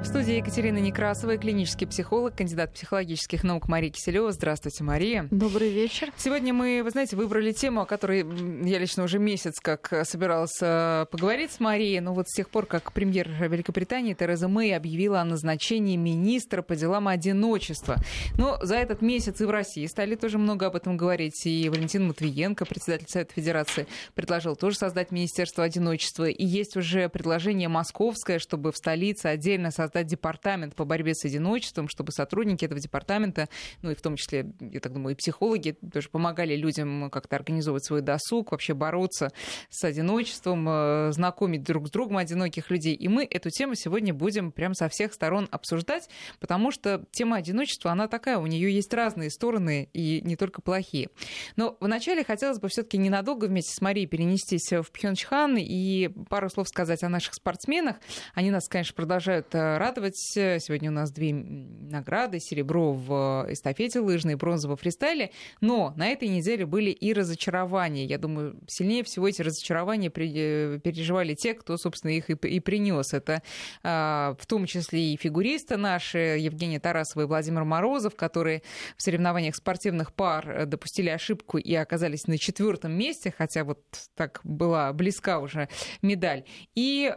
В 0.00 0.04
студии 0.04 0.36
Екатерина 0.36 0.78
Некрасова, 0.78 1.36
клинический 1.36 1.86
психолог, 1.86 2.36
кандидат 2.36 2.72
психологических 2.72 3.42
наук 3.42 3.66
Мария 3.66 3.90
Киселева. 3.90 4.30
Здравствуйте, 4.30 4.84
Мария. 4.84 5.26
Добрый 5.32 5.70
вечер. 5.70 6.12
Сегодня 6.16 6.54
мы, 6.54 6.82
вы 6.84 6.90
знаете, 6.90 7.16
выбрали 7.16 7.50
тему, 7.50 7.80
о 7.80 7.84
которой 7.84 8.20
я 8.64 8.78
лично 8.78 9.02
уже 9.02 9.18
месяц 9.18 9.58
как 9.60 9.92
собиралась 10.04 10.56
э, 10.60 11.06
поговорить 11.10 11.50
с 11.50 11.58
Марией. 11.60 11.98
Но 11.98 12.14
вот 12.14 12.28
с 12.28 12.34
тех 12.34 12.48
пор, 12.48 12.66
как 12.66 12.92
премьер 12.92 13.28
Великобритании 13.28 14.14
Тереза 14.14 14.46
Мэй 14.46 14.76
объявила 14.76 15.20
о 15.20 15.24
назначении 15.24 15.96
министра 15.96 16.62
по 16.62 16.76
делам 16.76 17.08
одиночества. 17.08 17.96
Но 18.36 18.56
за 18.62 18.76
этот 18.76 19.02
месяц 19.02 19.40
и 19.40 19.44
в 19.44 19.50
России 19.50 19.84
стали 19.86 20.14
тоже 20.14 20.38
много 20.38 20.66
об 20.66 20.76
этом 20.76 20.96
говорить. 20.96 21.44
И 21.44 21.68
Валентин 21.68 22.06
Матвиенко, 22.06 22.66
председатель 22.66 23.08
Совета 23.08 23.34
Федерации, 23.34 23.88
предложил 24.14 24.54
тоже 24.54 24.76
создать 24.76 25.10
Министерство 25.10 25.64
одиночества. 25.64 26.26
И 26.26 26.46
есть 26.46 26.76
уже 26.76 27.08
предложение 27.08 27.68
московское, 27.68 28.38
чтобы 28.38 28.70
в 28.70 28.76
столице 28.76 29.26
отдельно 29.26 29.72
создать 29.72 29.87
создать 29.88 30.06
департамент 30.06 30.74
по 30.74 30.84
борьбе 30.84 31.14
с 31.14 31.24
одиночеством, 31.24 31.88
чтобы 31.88 32.12
сотрудники 32.12 32.64
этого 32.64 32.80
департамента, 32.80 33.48
ну 33.82 33.90
и 33.90 33.94
в 33.94 34.02
том 34.02 34.16
числе, 34.16 34.52
я 34.60 34.80
так 34.80 34.92
думаю, 34.92 35.14
и 35.14 35.16
психологи 35.16 35.76
тоже 35.92 36.10
помогали 36.10 36.54
людям 36.54 37.10
как-то 37.10 37.36
организовывать 37.36 37.86
свой 37.86 38.02
досуг, 38.02 38.52
вообще 38.52 38.74
бороться 38.74 39.32
с 39.70 39.82
одиночеством, 39.84 40.68
э, 40.68 41.12
знакомить 41.12 41.62
друг 41.62 41.88
с 41.88 41.90
другом 41.90 42.18
одиноких 42.18 42.70
людей. 42.70 42.94
И 42.94 43.08
мы 43.08 43.24
эту 43.24 43.48
тему 43.50 43.74
сегодня 43.74 44.12
будем 44.12 44.52
прям 44.52 44.74
со 44.74 44.88
всех 44.90 45.14
сторон 45.14 45.48
обсуждать, 45.50 46.08
потому 46.38 46.70
что 46.70 47.06
тема 47.10 47.36
одиночества, 47.36 47.90
она 47.90 48.08
такая, 48.08 48.38
у 48.38 48.46
нее 48.46 48.70
есть 48.72 48.92
разные 48.92 49.30
стороны 49.30 49.88
и 49.94 50.20
не 50.20 50.36
только 50.36 50.60
плохие. 50.60 51.08
Но 51.56 51.78
вначале 51.80 52.24
хотелось 52.24 52.58
бы 52.58 52.68
все-таки 52.68 52.98
ненадолго 52.98 53.46
вместе 53.46 53.74
с 53.74 53.80
Марией 53.80 54.06
перенестись 54.06 54.70
в 54.70 54.90
Пхенчхан 54.92 55.56
и 55.56 56.08
пару 56.28 56.50
слов 56.50 56.68
сказать 56.68 57.02
о 57.02 57.08
наших 57.08 57.34
спортсменах. 57.34 57.96
Они 58.34 58.50
нас, 58.50 58.68
конечно, 58.68 58.94
продолжают 58.94 59.54
радовать. 59.78 60.16
Сегодня 60.16 60.90
у 60.90 60.92
нас 60.92 61.10
две 61.10 61.32
награды. 61.32 62.40
Серебро 62.40 62.92
в 62.92 63.46
эстафете 63.48 64.00
лыжной, 64.00 64.34
бронза 64.34 64.68
во 64.68 64.76
фристайле. 64.76 65.30
Но 65.60 65.92
на 65.96 66.08
этой 66.08 66.28
неделе 66.28 66.66
были 66.66 66.90
и 66.90 67.12
разочарования. 67.12 68.04
Я 68.04 68.18
думаю, 68.18 68.58
сильнее 68.66 69.04
всего 69.04 69.28
эти 69.28 69.42
разочарования 69.42 70.08
э, 70.08 70.78
переживали 70.82 71.34
те, 71.34 71.54
кто, 71.54 71.76
собственно, 71.76 72.10
их 72.10 72.30
и, 72.30 72.60
принес. 72.60 73.12
Это 73.12 73.42
а, 73.82 74.36
в 74.38 74.46
том 74.46 74.66
числе 74.66 75.14
и 75.14 75.16
фигуристы 75.16 75.76
наши, 75.76 76.18
Евгения 76.18 76.80
Тарасова 76.80 77.22
и 77.22 77.26
Владимир 77.26 77.64
Морозов, 77.64 78.14
которые 78.16 78.62
в 78.96 79.02
соревнованиях 79.02 79.54
спортивных 79.54 80.12
пар 80.12 80.66
допустили 80.66 81.08
ошибку 81.08 81.58
и 81.58 81.74
оказались 81.74 82.26
на 82.26 82.38
четвертом 82.38 82.92
месте, 82.92 83.32
хотя 83.36 83.64
вот 83.64 83.80
так 84.14 84.40
была 84.44 84.92
близка 84.92 85.38
уже 85.38 85.68
медаль. 86.02 86.44
И 86.74 87.12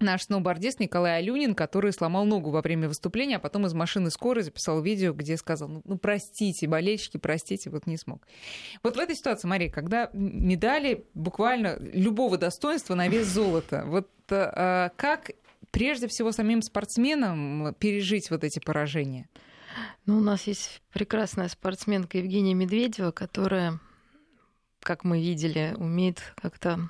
наш 0.00 0.24
сноубордист 0.24 0.80
Николай 0.80 1.18
Алюнин, 1.18 1.54
который 1.54 1.92
сломал 1.92 2.24
ногу 2.24 2.50
во 2.50 2.60
время 2.62 2.88
выступления, 2.88 3.36
а 3.36 3.40
потом 3.40 3.66
из 3.66 3.74
машины 3.74 4.10
скорой 4.10 4.42
записал 4.42 4.80
видео, 4.80 5.12
где 5.12 5.36
сказал, 5.36 5.68
ну, 5.68 5.82
ну 5.84 5.98
простите, 5.98 6.66
болельщики, 6.66 7.16
простите, 7.16 7.70
вот 7.70 7.86
не 7.86 7.96
смог. 7.96 8.22
Вот 8.82 8.96
в 8.96 8.98
этой 8.98 9.16
ситуации, 9.16 9.48
Мария, 9.48 9.70
когда 9.70 10.10
медали 10.12 11.04
буквально 11.14 11.76
любого 11.78 12.36
достоинства 12.38 12.94
на 12.94 13.08
вес 13.08 13.26
золота, 13.26 13.84
вот 13.86 14.08
э, 14.30 14.90
как 14.96 15.30
прежде 15.70 16.08
всего 16.08 16.32
самим 16.32 16.62
спортсменам 16.62 17.74
пережить 17.78 18.30
вот 18.30 18.44
эти 18.44 18.58
поражения? 18.58 19.28
Ну, 20.06 20.18
у 20.18 20.20
нас 20.20 20.46
есть 20.46 20.82
прекрасная 20.92 21.48
спортсменка 21.48 22.18
Евгения 22.18 22.54
Медведева, 22.54 23.12
которая, 23.12 23.78
как 24.80 25.04
мы 25.04 25.20
видели, 25.20 25.74
умеет 25.76 26.20
как-то 26.40 26.88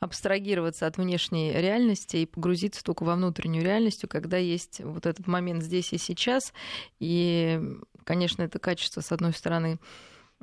абстрагироваться 0.00 0.86
от 0.86 0.96
внешней 0.96 1.52
реальности 1.52 2.18
и 2.18 2.26
погрузиться 2.26 2.82
только 2.82 3.04
во 3.04 3.14
внутреннюю 3.14 3.64
реальность, 3.64 4.04
когда 4.08 4.36
есть 4.36 4.80
вот 4.80 5.06
этот 5.06 5.26
момент 5.26 5.62
здесь 5.62 5.92
и 5.92 5.98
сейчас. 5.98 6.52
И, 7.00 7.60
конечно, 8.04 8.42
это 8.42 8.58
качество, 8.58 9.00
с 9.00 9.12
одной 9.12 9.32
стороны, 9.32 9.78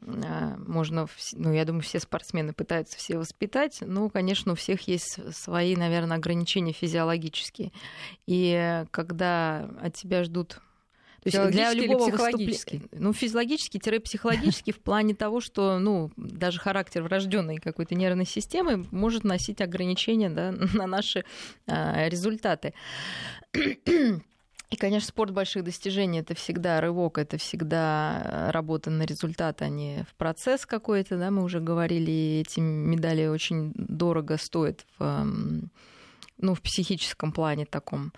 а, 0.02 0.58
можно, 0.58 1.08
ну, 1.34 1.54
я 1.54 1.66
думаю, 1.66 1.82
все 1.82 2.00
спортсмены 2.00 2.54
пытаются 2.54 2.98
все 2.98 3.18
воспитать, 3.18 3.80
но, 3.82 4.10
конечно, 4.10 4.52
у 4.52 4.56
всех 4.56 4.88
есть 4.88 5.20
свои, 5.36 5.76
наверное, 5.76 6.18
ограничения 6.18 6.74
физиологические. 6.74 7.72
И 8.28 8.86
когда 8.92 9.70
от 9.82 9.94
тебя 9.94 10.24
ждут 10.24 10.60
то 11.32 11.44
есть 11.44 11.52
для 11.52 11.74
любого 11.74 12.10
психологически? 12.10 12.82
Ну, 12.92 13.12
физиологический-психологический 13.14 14.72
в 14.72 14.80
плане 14.80 15.16
того, 15.16 15.42
что, 15.42 15.80
ну, 15.80 16.12
даже 16.18 16.60
характер 16.60 17.02
врожденной 17.02 17.58
какой-то 17.58 17.96
нервной 17.96 18.26
системы 18.26 18.86
может 18.92 19.24
носить 19.24 19.62
ограничения 19.62 20.30
да, 20.30 20.52
на 20.74 20.86
наши 20.86 21.26
а, 21.68 22.08
результаты. 22.10 22.74
И, 24.72 24.78
конечно, 24.78 25.08
спорт 25.08 25.32
больших 25.32 25.64
достижений 25.64 26.20
это 26.20 26.36
всегда 26.36 26.82
рывок, 26.82 27.18
это 27.18 27.38
всегда 27.38 28.50
работа 28.52 28.90
на 28.90 29.04
результат, 29.04 29.62
а 29.62 29.70
не 29.70 30.06
в 30.10 30.16
процесс 30.16 30.66
какой-то. 30.66 31.18
Да, 31.18 31.32
мы 31.32 31.44
уже 31.44 31.60
говорили, 31.60 32.42
эти 32.46 32.60
медали 32.60 33.28
очень 33.28 33.72
дорого 33.76 34.38
стоят 34.38 34.86
в 34.98 35.26
ну, 36.38 36.54
в 36.54 36.62
психическом 36.62 37.32
плане 37.32 37.66
таком, 37.66 38.14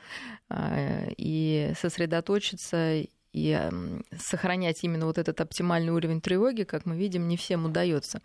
а, 0.50 1.08
и 1.18 1.74
сосредоточиться 1.80 3.04
и 3.34 3.70
сохранять 4.18 4.84
именно 4.84 5.06
вот 5.06 5.18
этот 5.18 5.40
оптимальный 5.42 5.92
уровень 5.92 6.22
тревоги, 6.22 6.64
как 6.64 6.86
мы 6.86 6.98
видим, 6.98 7.28
не 7.28 7.38
всем 7.38 7.66
удается. 7.66 8.22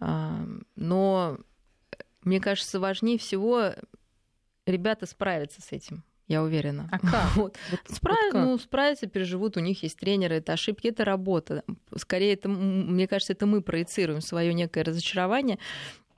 А, 0.00 0.46
но 0.76 1.38
мне 2.22 2.40
кажется, 2.40 2.80
важнее 2.80 3.18
всего 3.18 3.72
ребята 4.66 5.06
справятся 5.06 5.60
с 5.60 5.72
этим. 5.72 6.04
Я 6.26 6.42
уверена. 6.42 6.88
А 6.90 6.98
как? 6.98 7.30
Вот. 7.36 7.56
Вот, 7.70 7.80
Справ... 7.88 8.18
вот 8.24 8.32
как? 8.32 8.44
Ну, 8.44 8.58
справятся, 8.58 9.06
переживут, 9.06 9.56
у 9.56 9.60
них 9.60 9.82
есть 9.82 9.98
тренеры, 9.98 10.36
это 10.36 10.54
ошибки, 10.54 10.88
это 10.88 11.04
работа. 11.04 11.62
Скорее, 11.96 12.32
это, 12.32 12.48
мне 12.48 13.06
кажется, 13.06 13.32
это 13.32 13.46
мы 13.46 13.62
проецируем 13.62 14.20
свое 14.20 14.52
некое 14.52 14.82
разочарование 14.82 15.58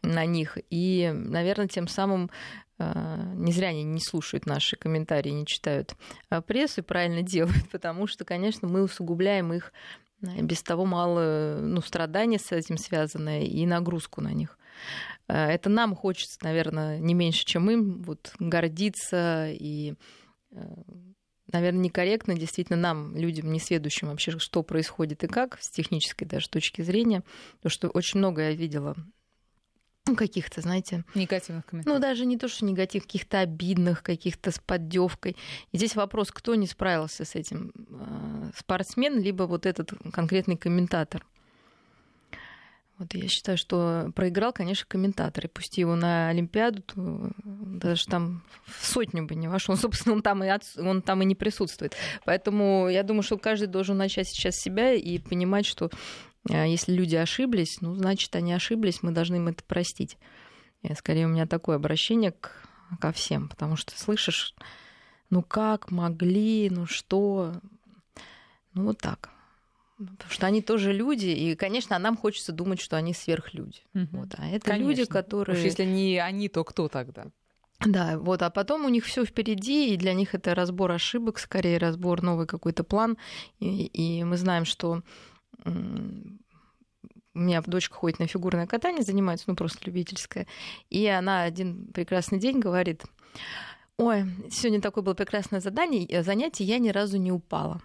на 0.03 0.25
них. 0.25 0.57
И, 0.71 1.13
наверное, 1.13 1.69
тем 1.69 1.89
самым 1.89 2.31
не 2.79 3.53
зря 3.53 3.69
они 3.69 3.83
не 3.83 4.01
слушают 4.01 4.47
наши 4.47 4.77
комментарии, 4.77 5.31
не 5.31 5.47
читают 5.47 5.97
а, 6.29 6.41
прессу 6.41 6.81
и 6.81 6.85
правильно 6.85 7.23
делают, 7.23 7.71
потому 7.71 8.07
что, 8.07 8.25
конечно, 8.25 8.69
мы 8.69 8.83
усугубляем 8.83 9.53
их 9.53 9.73
а, 10.23 10.41
без 10.43 10.63
того 10.63 10.85
мало 10.85 11.59
ну, 11.61 11.81
страдания 11.81 12.39
с 12.39 12.53
этим 12.53 12.79
связанное 12.79 13.43
и 13.43 13.67
нагрузку 13.67 14.21
на 14.21 14.33
них. 14.33 14.59
Это 15.27 15.69
нам 15.69 15.95
хочется, 15.95 16.39
наверное, 16.43 16.99
не 16.99 17.13
меньше, 17.13 17.45
чем 17.45 17.71
им, 17.71 18.03
вот, 18.03 18.33
гордиться 18.39 19.51
и 19.51 19.95
наверное, 21.53 21.81
некорректно 21.81 22.35
действительно 22.35 22.79
нам, 22.79 23.17
людям, 23.17 23.53
не 23.53 23.61
сведущим 23.61 24.09
вообще, 24.09 24.39
что 24.39 24.63
происходит 24.63 25.25
и 25.25 25.27
как, 25.27 25.59
с 25.61 25.71
технической 25.71 26.27
даже 26.27 26.49
точки 26.49 26.83
зрения, 26.83 27.23
потому 27.57 27.71
что 27.71 27.89
очень 27.89 28.19
много 28.19 28.43
я 28.43 28.53
видела 28.53 28.97
ну, 30.09 30.17
каких-то, 30.17 30.61
знаете... 30.61 31.05
Негативных 31.15 31.67
комментариев. 31.67 31.97
Ну, 31.97 32.03
даже 32.03 32.27
не 32.27 32.37
то, 32.37 32.49
что 32.49 32.65
негатив, 32.65 33.05
каких-то 33.05 33.41
обидных, 33.41 34.03
каких-то 34.03 34.51
с 34.51 34.59
поддевкой. 34.59 35.37
И 35.73 35.77
здесь 35.77 35.97
вопрос, 35.97 36.31
кто 36.31 36.55
не 36.55 36.67
справился 36.67 37.25
с 37.25 37.35
этим, 37.35 37.73
э, 37.77 38.51
спортсмен, 38.57 39.21
либо 39.21 39.45
вот 39.45 39.67
этот 39.67 39.93
конкретный 40.13 40.57
комментатор. 40.57 41.25
Вот 42.99 43.15
я 43.15 43.29
считаю, 43.29 43.57
что 43.57 44.11
проиграл, 44.17 44.53
конечно, 44.53 44.85
комментатор. 44.89 45.45
И 45.45 45.49
пусти 45.49 45.83
его 45.83 45.95
на 45.95 46.31
Олимпиаду, 46.31 46.83
то 46.83 47.31
даже 47.45 48.07
там 48.07 48.43
в 48.65 48.85
сотню 48.85 49.25
бы 49.25 49.37
не 49.37 49.47
вошел. 49.47 49.77
Собственно, 49.77 50.17
он 50.17 50.23
там, 50.23 50.43
и 50.43 50.49
от... 50.49 50.65
он 50.77 51.03
там 51.03 51.23
и 51.23 51.25
не 51.25 51.37
присутствует. 51.37 51.95
Поэтому 52.25 52.89
я 52.89 53.05
думаю, 53.05 53.23
что 53.23 53.39
каждый 53.39 53.69
должен 53.69 53.97
начать 53.97 54.29
сейчас 54.29 54.57
себя 54.57 54.95
и 54.95 55.19
понимать, 55.19 55.65
что 55.65 55.91
если 56.49 56.93
люди 56.93 57.17
ошиблись, 57.17 57.81
ну, 57.81 57.95
значит, 57.95 58.35
они 58.37 58.53
ошиблись, 58.53 59.03
мы 59.03 59.13
должны 59.13 59.37
им 59.37 59.49
это 59.49 59.63
простить. 59.65 60.17
И 60.83 60.93
скорее 60.95 61.27
у 61.27 61.31
меня 61.31 61.47
такое 61.47 61.77
обращение 61.77 62.33
к, 62.33 62.53
ко 63.01 63.13
всем, 63.13 63.49
потому 63.49 63.77
что 63.77 63.99
слышишь, 63.99 64.55
ну 65.31 65.43
как 65.43 65.91
могли, 65.91 66.71
ну 66.71 66.87
что, 66.87 67.53
ну 68.75 68.85
вот 68.85 68.99
так. 68.99 69.31
Потому 69.99 70.31
что 70.31 70.47
они 70.47 70.63
тоже 70.63 70.93
люди, 70.93 71.27
и, 71.27 71.57
конечно, 71.57 71.97
а 71.97 71.99
нам 71.99 72.17
хочется 72.17 72.53
думать, 72.53 72.81
что 72.81 72.97
они 72.97 73.13
сверхлюди. 73.13 73.81
Угу. 73.95 74.09
Вот, 74.13 74.35
а 74.39 74.47
это 74.47 74.67
конечно. 74.67 74.89
люди, 74.89 75.05
которые... 75.05 75.59
Уж 75.59 75.65
если 75.65 75.85
не 75.85 76.19
они, 76.19 76.49
то 76.49 76.63
кто 76.63 76.89
тогда? 76.89 77.27
Да, 77.81 78.19
вот, 78.19 78.43
а 78.43 78.51
потом 78.51 78.85
у 78.85 78.89
них 78.89 79.05
все 79.05 79.25
впереди, 79.25 79.93
и 79.93 79.97
для 79.97 80.13
них 80.13 80.35
это 80.35 80.55
разбор 80.55 80.93
ошибок, 80.93 81.39
скорее 81.39 81.79
разбор 81.79 82.23
новый 82.23 82.47
какой-то 82.47 82.85
план. 82.85 83.19
И, 83.59 83.87
и 83.87 84.25
мы 84.25 84.37
знаем, 84.37 84.65
что 84.65 85.03
у 85.65 87.41
меня 87.41 87.63
дочка 87.63 87.95
ходит 87.95 88.19
на 88.19 88.27
фигурное 88.27 88.67
катание, 88.67 89.03
занимается, 89.03 89.45
ну, 89.49 89.55
просто 89.55 89.79
любительское. 89.85 90.47
И 90.91 91.07
она 91.07 91.43
один 91.43 91.87
прекрасный 91.93 92.39
день 92.39 92.59
говорит, 92.59 93.05
ой, 93.97 94.25
сегодня 94.51 94.81
такое 94.81 95.05
было 95.05 95.15
прекрасное 95.15 95.61
задание, 95.61 96.07
э, 96.07 96.23
занятие, 96.23 96.65
я 96.65 96.79
ни 96.79 96.89
разу 96.89 97.19
не 97.19 97.33
упала. 97.33 97.81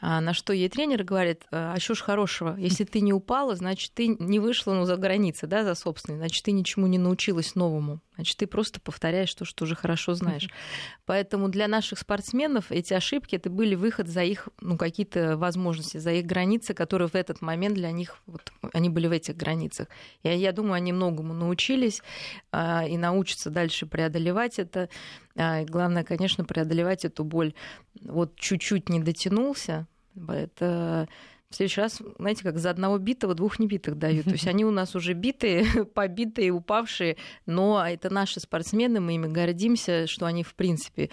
А 0.00 0.20
на 0.20 0.32
что 0.32 0.52
ей 0.52 0.68
тренер 0.68 1.02
говорит, 1.02 1.42
а 1.50 1.78
что 1.80 1.94
ж 1.94 2.02
хорошего, 2.02 2.56
если 2.56 2.84
ты 2.84 3.00
не 3.00 3.12
упала, 3.12 3.56
значит, 3.56 3.92
ты 3.94 4.06
не 4.06 4.38
вышла 4.38 4.74
ну, 4.74 4.84
за 4.84 4.96
границы, 4.96 5.46
да, 5.46 5.64
за 5.64 5.74
собственные, 5.74 6.18
значит, 6.18 6.44
ты 6.44 6.52
ничему 6.52 6.86
не 6.86 6.98
научилась 6.98 7.56
новому. 7.56 8.00
Значит, 8.18 8.36
ты 8.38 8.48
просто 8.48 8.80
повторяешь 8.80 9.32
то, 9.32 9.44
что 9.44 9.62
уже 9.62 9.76
хорошо 9.76 10.14
знаешь. 10.14 10.46
Mm-hmm. 10.46 11.02
Поэтому 11.06 11.48
для 11.48 11.68
наших 11.68 12.00
спортсменов 12.00 12.72
эти 12.72 12.92
ошибки 12.92 13.36
это 13.36 13.48
были 13.48 13.76
выход 13.76 14.08
за 14.08 14.24
их 14.24 14.48
ну, 14.60 14.76
какие-то 14.76 15.36
возможности, 15.36 15.98
за 15.98 16.10
их 16.10 16.26
границы, 16.26 16.74
которые 16.74 17.06
в 17.06 17.14
этот 17.14 17.42
момент 17.42 17.76
для 17.76 17.92
них 17.92 18.16
вот, 18.26 18.52
они 18.72 18.88
были 18.88 19.06
в 19.06 19.12
этих 19.12 19.36
границах. 19.36 19.86
И 20.24 20.30
я 20.30 20.50
думаю, 20.50 20.74
они 20.74 20.92
многому 20.92 21.32
научились 21.32 22.02
а, 22.50 22.84
и 22.88 22.96
научатся 22.96 23.50
дальше 23.50 23.86
преодолевать 23.86 24.58
это. 24.58 24.88
А, 25.36 25.60
и 25.60 25.64
главное, 25.64 26.02
конечно, 26.02 26.44
преодолевать 26.44 27.04
эту 27.04 27.22
боль. 27.22 27.54
Вот 28.00 28.34
чуть-чуть 28.34 28.88
не 28.88 28.98
дотянулся. 28.98 29.86
Это 30.26 31.06
в 31.50 31.54
следующий 31.54 31.80
раз, 31.80 32.02
знаете, 32.18 32.42
как 32.42 32.58
за 32.58 32.70
одного 32.70 32.98
битого 32.98 33.34
двух 33.34 33.58
небитых 33.58 33.96
дают. 33.96 34.24
То 34.24 34.32
есть 34.32 34.46
они 34.46 34.64
у 34.64 34.70
нас 34.70 34.94
уже 34.94 35.14
битые, 35.14 35.64
побитые, 35.94 36.50
упавшие, 36.50 37.16
но 37.46 37.82
это 37.86 38.12
наши 38.12 38.40
спортсмены, 38.40 39.00
мы 39.00 39.14
ими 39.14 39.28
гордимся, 39.28 40.06
что 40.06 40.26
они, 40.26 40.42
в 40.42 40.54
принципе, 40.54 41.10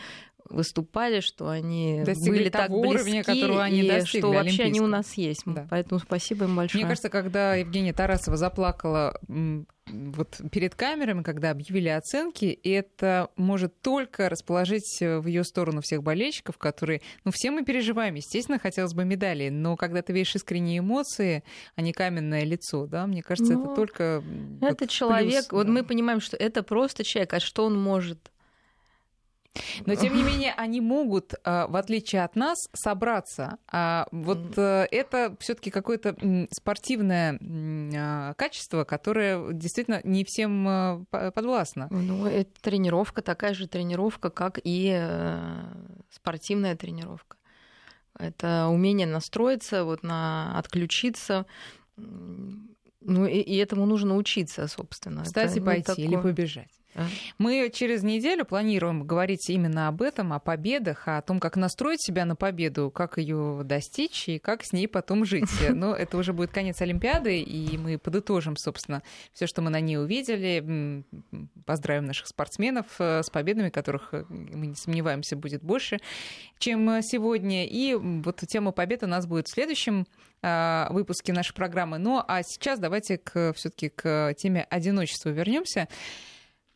выступали, 0.50 1.20
что 1.20 1.50
они 1.50 2.04
достигли 2.06 2.38
были 2.38 2.50
так 2.50 2.70
уровня, 2.70 3.24
которого 3.24 3.64
они 3.64 3.82
и 3.82 3.88
достигли, 3.88 4.20
что 4.20 4.32
вообще 4.32 4.64
они 4.64 4.82
у 4.82 4.88
нас 4.88 5.14
есть. 5.14 5.44
Да. 5.46 5.68
Поэтому 5.70 6.00
спасибо 6.00 6.46
им 6.46 6.56
большое. 6.56 6.84
Мне 6.84 6.90
кажется, 6.90 7.10
когда 7.10 7.56
Евгения 7.56 7.94
Тарасова 7.94 8.38
заплакала 8.38 9.20
вот 9.88 10.42
перед 10.52 10.74
камерами, 10.74 11.22
когда 11.22 11.52
объявили 11.52 11.90
оценки, 11.90 12.60
это 12.64 13.30
может 13.36 13.82
только 13.82 14.30
расположить 14.30 14.98
в 15.00 15.28
ее 15.28 15.44
сторону 15.44 15.82
всех 15.82 16.02
болельщиков, 16.02 16.58
которые, 16.58 17.02
ну, 17.24 17.32
все 17.32 17.52
мы 17.52 17.64
переживаем, 17.64 18.16
естественно, 18.16 18.58
хотелось 18.58 18.94
бы 18.94 19.06
медали, 19.06 19.50
но 19.50 19.76
когда 19.76 20.02
ты 20.02 20.12
видишь 20.12 20.36
искренние 20.36 20.80
эмоции, 20.80 21.44
а 21.76 21.82
не 21.82 21.94
каменное 21.94 22.44
лицо, 22.44 22.88
да, 22.88 23.06
мне 23.06 23.22
кажется, 23.22 23.54
ну, 23.54 23.66
это 23.66 23.76
только 23.76 24.24
это 24.62 24.88
человек, 24.88 25.50
плюс, 25.50 25.52
вот 25.52 25.68
да. 25.68 25.74
мы 25.74 25.84
понимаем, 25.84 26.20
что 26.20 26.36
это 26.36 26.64
просто 26.64 27.04
человек, 27.04 27.34
а 27.34 27.40
что 27.40 27.66
он 27.66 27.80
может? 27.80 28.32
Но, 29.86 29.96
тем 29.96 30.16
не 30.16 30.24
менее, 30.32 30.54
они 30.56 30.82
могут, 30.82 31.34
а, 31.44 31.68
в 31.68 31.76
отличие 31.76 32.24
от 32.24 32.36
нас, 32.36 32.70
собраться. 32.74 33.58
А 33.72 34.08
вот 34.12 34.58
э, 34.58 34.88
это 34.92 35.36
все 35.40 35.54
таки 35.56 35.72
какое-то 35.72 36.16
спортивное 36.52 37.40
а, 37.96 38.34
качество, 38.34 38.84
которое 38.84 39.54
действительно 39.54 40.02
не 40.04 40.24
всем 40.24 40.68
э, 40.68 41.32
подвластно. 41.32 41.88
Ну, 41.92 42.26
это 42.26 42.52
тренировка, 42.62 43.22
такая 43.22 43.54
же 43.54 43.68
тренировка, 43.68 44.30
как 44.30 44.60
и 44.64 44.92
э, 44.98 45.64
спортивная 46.12 46.76
тренировка. 46.76 47.38
Это 48.18 48.68
умение 48.68 49.08
настроиться, 49.08 49.84
вот 49.84 50.04
на 50.04 50.58
отключиться. 50.58 51.46
Ну, 51.98 53.26
и, 53.26 53.40
и 53.40 53.58
этому 53.58 53.86
нужно 53.86 54.16
учиться, 54.16 54.68
собственно. 54.68 55.24
Кстати, 55.24 55.58
это, 55.58 55.66
пойти 55.66 55.84
такое... 55.84 56.06
или 56.06 56.16
побежать. 56.16 56.72
Мы 57.38 57.70
через 57.74 58.04
неделю 58.04 58.46
планируем 58.46 59.06
говорить 59.06 59.50
именно 59.50 59.88
об 59.88 60.02
этом, 60.02 60.34
о 60.34 60.40
победах, 60.40 61.08
о 61.08 61.22
том, 61.22 61.40
как 61.40 61.58
настроить 61.58 62.02
себя 62.02 62.26
на 62.26 62.36
победу, 62.36 62.90
как 62.90 63.18
ее 63.18 63.62
достичь 63.64 64.30
и 64.30 64.40
как 64.40 64.64
с 64.64 64.72
ней 64.72 64.88
потом 64.88 65.26
жить. 65.26 65.50
Но 65.70 65.94
это 65.94 66.18
уже 66.18 66.34
будет 66.34 66.52
конец 66.52 66.82
Олимпиады, 66.82 67.40
и 67.40 67.78
мы 67.78 67.98
подытожим, 67.98 68.56
собственно, 68.56 69.04
все, 69.34 69.48
что 69.48 69.62
мы 69.62 69.70
на 69.70 69.80
ней 69.80 69.98
увидели. 69.98 71.04
Поздравим 71.66 72.06
наших 72.06 72.28
спортсменов 72.28 72.86
э, 73.00 73.24
с 73.24 73.30
победами, 73.30 73.70
которых, 73.70 74.14
э, 74.14 74.24
мы 74.30 74.68
не 74.68 74.76
сомневаемся, 74.76 75.36
будет 75.36 75.64
больше, 75.64 76.00
чем 76.60 77.02
сегодня. 77.02 77.66
И 77.66 77.94
вот 77.96 78.42
тема 78.48 78.72
побед 78.72 79.04
у 79.04 79.08
нас 79.08 79.26
будет 79.26 79.48
в 79.48 79.54
следующем 79.54 80.08
э, 80.42 80.88
выпуске 80.92 81.34
нашей 81.34 81.54
программы. 81.54 81.98
Ну 81.98 82.24
а 82.26 82.44
сейчас 82.44 82.80
давайте 82.80 83.20
все-таки 83.56 83.90
к 83.90 84.34
теме 84.38 84.66
одиночества 84.70 85.30
вернемся. 85.30 85.88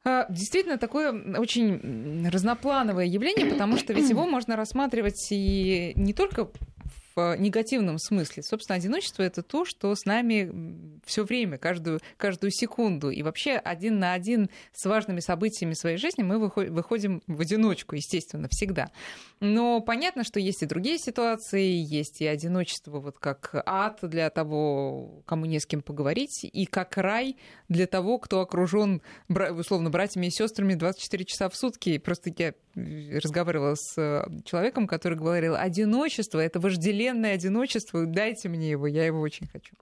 А, 0.10 0.26
действительно, 0.30 0.78
такое 0.78 1.12
очень 1.38 2.28
разноплановое 2.30 3.06
явление, 3.06 3.46
потому 3.46 3.78
что 3.78 3.94
ведь 3.94 4.10
его 4.10 4.26
можно 4.26 4.56
рассматривать 4.56 5.28
и 5.30 5.94
не 5.96 6.14
только 6.14 6.50
в 7.20 7.36
негативном 7.38 7.98
смысле. 7.98 8.44
Собственно, 8.44 8.78
одиночество 8.78 9.24
это 9.24 9.44
то, 9.44 9.66
что 9.66 9.94
с 9.94 10.06
нами 10.06 11.00
все 11.06 11.24
время, 11.24 11.58
каждую, 11.58 12.00
каждую 12.18 12.52
секунду. 12.52 13.10
И 13.10 13.22
вообще 13.24 13.54
один 13.54 14.00
на 14.00 14.14
один 14.14 14.50
с 14.74 14.86
важными 14.86 15.20
событиями 15.20 15.74
своей 15.74 15.98
жизни 15.98 16.24
мы 16.24 16.40
выходим 16.40 17.22
в 17.28 17.42
одиночку, 17.42 17.96
естественно, 17.96 18.48
всегда. 18.50 18.92
Но 19.40 19.82
понятно, 19.82 20.24
что 20.24 20.40
есть 20.40 20.64
и 20.64 20.66
другие 20.66 20.98
ситуации, 20.98 21.72
есть 21.72 22.22
и 22.22 22.28
одиночество 22.28 23.00
вот 23.00 23.20
как 23.20 23.52
ад 23.66 24.00
для 24.02 24.30
того, 24.30 25.24
кому 25.26 25.46
не 25.46 25.60
с 25.60 25.66
кем 25.66 25.82
поговорить, 25.82 26.44
и 26.44 26.66
как 26.66 26.98
рай 26.98 27.38
для 27.68 27.88
того, 27.88 28.20
кто 28.20 28.42
окружен, 28.42 29.02
условно, 29.28 29.90
братьями 29.90 30.28
и 30.28 30.32
сестрами 30.32 30.74
24 30.74 31.26
часа 31.26 31.50
в 31.50 31.56
сутки. 31.56 31.98
Просто 31.98 32.32
я 32.38 32.54
разговаривала 33.22 33.76
с 33.76 33.98
э, 33.98 34.24
человеком, 34.46 34.88
который 34.88 35.18
говорил, 35.18 35.56
одиночество— 35.56 36.40
это 36.40 36.60
вожделенное 36.60 37.34
одиночество, 37.34 38.06
дайте 38.06 38.50
мне 38.50 38.72
его, 38.72 38.88
я 38.88 39.06
его 39.06 39.20
очень 39.22 39.48
хочу. 39.48 39.76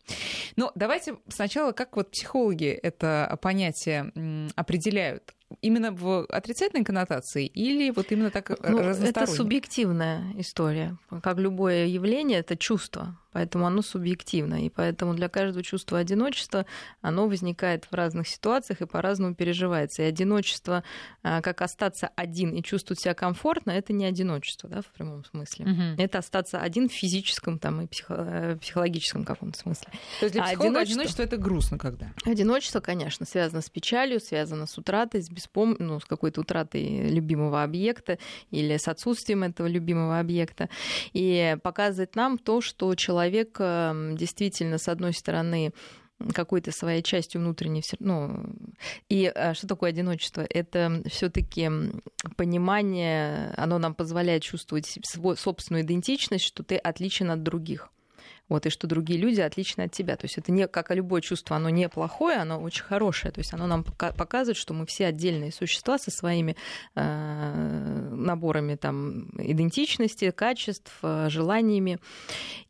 Но 0.56 0.72
давайте 0.76 1.18
сначала, 1.28 1.72
как 1.72 1.96
вот 1.96 2.12
психологи 2.12 2.68
это 2.68 3.38
понятие 3.42 4.12
определяют 4.56 5.34
именно 5.62 5.92
в 5.92 6.26
отрицательной 6.26 6.84
коннотации 6.84 7.46
или 7.46 7.90
вот 7.92 8.12
именно 8.12 8.32
так 8.32 8.50
ну, 8.68 8.80
Это 8.80 9.26
субъективная 9.28 10.34
история. 10.38 10.98
Как 11.22 11.38
любое 11.38 11.86
явление, 11.86 12.40
это 12.40 12.58
чувство 12.58 13.18
поэтому 13.38 13.68
оно 13.68 13.84
субъективно. 13.84 14.66
И 14.66 14.70
поэтому 14.70 15.14
для 15.14 15.30
каждого 15.30 15.64
чувства 15.64 16.00
одиночества 16.00 16.66
оно 17.02 17.28
возникает 17.28 17.86
в 17.86 17.94
разных 17.94 18.28
ситуациях 18.28 18.82
и 18.82 18.88
по-разному 18.88 19.36
переживается. 19.36 20.02
И 20.02 20.06
одиночество, 20.06 20.84
а, 21.22 21.44
как 21.44 21.62
остаться 21.62 22.10
один 22.16 22.50
и 22.56 22.64
чувствовать 22.64 23.00
себя 23.00 23.14
комфортно, 23.14 23.70
это 23.70 23.94
не 23.94 24.06
одиночество 24.06 24.68
да, 24.68 24.82
в 24.82 24.88
прямом 24.88 25.24
смысле. 25.24 25.66
Угу. 25.66 26.02
Это 26.02 26.18
остаться 26.18 26.60
один 26.60 26.90
в 26.90 26.94
физическом 26.94 27.60
там, 27.60 27.82
и 27.82 27.86
психо- 27.86 28.16
э, 28.18 28.58
психологическом 28.60 29.24
каком-то 29.24 29.60
смысле. 29.60 29.88
То 30.20 30.26
есть 30.26 30.34
для 30.34 30.44
а 30.44 30.48
одиночество... 30.48 30.82
одиночество 30.82 31.22
это 31.22 31.38
грустно 31.38 31.78
когда? 31.78 32.14
Одиночество, 32.26 32.80
конечно, 32.80 33.28
связано 33.28 33.62
с 33.62 33.70
печалью, 33.70 34.20
связано 34.20 34.66
с 34.66 34.76
утратой, 34.80 35.22
с, 35.22 35.30
беспом... 35.38 35.75
ну, 35.80 36.00
с 36.00 36.06
какой-то 36.06 36.42
утратой 36.42 37.10
любимого 37.10 37.63
объекта 37.63 38.18
или 38.51 38.78
с 38.78 38.88
отсутствием 38.88 39.44
этого 39.44 39.68
любимого 39.68 40.19
объекта. 40.19 40.69
И 41.13 41.57
показывает 41.63 42.16
нам 42.16 42.38
то, 42.38 42.62
что 42.62 42.94
человек 42.95 43.57
эм, 43.60 44.18
действительно, 44.18 44.78
с 44.78 44.88
одной 44.88 45.13
стороны, 45.13 45.74
какой-то 46.34 46.72
своей 46.72 47.04
частью 47.04 47.42
внутренней. 47.42 47.84
Ну, 48.00 48.44
и 49.07 49.31
э, 49.34 49.54
что 49.54 49.68
такое 49.68 49.92
одиночество? 49.92 50.45
Это 50.50 51.04
все-таки 51.06 51.69
понимание, 52.36 53.54
оно 53.56 53.78
нам 53.78 53.94
позволяет 53.94 54.42
чувствовать 54.42 54.98
свою 55.04 55.36
собственную 55.36 55.84
идентичность, 55.84 56.46
что 56.46 56.63
ты 56.63 56.77
отличен 56.77 57.29
от 57.29 57.44
других 57.44 57.91
вот, 58.50 58.66
и 58.66 58.70
что 58.70 58.88
другие 58.88 59.20
люди 59.20 59.42
отличны 59.42 59.84
от 59.84 59.92
тебя. 59.92 60.16
То 60.16 60.25
есть 60.25 60.38
это 60.38 60.51
не, 60.51 60.68
как 60.68 60.92
и 60.92 60.96
любое 60.96 61.22
чувство, 61.22 61.58
оно 61.58 61.70
не 61.70 61.89
плохое, 61.89 62.38
оно 62.38 62.62
очень 62.62 62.84
хорошее. 62.84 63.32
То 63.32 63.39
есть 63.39 63.54
оно 63.54 63.68
нам 63.68 63.84
показывает, 63.84 64.58
что 64.58 64.74
мы 64.74 64.86
все 64.86 65.08
отдельные 65.08 65.51
существа 65.51 65.98
со 65.98 66.12
своими 66.12 66.56
э, 66.96 68.10
наборами 68.12 68.75
там, 68.75 69.30
идентичности, 69.38 70.32
качеств, 70.32 70.94
э, 71.01 71.27
желаниями. 71.30 72.00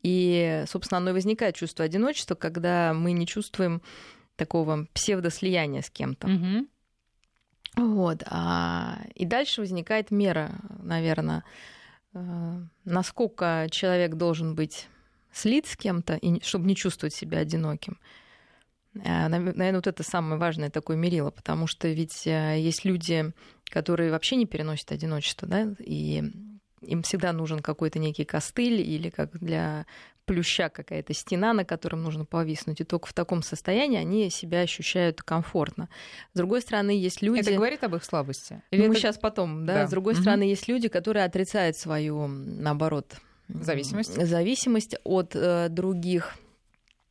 И, 0.01 0.63
собственно, 0.67 0.97
оно 0.97 1.11
и 1.11 1.13
возникает 1.13 1.55
чувство 1.55 1.85
одиночества, 1.85 2.33
когда 2.33 2.93
мы 2.93 3.11
не 3.11 3.27
чувствуем 3.27 3.81
такого 4.35 4.87
псевдослияния 4.93 5.81
с 5.81 5.91
кем-то. 5.91 6.27
Угу. 6.27 6.67
Вот. 7.93 8.23
А... 8.25 8.97
И 9.13 9.25
дальше 9.25 9.61
возникает 9.61 10.09
мера, 10.09 10.59
наверное, 10.79 11.43
э, 12.15 12.19
насколько 12.83 13.67
человек 13.69 14.15
должен 14.15 14.55
быть 14.55 14.87
слит 15.37 15.67
с 15.67 15.77
кем-то, 15.77 16.15
и, 16.15 16.41
чтобы 16.43 16.65
не 16.67 16.75
чувствовать 16.75 17.13
себя 17.13 17.39
одиноким. 17.39 17.99
Э, 19.03 19.27
Наверное, 19.27 19.73
вот 19.73 19.87
это 19.87 20.03
самое 20.03 20.39
важное 20.39 20.69
такое 20.69 20.97
мерило, 20.97 21.31
потому 21.31 21.67
что 21.67 21.87
ведь 21.87 22.25
э, 22.25 22.59
есть 22.59 22.85
люди, 22.85 23.31
которые 23.69 24.11
вообще 24.11 24.35
не 24.35 24.45
переносят 24.45 24.91
одиночество, 24.91 25.47
да, 25.47 25.75
и 25.79 26.23
им 26.81 27.03
всегда 27.03 27.33
нужен 27.33 27.59
какой-то 27.59 27.99
некий 27.99 28.23
костыль 28.23 28.81
или 28.81 29.09
как 29.09 29.37
для 29.39 29.85
плюща 30.25 30.69
какая-то 30.69 31.13
стена, 31.13 31.53
на 31.53 31.63
котором 31.63 32.03
нужно 32.03 32.25
повиснуть. 32.25 32.81
И 32.81 32.83
только 32.83 33.07
в 33.07 33.13
таком 33.13 33.41
состоянии 33.41 33.97
они 33.97 34.29
себя 34.29 34.59
ощущают 34.59 35.23
комфортно. 35.23 35.89
С 36.33 36.37
другой 36.37 36.61
стороны, 36.61 36.91
есть 36.91 37.21
люди... 37.21 37.39
Это 37.39 37.53
говорит 37.53 37.83
об 37.83 37.95
их 37.95 38.03
слабости? 38.03 38.61
Или 38.71 38.81
ну, 38.81 38.85
это... 38.87 38.93
Мы 38.93 38.99
сейчас 38.99 39.17
потом, 39.17 39.65
да? 39.65 39.73
да. 39.73 39.87
С 39.87 39.89
другой 39.89 40.13
угу. 40.13 40.21
стороны, 40.21 40.43
есть 40.43 40.67
люди, 40.67 40.89
которые 40.89 41.23
отрицают 41.23 41.77
свою, 41.77 42.27
наоборот, 42.27 43.15
Зависимость? 43.47 44.13
Зависимость 44.13 44.95
от 45.03 45.35
э, 45.35 45.69
других 45.69 46.37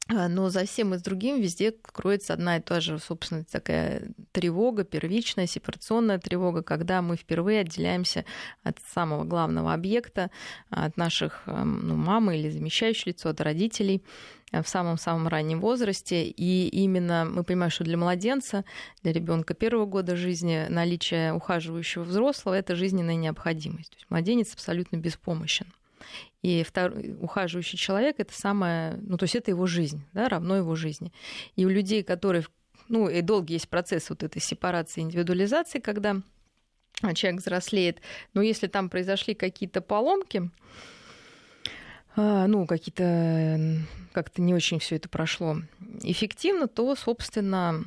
а, 0.08 0.28
но 0.28 0.50
за 0.50 0.64
всем 0.66 0.94
и 0.94 0.98
с 0.98 1.02
другим 1.02 1.40
везде 1.40 1.72
кроется 1.72 2.32
одна 2.32 2.58
и 2.58 2.60
та 2.60 2.80
же, 2.80 2.98
собственно, 3.00 3.44
такая 3.44 4.02
тревога, 4.30 4.84
первичная 4.84 5.48
сепарационная 5.48 6.20
тревога, 6.20 6.62
когда 6.62 7.02
мы 7.02 7.16
впервые 7.16 7.60
отделяемся 7.60 8.24
от 8.62 8.78
самого 8.94 9.24
главного 9.24 9.72
объекта, 9.72 10.30
от 10.70 10.96
наших 10.96 11.42
ну, 11.46 11.96
мамы 11.96 12.38
или 12.38 12.50
замещающего 12.50 13.08
лицо, 13.08 13.30
от 13.30 13.40
родителей 13.40 14.04
э, 14.52 14.62
в 14.62 14.68
самом-самом 14.68 15.26
раннем 15.26 15.60
возрасте. 15.60 16.24
И 16.28 16.68
именно 16.68 17.24
мы 17.24 17.42
понимаем, 17.42 17.72
что 17.72 17.82
для 17.82 17.96
младенца, 17.96 18.64
для 19.02 19.12
ребенка 19.12 19.54
первого 19.54 19.86
года 19.86 20.14
жизни 20.14 20.66
наличие 20.68 21.32
ухаживающего 21.32 22.04
взрослого– 22.04 22.54
это 22.56 22.76
жизненная 22.76 23.16
необходимость. 23.16 23.90
То 23.90 23.96
есть 23.96 24.06
младенец 24.08 24.54
абсолютно 24.54 24.98
беспомощен. 24.98 25.66
И 26.42 26.62
второй, 26.62 27.16
ухаживающий 27.20 27.78
человек 27.78 28.16
это 28.18 28.32
самое, 28.32 28.98
ну 29.02 29.16
то 29.16 29.24
есть 29.24 29.34
это 29.34 29.50
его 29.50 29.66
жизнь, 29.66 30.04
да, 30.12 30.28
равно 30.28 30.56
его 30.56 30.74
жизни. 30.76 31.12
И 31.56 31.64
у 31.64 31.68
людей, 31.68 32.02
которые, 32.02 32.44
ну 32.88 33.08
и 33.08 33.20
долгий 33.22 33.54
есть 33.54 33.68
процесс 33.68 34.10
вот 34.10 34.22
этой 34.22 34.40
сепарации, 34.40 35.00
индивидуализации, 35.00 35.80
когда 35.80 36.22
человек 37.14 37.40
взрослеет, 37.40 38.00
но 38.32 38.42
если 38.42 38.66
там 38.66 38.88
произошли 38.88 39.34
какие-то 39.34 39.80
поломки, 39.80 40.50
а, 42.16 42.46
ну, 42.46 42.66
какие-то 42.66 43.82
как-то 44.12 44.40
не 44.40 44.54
очень 44.54 44.78
все 44.78 44.96
это 44.96 45.08
прошло 45.08 45.58
эффективно, 46.02 46.66
то, 46.66 46.94
собственно, 46.94 47.84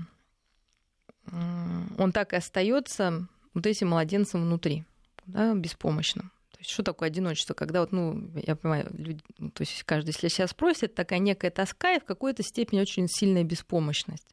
он 1.32 2.12
так 2.12 2.34
и 2.34 2.36
остается 2.36 3.28
вот 3.54 3.66
этим 3.66 3.90
младенцем 3.90 4.44
внутри, 4.44 4.86
да, 5.26 5.54
беспомощным. 5.56 6.32
То 6.60 6.64
есть 6.64 6.72
что 6.72 6.84
такое 6.84 7.08
одиночество? 7.08 7.54
Когда 7.54 7.80
вот, 7.80 7.94
ну, 7.94 8.32
я 8.36 8.54
понимаю, 8.58 8.92
люди, 8.92 9.22
ну, 9.38 9.50
то 9.50 9.62
есть 9.62 9.82
каждый, 9.84 10.10
если 10.10 10.28
себя 10.28 10.46
спросит, 10.46 10.84
это 10.84 10.96
такая 10.96 11.20
некая 11.20 11.52
тоска 11.52 11.94
и 11.94 12.02
в 12.02 12.04
какой-то 12.04 12.44
степени 12.44 12.82
очень 12.82 13.08
сильная 13.08 13.46
беспомощность 13.46 14.28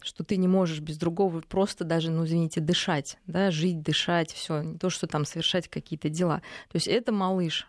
что 0.00 0.22
ты 0.22 0.36
не 0.36 0.46
можешь 0.46 0.78
без 0.78 0.96
другого 0.96 1.40
просто 1.40 1.84
даже, 1.84 2.12
ну, 2.12 2.24
извините, 2.24 2.60
дышать, 2.60 3.18
да, 3.26 3.50
жить, 3.50 3.82
дышать, 3.82 4.32
все, 4.32 4.62
не 4.62 4.78
то, 4.78 4.90
что 4.90 5.08
там 5.08 5.24
совершать 5.24 5.66
какие-то 5.66 6.08
дела. 6.08 6.38
То 6.70 6.76
есть 6.76 6.86
это 6.86 7.10
малыш, 7.10 7.66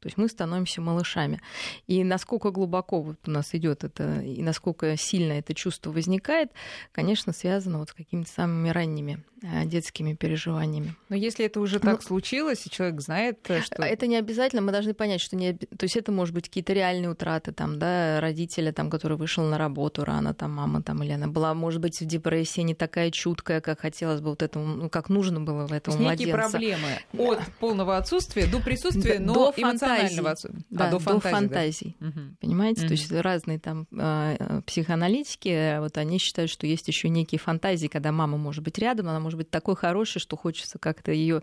то 0.00 0.06
есть 0.06 0.16
мы 0.16 0.28
становимся 0.28 0.80
малышами. 0.80 1.40
И 1.86 2.04
насколько 2.04 2.50
глубоко 2.50 3.02
вот 3.02 3.16
у 3.26 3.30
нас 3.30 3.54
идет 3.54 3.84
это, 3.84 4.20
и 4.20 4.42
насколько 4.42 4.96
сильно 4.96 5.32
это 5.32 5.54
чувство 5.54 5.90
возникает, 5.90 6.50
конечно, 6.92 7.32
связано 7.32 7.78
вот 7.78 7.90
с 7.90 7.92
какими-то 7.92 8.30
самыми 8.30 8.70
ранними 8.70 9.24
э, 9.42 9.64
детскими 9.66 10.14
переживаниями. 10.14 10.94
Но 11.08 11.16
если 11.16 11.46
это 11.46 11.60
уже 11.60 11.80
так 11.80 11.96
Но... 11.96 12.00
случилось, 12.00 12.66
и 12.66 12.70
человек 12.70 13.00
знает, 13.00 13.38
э, 13.48 13.62
что... 13.62 13.82
Это 13.82 14.06
не 14.06 14.16
обязательно, 14.16 14.62
мы 14.62 14.72
должны 14.72 14.94
понять, 14.94 15.20
что 15.20 15.36
не... 15.36 15.54
То 15.54 15.84
есть 15.84 15.96
это 15.96 16.12
может 16.12 16.34
быть 16.34 16.48
какие-то 16.48 16.72
реальные 16.72 17.10
утраты, 17.10 17.52
там, 17.52 17.78
да, 17.78 18.20
родителя, 18.20 18.72
там, 18.72 18.90
который 18.90 19.16
вышел 19.16 19.44
на 19.44 19.58
работу 19.58 20.04
рано, 20.04 20.34
там, 20.34 20.52
мама, 20.52 20.82
там, 20.82 21.02
или 21.02 21.12
она 21.12 21.26
была, 21.26 21.54
может 21.54 21.80
быть, 21.80 22.00
в 22.00 22.04
депрессии 22.04 22.60
не 22.60 22.74
такая 22.74 23.10
чуткая, 23.10 23.60
как 23.60 23.80
хотелось 23.80 24.20
бы 24.20 24.30
вот 24.30 24.42
этому, 24.42 24.66
ну, 24.66 24.88
как 24.88 25.08
нужно 25.08 25.40
было 25.40 25.66
в 25.66 25.72
этом 25.72 25.94
младенце. 26.00 26.24
Некие 26.24 26.34
проблемы 26.34 26.88
от 27.12 27.40
полного 27.58 27.96
отсутствия 27.96 28.46
до 28.46 28.60
присутствия, 28.60 29.18
но 29.18 29.34
до 29.34 29.54
эмоционального 29.56 29.87
отсутствия. 29.92 30.64
Да, 30.70 30.88
а, 30.88 30.90
до 30.90 30.98
фантазии. 30.98 31.22
До 31.22 31.30
фантазий 31.30 31.96
да? 32.00 32.12
Понимаете? 32.40 32.80
Угу. 32.82 32.88
То 32.88 32.92
есть 32.92 33.12
разные 33.12 33.58
там 33.58 33.86
э, 33.90 34.60
психоаналитики, 34.66 35.78
вот 35.78 35.96
они 35.98 36.18
считают, 36.18 36.50
что 36.50 36.66
есть 36.66 36.88
еще 36.88 37.08
некие 37.08 37.38
фантазии, 37.38 37.88
когда 37.88 38.12
мама 38.12 38.38
может 38.38 38.64
быть 38.64 38.78
рядом, 38.78 39.08
она 39.08 39.20
может 39.20 39.38
быть 39.38 39.50
такой 39.50 39.76
хорошей, 39.76 40.20
что 40.20 40.36
хочется 40.36 40.78
как-то 40.78 41.12
ее. 41.12 41.42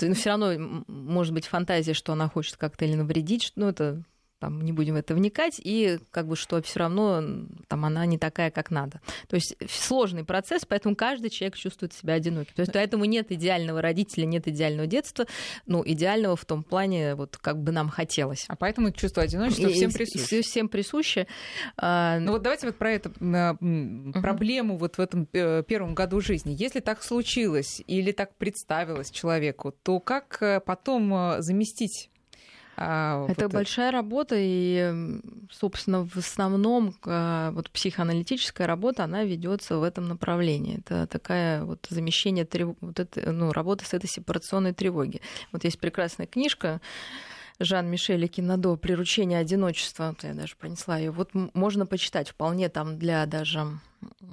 Но 0.00 0.14
все 0.14 0.30
равно 0.30 0.84
может 0.88 1.32
быть 1.32 1.46
фантазия, 1.46 1.94
что 1.94 2.12
она 2.12 2.28
хочет 2.28 2.56
как-то 2.56 2.84
или 2.84 2.94
навредить, 2.94 3.52
ну 3.56 3.68
это 3.68 4.02
там, 4.44 4.60
не 4.60 4.72
будем 4.72 4.92
в 4.92 4.98
это 4.98 5.14
вникать, 5.14 5.58
и 5.64 5.98
как 6.10 6.26
бы 6.26 6.36
что 6.36 6.60
все 6.60 6.80
равно 6.80 7.46
там 7.66 7.86
она 7.86 8.04
не 8.04 8.18
такая, 8.18 8.50
как 8.50 8.70
надо. 8.70 9.00
То 9.26 9.36
есть 9.36 9.56
сложный 9.70 10.22
процесс, 10.22 10.66
поэтому 10.68 10.94
каждый 10.94 11.30
человек 11.30 11.56
чувствует 11.56 11.94
себя 11.94 12.12
одиноким. 12.12 12.52
То 12.54 12.60
есть 12.60 12.72
поэтому 12.74 13.06
нет 13.06 13.32
идеального 13.32 13.80
родителя, 13.80 14.26
нет 14.26 14.46
идеального 14.46 14.86
детства, 14.86 15.26
ну, 15.64 15.82
идеального 15.86 16.36
в 16.36 16.44
том 16.44 16.62
плане, 16.62 17.14
вот 17.14 17.38
как 17.38 17.58
бы 17.62 17.72
нам 17.72 17.88
хотелось. 17.88 18.44
А 18.48 18.56
поэтому 18.56 18.90
чувство 18.90 19.22
одиночества 19.22 19.70
всем 19.70 19.90
присуще. 19.90 20.42
Всем 20.42 20.68
присуще. 20.68 21.26
А, 21.78 22.18
ну 22.18 22.32
вот 22.32 22.42
давайте 22.42 22.66
вот 22.66 22.76
про 22.76 22.92
эту 22.92 23.12
проблему 24.12 24.76
вот 24.76 24.98
в 24.98 25.00
этом 25.00 25.26
э, 25.32 25.62
первом 25.66 25.94
году 25.94 26.20
жизни. 26.20 26.54
Если 26.58 26.80
так 26.80 27.02
случилось 27.02 27.82
или 27.86 28.12
так 28.12 28.34
представилось 28.36 29.10
человеку, 29.10 29.72
то 29.82 30.00
как 30.00 30.42
э, 30.42 30.60
потом 30.60 31.14
э, 31.14 31.40
заместить 31.40 32.10
а, 32.76 33.26
это 33.28 33.44
вот 33.44 33.52
большая 33.52 33.88
это. 33.88 33.96
работа, 33.98 34.36
и, 34.38 35.20
собственно, 35.50 36.06
в 36.06 36.16
основном 36.16 36.94
а, 37.04 37.50
вот 37.52 37.70
психоаналитическая 37.70 38.66
работа, 38.66 39.04
она 39.04 39.24
ведется 39.24 39.78
в 39.78 39.82
этом 39.82 40.08
направлении. 40.08 40.78
Это 40.78 41.06
такая 41.06 41.64
вот 41.64 41.86
замещение, 41.88 42.46
вот 42.80 42.98
это, 42.98 43.32
ну, 43.32 43.52
работа 43.52 43.84
с 43.84 43.94
этой 43.94 44.08
сепарационной 44.08 44.72
тревоги. 44.72 45.20
Вот 45.52 45.64
есть 45.64 45.78
прекрасная 45.78 46.26
книжка 46.26 46.80
Жан-Мишеля 47.60 48.26
Кинадо 48.26 48.76
«Приручение 48.76 49.38
одиночества». 49.38 50.16
Я 50.22 50.34
даже 50.34 50.56
принесла 50.56 50.98
ее. 50.98 51.10
Вот 51.10 51.30
можно 51.32 51.86
почитать 51.86 52.30
вполне 52.30 52.68
там 52.68 52.98
для 52.98 53.26
даже 53.26 53.66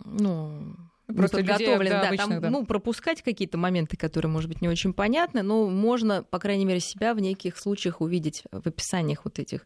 ну, 0.05 0.75
Просто 1.13 1.37
подготовлен, 1.37 1.91
да, 1.91 2.01
да, 2.01 2.07
обычных, 2.07 2.29
там, 2.29 2.41
да. 2.41 2.49
ну, 2.49 2.65
пропускать 2.65 3.21
какие-то 3.21 3.57
моменты, 3.57 3.97
которые, 3.97 4.31
может 4.31 4.49
быть, 4.49 4.61
не 4.61 4.69
очень 4.69 4.93
понятны, 4.93 5.41
но 5.41 5.69
можно, 5.69 6.23
по 6.23 6.39
крайней 6.39 6.65
мере, 6.65 6.79
себя 6.79 7.13
в 7.13 7.19
неких 7.19 7.57
случаях 7.57 8.01
увидеть 8.01 8.43
в 8.51 8.67
описаниях 8.67 9.25
вот 9.25 9.39
этих, 9.39 9.65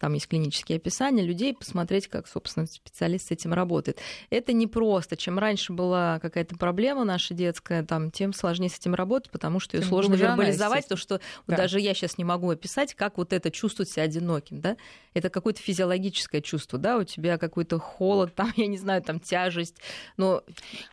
там 0.00 0.14
есть 0.14 0.28
клинические 0.28 0.76
описания 0.76 1.22
людей, 1.22 1.54
посмотреть, 1.54 2.08
как, 2.08 2.26
собственно, 2.26 2.66
специалист 2.66 3.28
с 3.28 3.30
этим 3.30 3.52
работает. 3.52 3.98
Это 4.30 4.52
не 4.52 4.66
просто. 4.66 5.16
Чем 5.16 5.38
раньше 5.38 5.72
была 5.72 6.18
какая-то 6.20 6.56
проблема 6.56 7.04
наша 7.04 7.34
детская, 7.34 7.84
там, 7.84 8.10
тем 8.10 8.32
сложнее 8.32 8.68
с 8.68 8.78
этим 8.78 8.94
работать, 8.94 9.30
потому 9.30 9.60
что 9.60 9.76
ее 9.76 9.82
сложно 9.82 10.14
вербализовать, 10.14 10.88
то, 10.88 10.96
что 10.96 11.18
да. 11.18 11.24
вот 11.46 11.56
даже 11.56 11.80
я 11.80 11.94
сейчас 11.94 12.18
не 12.18 12.24
могу 12.24 12.50
описать, 12.50 12.94
как 12.94 13.18
вот 13.18 13.32
это 13.32 13.50
чувствовать 13.50 13.90
себя 13.90 14.04
одиноким, 14.04 14.60
да? 14.60 14.76
Это 15.14 15.30
какое-то 15.30 15.60
физиологическое 15.60 16.40
чувство, 16.40 16.78
да, 16.78 16.96
у 16.98 17.04
тебя 17.04 17.38
какой-то 17.38 17.78
холод, 17.78 18.34
там, 18.34 18.52
я 18.56 18.66
не 18.66 18.78
знаю, 18.78 19.02
там, 19.02 19.20
тяжесть, 19.20 19.76
но 20.16 20.42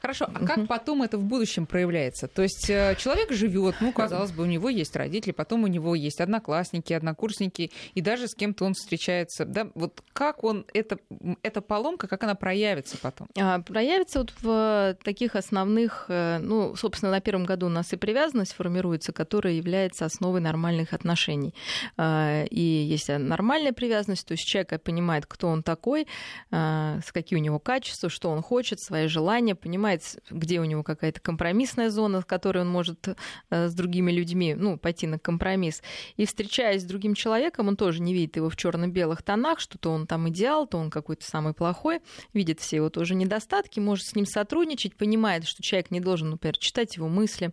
Хорошо, 0.01 0.27
а 0.34 0.46
как 0.46 0.67
потом 0.67 1.03
это 1.03 1.17
в 1.17 1.24
будущем 1.24 1.65
проявляется? 1.65 2.27
То 2.27 2.41
есть 2.41 2.69
э, 2.69 2.96
человек 2.98 3.31
живет, 3.31 3.75
ну, 3.81 3.91
казалось 3.91 4.31
бы, 4.31 4.43
у 4.43 4.46
него 4.46 4.69
есть 4.69 4.96
родители, 4.96 5.31
потом 5.31 5.63
у 5.63 5.67
него 5.67 5.96
есть 5.96 6.19
одноклассники, 6.19 6.93
однокурсники, 6.93 7.72
и 7.93 8.01
даже 8.01 8.27
с 8.27 8.36
кем-то 8.36 8.65
он 8.65 8.74
встречается. 8.74 9.46
Да? 9.46 9.69
Вот 9.75 10.01
как 10.13 10.43
он, 10.43 10.65
это, 10.74 10.98
эта 11.43 11.62
поломка, 11.62 12.07
как 12.07 12.24
она 12.24 12.36
проявится 12.36 12.98
потом? 13.01 13.27
А, 13.38 13.60
проявится 13.60 14.19
вот 14.19 14.34
в 14.41 14.98
таких 15.03 15.36
основных, 15.36 16.05
э, 16.10 16.39
ну, 16.39 16.75
собственно, 16.75 17.12
на 17.12 17.22
первом 17.22 17.46
году 17.46 17.67
у 17.67 17.69
нас 17.69 17.93
и 17.93 17.98
привязанность 17.98 18.53
формируется, 18.53 19.13
которая 19.13 19.53
является 19.53 20.05
основой 20.05 20.41
нормальных 20.41 20.93
отношений. 20.93 21.53
А, 21.98 22.43
и 22.46 22.62
есть 22.62 23.10
нормальная 23.10 23.74
привязанность, 23.74 24.27
то 24.27 24.34
есть 24.34 24.46
человек 24.46 24.81
понимает, 24.81 25.25
кто 25.25 25.48
он 25.48 25.63
такой, 25.63 26.07
а, 26.51 27.00
с 27.05 27.12
какие 27.12 27.38
у 27.39 27.41
него 27.41 27.60
качества, 27.60 28.10
что 28.10 28.29
он 28.29 28.41
хочет, 28.41 28.79
свои 28.79 29.07
желания, 29.07 29.55
понимает, 29.67 30.01
где 30.31 30.62
у 30.62 30.63
него 30.63 30.81
какая-то 30.81 31.19
компромиссная 31.19 31.89
зона, 31.89 32.21
в 32.21 32.25
которой 32.25 32.59
он 32.59 32.69
может 32.69 33.09
э, 33.50 33.67
с 33.67 33.74
другими 33.74 34.13
людьми 34.13 34.55
ну, 34.55 34.77
пойти 34.77 35.07
на 35.07 35.19
компромисс. 35.19 35.83
И 36.15 36.25
встречаясь 36.25 36.83
с 36.83 36.86
другим 36.86 37.15
человеком, 37.15 37.67
он 37.67 37.75
тоже 37.75 38.01
не 38.01 38.13
видит 38.13 38.38
его 38.38 38.50
в 38.50 38.55
черно-белых 38.55 39.24
тонах, 39.24 39.59
что 39.59 39.77
то 39.77 39.91
он 39.91 40.07
там 40.07 40.29
идеал, 40.29 40.67
то 40.67 40.77
он 40.77 40.89
какой-то 40.89 41.25
самый 41.25 41.53
плохой, 41.53 42.00
видит 42.33 42.62
все 42.62 42.77
его 42.77 42.89
тоже 42.89 43.13
недостатки, 43.13 43.81
может 43.81 44.05
с 44.05 44.15
ним 44.15 44.25
сотрудничать, 44.25 44.95
понимает, 44.95 45.45
что 45.45 45.62
человек 45.62 45.91
не 45.91 46.00
должен, 46.00 46.29
например, 46.29 46.57
читать 46.57 46.95
его 46.95 47.09
мысли. 47.09 47.51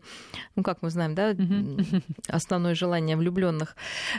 Ну, 0.54 0.62
как 0.62 0.82
мы 0.82 0.90
знаем, 0.90 1.16
да, 1.16 1.34
основное 2.28 2.76
желание 2.76 3.16
влюбленных. 3.16 3.74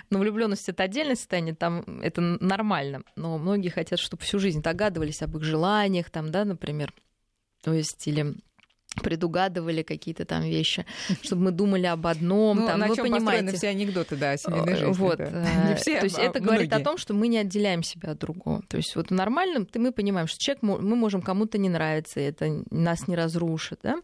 Но 0.09 0.19
влюбленность 0.19 0.67
это 0.67 0.83
отдельное 0.83 1.15
состояние, 1.15 1.55
там 1.55 1.79
это 2.01 2.19
нормально. 2.19 3.03
Но 3.15 3.37
многие 3.37 3.69
хотят, 3.69 3.99
чтобы 3.99 4.23
всю 4.23 4.37
жизнь 4.37 4.61
догадывались 4.61 5.21
об 5.21 5.37
их 5.37 5.43
желаниях, 5.43 6.09
там, 6.09 6.29
да, 6.29 6.43
например, 6.43 6.93
то 7.65 7.73
есть 7.73 8.07
или 8.07 8.35
предугадывали 9.01 9.83
какие-то 9.83 10.25
там 10.25 10.43
вещи, 10.43 10.85
чтобы 11.21 11.43
мы 11.43 11.51
думали 11.51 11.85
об 11.85 12.05
одном. 12.07 12.59
Ну, 12.59 12.67
там, 12.67 12.79
на 12.79 12.87
вы 12.87 12.95
чем 12.95 13.05
понимаете, 13.09 13.55
все 13.55 13.69
анекдоты, 13.69 14.15
да, 14.15 14.31
о 14.31 14.37
семейной 14.37 14.73
э, 14.73 14.77
жизни. 14.77 14.93
Вот, 14.93 15.17
да. 15.17 15.67
не 15.67 15.75
все, 15.75 15.99
то 15.99 16.05
есть 16.05 16.17
а 16.17 16.21
это 16.21 16.41
многие. 16.41 16.45
говорит 16.45 16.73
о 16.73 16.79
том, 16.79 16.97
что 16.97 17.13
мы 17.13 17.27
не 17.27 17.37
отделяем 17.37 17.83
себя 17.83 18.11
от 18.11 18.19
другого. 18.19 18.61
То 18.67 18.77
есть 18.77 18.95
вот 18.95 19.09
в 19.09 19.13
нормальном 19.13 19.67
мы 19.75 19.91
понимаем, 19.91 20.27
что 20.27 20.39
человек, 20.39 20.63
мы 20.63 20.95
можем 20.95 21.21
кому-то 21.21 21.57
не 21.57 21.69
нравиться, 21.69 22.19
это 22.19 22.63
нас 22.71 23.07
не 23.07 23.15
разрушит, 23.15 23.79
да? 23.83 24.01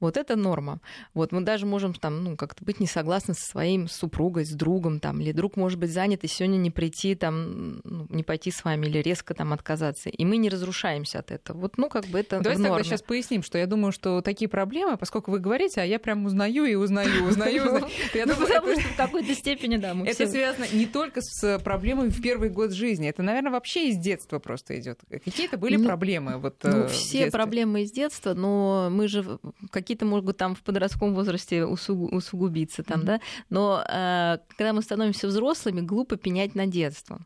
Вот 0.00 0.16
это 0.16 0.36
норма. 0.36 0.80
Вот 1.14 1.32
мы 1.32 1.40
даже 1.40 1.66
можем 1.66 1.94
там, 1.94 2.24
ну, 2.24 2.36
как-то 2.36 2.64
быть 2.64 2.80
не 2.80 2.86
согласны 2.86 3.34
со 3.34 3.46
своим 3.46 3.88
супругой, 3.88 4.44
с 4.44 4.52
другом, 4.52 5.00
там, 5.00 5.20
или 5.20 5.32
друг 5.32 5.56
может 5.56 5.78
быть 5.78 5.90
занят 5.90 6.24
и 6.24 6.28
сегодня 6.28 6.56
не 6.56 6.70
прийти, 6.70 7.14
там, 7.14 7.80
ну, 7.84 8.06
не 8.10 8.22
пойти 8.22 8.50
с 8.50 8.64
вами, 8.64 8.86
или 8.86 8.98
резко 8.98 9.34
там 9.34 9.52
отказаться. 9.52 10.08
И 10.08 10.24
мы 10.24 10.36
не 10.36 10.48
разрушаемся 10.48 11.20
от 11.20 11.30
этого. 11.30 11.58
Вот, 11.58 11.78
ну, 11.78 11.88
как 11.88 12.06
бы 12.06 12.20
это 12.20 12.40
Давайте 12.40 12.62
тогда 12.62 12.82
сейчас 12.82 13.02
поясним, 13.02 13.42
что 13.42 13.58
я 13.58 13.66
думаю, 13.66 13.92
что 13.92 14.15
что 14.16 14.22
такие 14.22 14.48
проблемы, 14.48 14.96
поскольку 14.96 15.30
вы 15.30 15.38
говорите, 15.38 15.80
а 15.80 15.84
я 15.84 15.98
прям 15.98 16.24
узнаю 16.24 16.64
и 16.64 16.74
узнаю, 16.74 17.24
узнаю, 17.24 17.62
узнаю. 17.62 17.86
Ну, 18.26 18.34
потому 18.34 18.72
что 18.72 18.88
в 18.88 18.96
какой-то 18.96 19.34
степени, 19.34 19.76
да, 19.76 19.94
мы 19.94 20.06
Это 20.06 20.26
связано 20.26 20.66
не 20.72 20.86
только 20.86 21.20
с 21.22 21.58
проблемой 21.58 22.08
в 22.08 22.20
первый 22.22 22.48
год 22.48 22.72
жизни, 22.72 23.08
это, 23.08 23.22
наверное, 23.22 23.52
вообще 23.52 23.90
из 23.90 23.98
детства 23.98 24.38
просто 24.38 24.78
идет. 24.80 25.00
Какие-то 25.10 25.58
были 25.58 25.76
ну, 25.76 25.84
проблемы? 25.84 26.38
Вот, 26.38 26.56
ну, 26.64 26.84
э, 26.84 26.88
все 26.88 27.30
проблемы 27.30 27.82
из 27.82 27.92
детства, 27.92 28.34
но 28.34 28.88
мы 28.90 29.08
же 29.08 29.38
какие-то 29.70 30.06
могут 30.06 30.36
там 30.36 30.54
в 30.54 30.62
подростковом 30.62 31.14
возрасте 31.14 31.64
усугубиться 31.64 32.82
там, 32.82 33.04
да, 33.04 33.20
но 33.50 33.84
э, 33.86 34.38
когда 34.56 34.72
мы 34.72 34.82
становимся 34.82 35.26
взрослыми, 35.28 35.80
глупо 35.80 36.16
пенять 36.16 36.54
на 36.54 36.66
детство. 36.66 37.20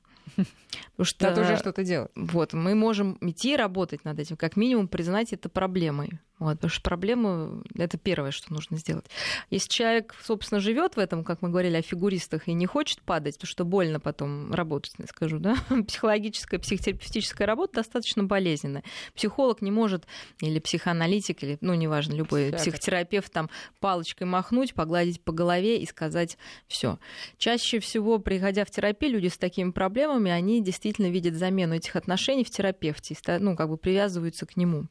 Потому 1.00 1.06
что 1.06 1.24
Надо 1.28 1.40
уже 1.40 1.56
что-то 1.56 1.82
делать. 1.82 2.10
Вот, 2.14 2.52
мы 2.52 2.74
можем 2.74 3.16
идти 3.22 3.56
работать 3.56 4.04
над 4.04 4.18
этим, 4.18 4.36
как 4.36 4.56
минимум 4.56 4.86
признать 4.86 5.32
это 5.32 5.48
проблемой. 5.48 6.20
Вот, 6.40 6.54
потому 6.54 6.70
что 6.70 6.80
проблему— 6.80 7.62
это 7.74 7.98
первое, 7.98 8.30
что 8.30 8.50
нужно 8.50 8.78
сделать. 8.78 9.04
Если 9.50 9.68
человек, 9.68 10.14
собственно, 10.22 10.58
живет 10.58 10.96
в 10.96 10.98
этом, 10.98 11.22
как 11.22 11.42
мы 11.42 11.50
говорили 11.50 11.76
о 11.76 11.82
фигуристах, 11.82 12.48
и 12.48 12.54
не 12.54 12.64
хочет 12.64 13.02
падать, 13.02 13.38
то 13.38 13.46
что 13.46 13.66
больно 13.66 14.00
потом 14.00 14.50
работать, 14.50 14.94
скажу, 15.06 15.38
да? 15.38 15.54
Психологическая, 15.86 16.58
психотерапевтическая 16.58 17.46
работа 17.46 17.74
достаточно 17.74 18.24
болезненная. 18.24 18.82
Психолог 19.14 19.60
не 19.60 19.70
может, 19.70 20.06
или 20.40 20.58
психоаналитик, 20.60 21.42
или, 21.42 21.58
ну, 21.60 21.74
неважно, 21.74 22.14
любой 22.14 22.44
Всякое. 22.46 22.58
психотерапевт 22.58 23.30
там 23.30 23.50
палочкой 23.78 24.26
махнуть, 24.26 24.72
погладить 24.72 25.20
по 25.20 25.32
голове 25.32 25.82
и 25.82 25.84
сказать 25.84 26.38
все. 26.68 26.98
Чаще 27.36 27.80
всего, 27.80 28.18
приходя 28.18 28.64
в 28.64 28.70
терапию, 28.70 29.12
люди 29.12 29.28
с 29.28 29.36
такими 29.36 29.72
проблемами, 29.72 30.30
они 30.30 30.62
действительно 30.62 30.89
видят 30.98 31.34
замену 31.34 31.74
этих 31.74 31.96
отношений 31.96 32.44
в 32.44 32.50
терапевте, 32.50 33.16
ну, 33.38 33.56
как 33.56 33.68
бы 33.68 33.76
привязываются 33.76 34.46
к 34.46 34.56
нему. 34.56 34.86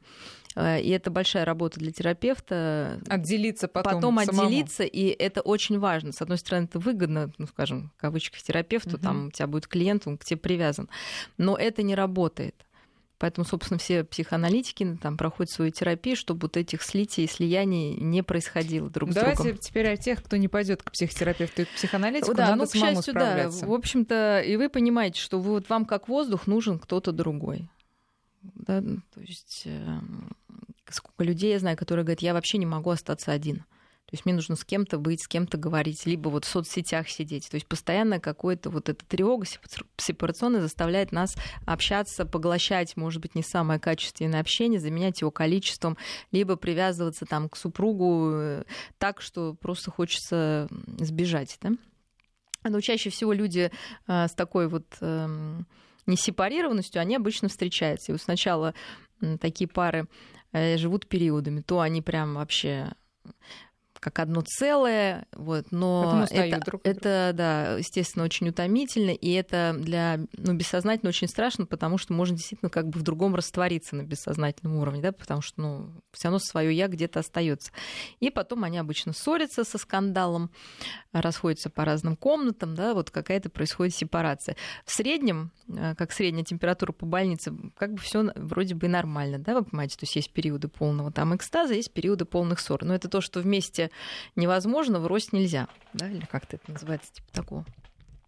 Э, 0.55 0.81
и 0.81 0.89
это 0.89 1.11
большая 1.11 1.45
работа 1.45 1.79
для 1.79 1.91
терапевта. 1.91 2.99
Отделиться 3.07 3.67
потом. 3.67 3.93
Потом 3.95 4.19
самому. 4.19 4.47
отделиться, 4.47 4.83
и 4.83 5.07
это 5.07 5.41
очень 5.41 5.79
важно. 5.79 6.11
С 6.11 6.21
одной 6.21 6.37
стороны, 6.37 6.65
это 6.65 6.79
выгодно, 6.79 7.31
ну, 7.37 7.47
скажем, 7.47 7.91
в 7.97 8.01
кавычках 8.01 8.41
терапевту, 8.41 8.95
угу. 8.95 8.99
там 8.99 9.27
у 9.27 9.31
тебя 9.31 9.47
будет 9.47 9.67
клиент, 9.67 10.07
он 10.07 10.17
к 10.17 10.25
тебе 10.25 10.37
привязан. 10.37 10.89
Но 11.37 11.55
это 11.55 11.83
не 11.83 11.95
работает. 11.95 12.65
Поэтому, 13.19 13.45
собственно, 13.45 13.77
все 13.77 14.05
психоаналитики 14.05 14.97
там 15.01 15.17
проходят 15.17 15.51
свою 15.51 15.71
терапию, 15.71 16.15
чтобы 16.15 16.43
вот 16.43 16.55
этих 16.55 16.81
слитий 16.81 17.25
и 17.25 17.27
слияний 17.27 17.95
не 17.95 18.23
происходило 18.23 18.89
друг 18.89 19.11
Давайте 19.11 19.35
с 19.35 19.37
другом. 19.37 19.51
Давайте 19.51 19.67
теперь 19.67 19.89
о 19.89 19.97
тех, 19.97 20.23
кто 20.23 20.37
не 20.37 20.47
пойдет 20.47 20.83
к 20.83 20.91
психотерапевту 20.91 21.63
и 21.63 21.65
к 21.65 21.69
психоаналитику, 21.69 22.33
да, 22.33 22.51
надо 22.51 22.63
ну, 22.63 22.67
к 22.67 22.73
счастью, 22.73 23.13
да. 23.13 23.49
В 23.49 23.73
общем-то, 23.73 24.39
и 24.39 24.55
вы 24.55 24.69
понимаете, 24.69 25.19
что 25.19 25.39
вы, 25.39 25.51
вот 25.51 25.69
вам 25.69 25.85
как 25.85 26.07
воздух 26.07 26.47
нужен 26.47 26.79
кто-то 26.79 27.11
другой. 27.11 27.69
Да? 28.41 28.81
То 28.81 29.19
есть 29.19 29.63
эм, 29.65 30.31
сколько 30.87 31.25
людей 31.25 31.51
я 31.51 31.59
знаю, 31.59 31.75
которые 31.75 32.05
говорят, 32.05 32.21
я 32.21 32.33
вообще 32.33 32.57
не 32.57 32.65
могу 32.65 32.89
остаться 32.89 33.33
один. 33.33 33.65
То 34.09 34.15
есть 34.15 34.25
мне 34.25 34.33
нужно 34.33 34.55
с 34.55 34.65
кем-то 34.65 34.97
быть, 34.97 35.23
с 35.23 35.27
кем-то 35.27 35.57
говорить, 35.57 36.07
либо 36.07 36.29
вот 36.29 36.43
в 36.43 36.47
соцсетях 36.47 37.07
сидеть. 37.09 37.47
То 37.47 37.55
есть 37.55 37.67
постоянно 37.67 38.19
какой-то 38.19 38.71
вот 38.71 38.89
эта 38.89 39.05
тревога 39.05 39.45
сепарационная 39.97 40.61
заставляет 40.61 41.11
нас 41.11 41.35
общаться, 41.67 42.25
поглощать, 42.25 42.97
может 42.97 43.21
быть, 43.21 43.35
не 43.35 43.43
самое 43.43 43.79
качественное 43.79 44.39
общение, 44.39 44.79
заменять 44.79 45.21
его 45.21 45.29
количеством, 45.29 45.95
либо 46.31 46.55
привязываться 46.55 47.27
там 47.27 47.49
к 47.49 47.55
супругу 47.55 48.31
э, 48.33 48.63
так, 48.97 49.21
что 49.21 49.53
просто 49.53 49.91
хочется 49.91 50.67
сбежать. 50.97 51.59
Да? 51.61 51.69
Но 52.63 52.81
чаще 52.81 53.11
всего 53.11 53.31
люди 53.31 53.69
э, 54.07 54.27
с 54.27 54.33
такой 54.33 54.67
вот 54.67 54.87
эм, 55.01 55.67
несепарированностью, 56.07 56.99
они 56.99 57.15
обычно 57.15 57.47
встречаются. 57.47 58.11
И 58.11 58.13
вот 58.13 58.21
сначала 58.21 58.73
такие 59.39 59.67
пары 59.67 60.07
э, 60.51 60.77
живут 60.77 61.07
периодами, 61.07 61.61
то 61.61 61.79
они 61.79 62.01
прям 62.01 62.33
вообще 62.33 62.93
как 63.99 64.19
одно 64.19 64.41
целое, 64.41 65.27
вот, 65.33 65.71
но 65.71 66.25
это, 66.29 66.59
друг 66.65 66.81
это, 66.85 67.31
да, 67.33 67.77
естественно, 67.77 68.25
очень 68.25 68.49
утомительно, 68.49 69.11
и 69.11 69.31
это 69.31 69.75
для, 69.77 70.19
ну, 70.33 70.53
бессознательно 70.53 71.09
очень 71.09 71.27
страшно, 71.27 71.65
потому 71.65 71.97
что 71.97 72.13
можно 72.13 72.35
действительно 72.35 72.69
как 72.69 72.87
бы 72.87 72.99
в 72.99 73.03
другом 73.03 73.35
раствориться 73.35 73.95
на 73.95 74.03
бессознательном 74.03 74.77
уровне, 74.77 75.01
да, 75.01 75.11
потому 75.11 75.41
что, 75.41 75.61
ну, 75.61 75.91
все 76.11 76.27
равно 76.27 76.39
свое 76.39 76.75
я 76.75 76.87
где-то 76.87 77.19
остается. 77.19 77.71
И 78.19 78.29
потом 78.29 78.63
они 78.63 78.77
обычно 78.77 79.13
ссорятся 79.13 79.63
со 79.63 79.77
скандалом, 79.77 80.51
расходятся 81.11 81.69
по 81.69 81.85
разным 81.85 82.15
комнатам, 82.15 82.75
да, 82.75 82.93
вот 82.93 83.11
какая-то 83.11 83.49
происходит 83.49 83.95
сепарация. 83.95 84.55
В 84.85 84.91
среднем, 84.91 85.51
э, 85.67 85.95
как 85.95 86.11
средняя 86.11 86.45
температура 86.45 86.91
по 86.91 87.05
больнице, 87.05 87.53
как 87.77 87.93
бы 87.93 87.99
все 87.99 88.31
вроде 88.35 88.75
бы 88.75 88.87
нормально, 88.87 89.39
да, 89.39 89.55
вы 89.55 89.65
понимаете, 89.65 89.97
то 89.97 90.03
есть 90.03 90.15
есть 90.15 90.31
периоды 90.31 90.67
полного 90.67 91.11
там 91.11 91.35
экстаза, 91.35 91.73
есть 91.73 91.91
периоды 91.91 92.25
полных 92.25 92.59
ссор, 92.59 92.83
но 92.83 92.95
это 92.95 93.09
то, 93.09 93.21
что 93.21 93.39
вместе 93.39 93.88
невозможно, 94.35 94.99
врозь 94.99 95.31
нельзя. 95.31 95.67
Да, 95.93 96.09
или 96.09 96.25
как-то 96.25 96.57
это 96.57 96.71
называется, 96.71 97.13
типа 97.13 97.27
такого. 97.31 97.65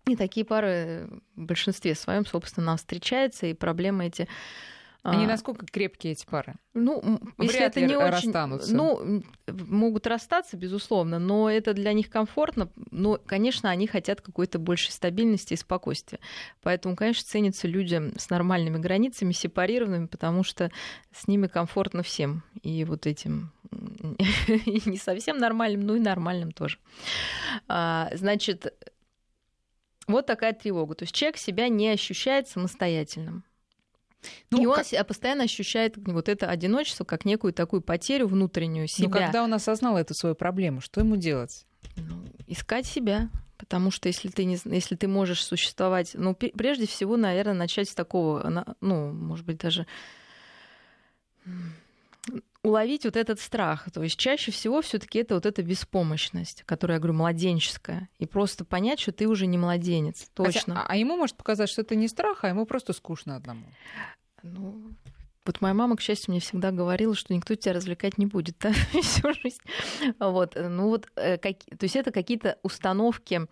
И 0.07 0.15
такие 0.15 0.45
пары 0.45 1.07
в 1.35 1.41
большинстве 1.41 1.95
своем, 1.95 2.25
собственно, 2.25 2.67
нам 2.67 2.77
встречаются, 2.77 3.45
и 3.45 3.53
проблемы 3.53 4.07
эти 4.07 4.27
они 5.03 5.25
а, 5.25 5.27
насколько 5.27 5.65
крепкие 5.65 6.13
эти 6.13 6.25
пары? 6.27 6.55
Ну, 6.75 7.01
Вряд 7.37 7.51
если 7.51 7.65
это 7.65 7.81
не 7.81 7.95
очень, 7.95 8.31
ну, 8.75 9.23
могут 9.47 10.05
расстаться, 10.05 10.57
безусловно, 10.57 11.17
но 11.17 11.49
это 11.49 11.73
для 11.73 11.91
них 11.93 12.11
комфортно. 12.11 12.69
Но, 12.91 13.19
конечно, 13.25 13.71
они 13.71 13.87
хотят 13.87 14.21
какой-то 14.21 14.59
большей 14.59 14.91
стабильности 14.91 15.53
и 15.53 15.57
спокойствия. 15.57 16.19
Поэтому, 16.61 16.95
конечно, 16.95 17.27
ценятся 17.27 17.67
люди 17.67 18.13
с 18.15 18.29
нормальными 18.29 18.77
границами, 18.77 19.31
сепарированными, 19.31 20.05
потому 20.05 20.43
что 20.43 20.71
с 21.11 21.27
ними 21.27 21.47
комфортно 21.47 22.03
всем. 22.03 22.43
И 22.61 22.83
вот 22.85 23.07
этим 23.07 23.51
не 23.71 24.97
совсем 24.97 25.39
нормальным, 25.39 25.81
но 25.81 25.95
и 25.95 25.99
нормальным 25.99 26.51
тоже. 26.51 26.77
А, 27.67 28.11
значит, 28.13 28.71
вот 30.05 30.27
такая 30.27 30.53
тревога. 30.53 30.93
То 30.93 31.03
есть 31.03 31.15
человек 31.15 31.37
себя 31.37 31.69
не 31.69 31.89
ощущает 31.89 32.47
самостоятельным. 32.47 33.43
Ну, 34.49 34.61
и 34.61 34.65
он 34.65 34.75
как... 34.75 35.07
постоянно 35.07 35.43
ощущает 35.43 35.95
вот 35.97 36.29
это 36.29 36.49
одиночество 36.49 37.03
как 37.03 37.25
некую 37.25 37.53
такую 37.53 37.81
потерю 37.81 38.27
внутреннюю 38.27 38.87
себя. 38.87 39.09
Но 39.09 39.13
когда 39.13 39.43
он 39.43 39.53
осознал 39.53 39.97
эту 39.97 40.13
свою 40.13 40.35
проблему, 40.35 40.81
что 40.81 41.01
ему 41.01 41.15
делать? 41.15 41.65
Ну, 41.95 42.25
искать 42.47 42.85
себя. 42.85 43.29
Потому 43.57 43.91
что 43.91 44.07
если 44.07 44.29
ты, 44.29 44.45
не, 44.45 44.57
если 44.65 44.95
ты 44.95 45.07
можешь 45.07 45.43
существовать, 45.43 46.11
ну, 46.15 46.33
прежде 46.33 46.87
всего, 46.87 47.15
наверное, 47.15 47.53
начать 47.53 47.89
с 47.89 47.93
такого, 47.93 48.73
ну, 48.81 49.11
может 49.11 49.45
быть, 49.45 49.59
даже 49.59 49.85
уловить 52.63 53.05
вот 53.05 53.15
этот 53.15 53.39
страх. 53.39 53.89
То 53.91 54.03
есть 54.03 54.17
чаще 54.17 54.51
всего 54.51 54.81
все 54.81 54.99
таки 54.99 55.19
это 55.19 55.35
вот 55.35 55.45
эта 55.45 55.63
беспомощность, 55.63 56.63
которая, 56.65 56.97
я 56.97 56.99
говорю, 56.99 57.17
младенческая. 57.17 58.09
И 58.19 58.25
просто 58.25 58.65
понять, 58.65 58.99
что 58.99 59.11
ты 59.11 59.27
уже 59.27 59.47
не 59.47 59.57
младенец. 59.57 60.29
Точно. 60.33 60.75
Хотя, 60.75 60.87
а, 60.87 60.93
а 60.93 60.95
ему 60.97 61.17
может 61.17 61.35
показать, 61.35 61.69
что 61.69 61.81
это 61.81 61.95
не 61.95 62.07
страх, 62.07 62.43
а 62.43 62.49
ему 62.49 62.65
просто 62.65 62.93
скучно 62.93 63.35
одному. 63.35 63.65
Ну, 64.43 64.93
вот 65.45 65.59
моя 65.59 65.73
мама, 65.73 65.95
к 65.95 66.01
счастью, 66.01 66.31
мне 66.31 66.39
всегда 66.39 66.71
говорила, 66.71 67.15
что 67.15 67.33
никто 67.33 67.55
тебя 67.55 67.73
развлекать 67.73 68.17
не 68.19 68.27
будет 68.27 68.57
да, 68.59 68.71
всю 69.01 69.33
жизнь. 69.33 69.61
Вот, 70.19 70.55
ну 70.55 70.89
вот, 70.89 71.07
э, 71.15 71.37
как, 71.37 71.57
то 71.77 71.83
есть 71.83 71.95
это 71.95 72.11
какие-то 72.11 72.59
установки, 72.61 73.47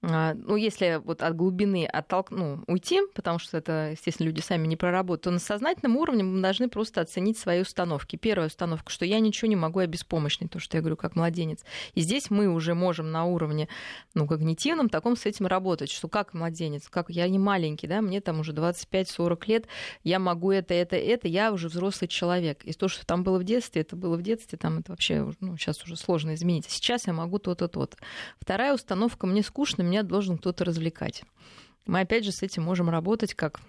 ну, 0.00 0.54
если 0.54 1.00
вот 1.04 1.22
от 1.22 1.34
глубины 1.34 1.84
оттолк... 1.84 2.30
ну, 2.30 2.62
уйти, 2.68 3.00
потому 3.14 3.40
что 3.40 3.56
это, 3.56 3.90
естественно, 3.90 4.26
люди 4.26 4.40
сами 4.40 4.68
не 4.68 4.76
проработают, 4.76 5.22
то 5.22 5.30
на 5.32 5.40
сознательном 5.40 5.96
уровне 5.96 6.22
мы 6.22 6.40
должны 6.40 6.68
просто 6.68 7.00
оценить 7.00 7.36
свои 7.36 7.62
установки. 7.62 8.14
Первая 8.14 8.46
установка, 8.46 8.92
что 8.92 9.04
я 9.04 9.18
ничего 9.18 9.48
не 9.48 9.56
могу, 9.56 9.80
я 9.80 9.88
беспомощный, 9.88 10.46
то, 10.46 10.60
что 10.60 10.76
я 10.76 10.82
говорю, 10.82 10.96
как 10.96 11.16
младенец. 11.16 11.64
И 11.94 12.00
здесь 12.02 12.30
мы 12.30 12.48
уже 12.48 12.74
можем 12.74 13.10
на 13.10 13.24
уровне 13.24 13.68
ну, 14.14 14.28
когнитивном 14.28 14.88
таком 14.88 15.16
с 15.16 15.26
этим 15.26 15.48
работать, 15.48 15.90
что 15.90 16.06
как 16.06 16.32
младенец, 16.32 16.88
как 16.88 17.10
я 17.10 17.28
не 17.28 17.40
маленький, 17.40 17.88
да, 17.88 18.00
мне 18.00 18.20
там 18.20 18.38
уже 18.38 18.52
25-40 18.52 19.42
лет, 19.46 19.66
я 20.04 20.20
могу 20.20 20.52
это, 20.52 20.74
это, 20.74 20.94
это, 20.94 21.26
я 21.26 21.52
уже 21.52 21.66
взрослый 21.66 22.06
человек. 22.06 22.64
И 22.64 22.72
то, 22.72 22.86
что 22.86 23.04
там 23.04 23.24
было 23.24 23.38
в 23.38 23.44
детстве, 23.44 23.82
это 23.82 23.96
было 23.96 24.16
в 24.16 24.22
детстве, 24.22 24.58
там 24.58 24.78
это 24.78 24.92
вообще, 24.92 25.28
ну, 25.40 25.56
сейчас 25.56 25.82
уже 25.82 25.96
сложно 25.96 26.34
изменить. 26.34 26.66
А 26.66 26.70
сейчас 26.70 27.08
я 27.08 27.12
могу 27.12 27.40
то-то, 27.40 27.66
то-то. 27.66 27.96
Вторая 28.40 28.74
установка, 28.74 29.26
мне 29.26 29.42
скучно, 29.42 29.87
меня 29.88 30.02
должен 30.02 30.38
кто-то 30.38 30.64
развлекать. 30.64 31.22
Мы 31.86 32.00
опять 32.00 32.24
же 32.24 32.32
с 32.32 32.42
этим 32.42 32.62
можем 32.62 32.90
работать 32.90 33.34
как 33.34 33.60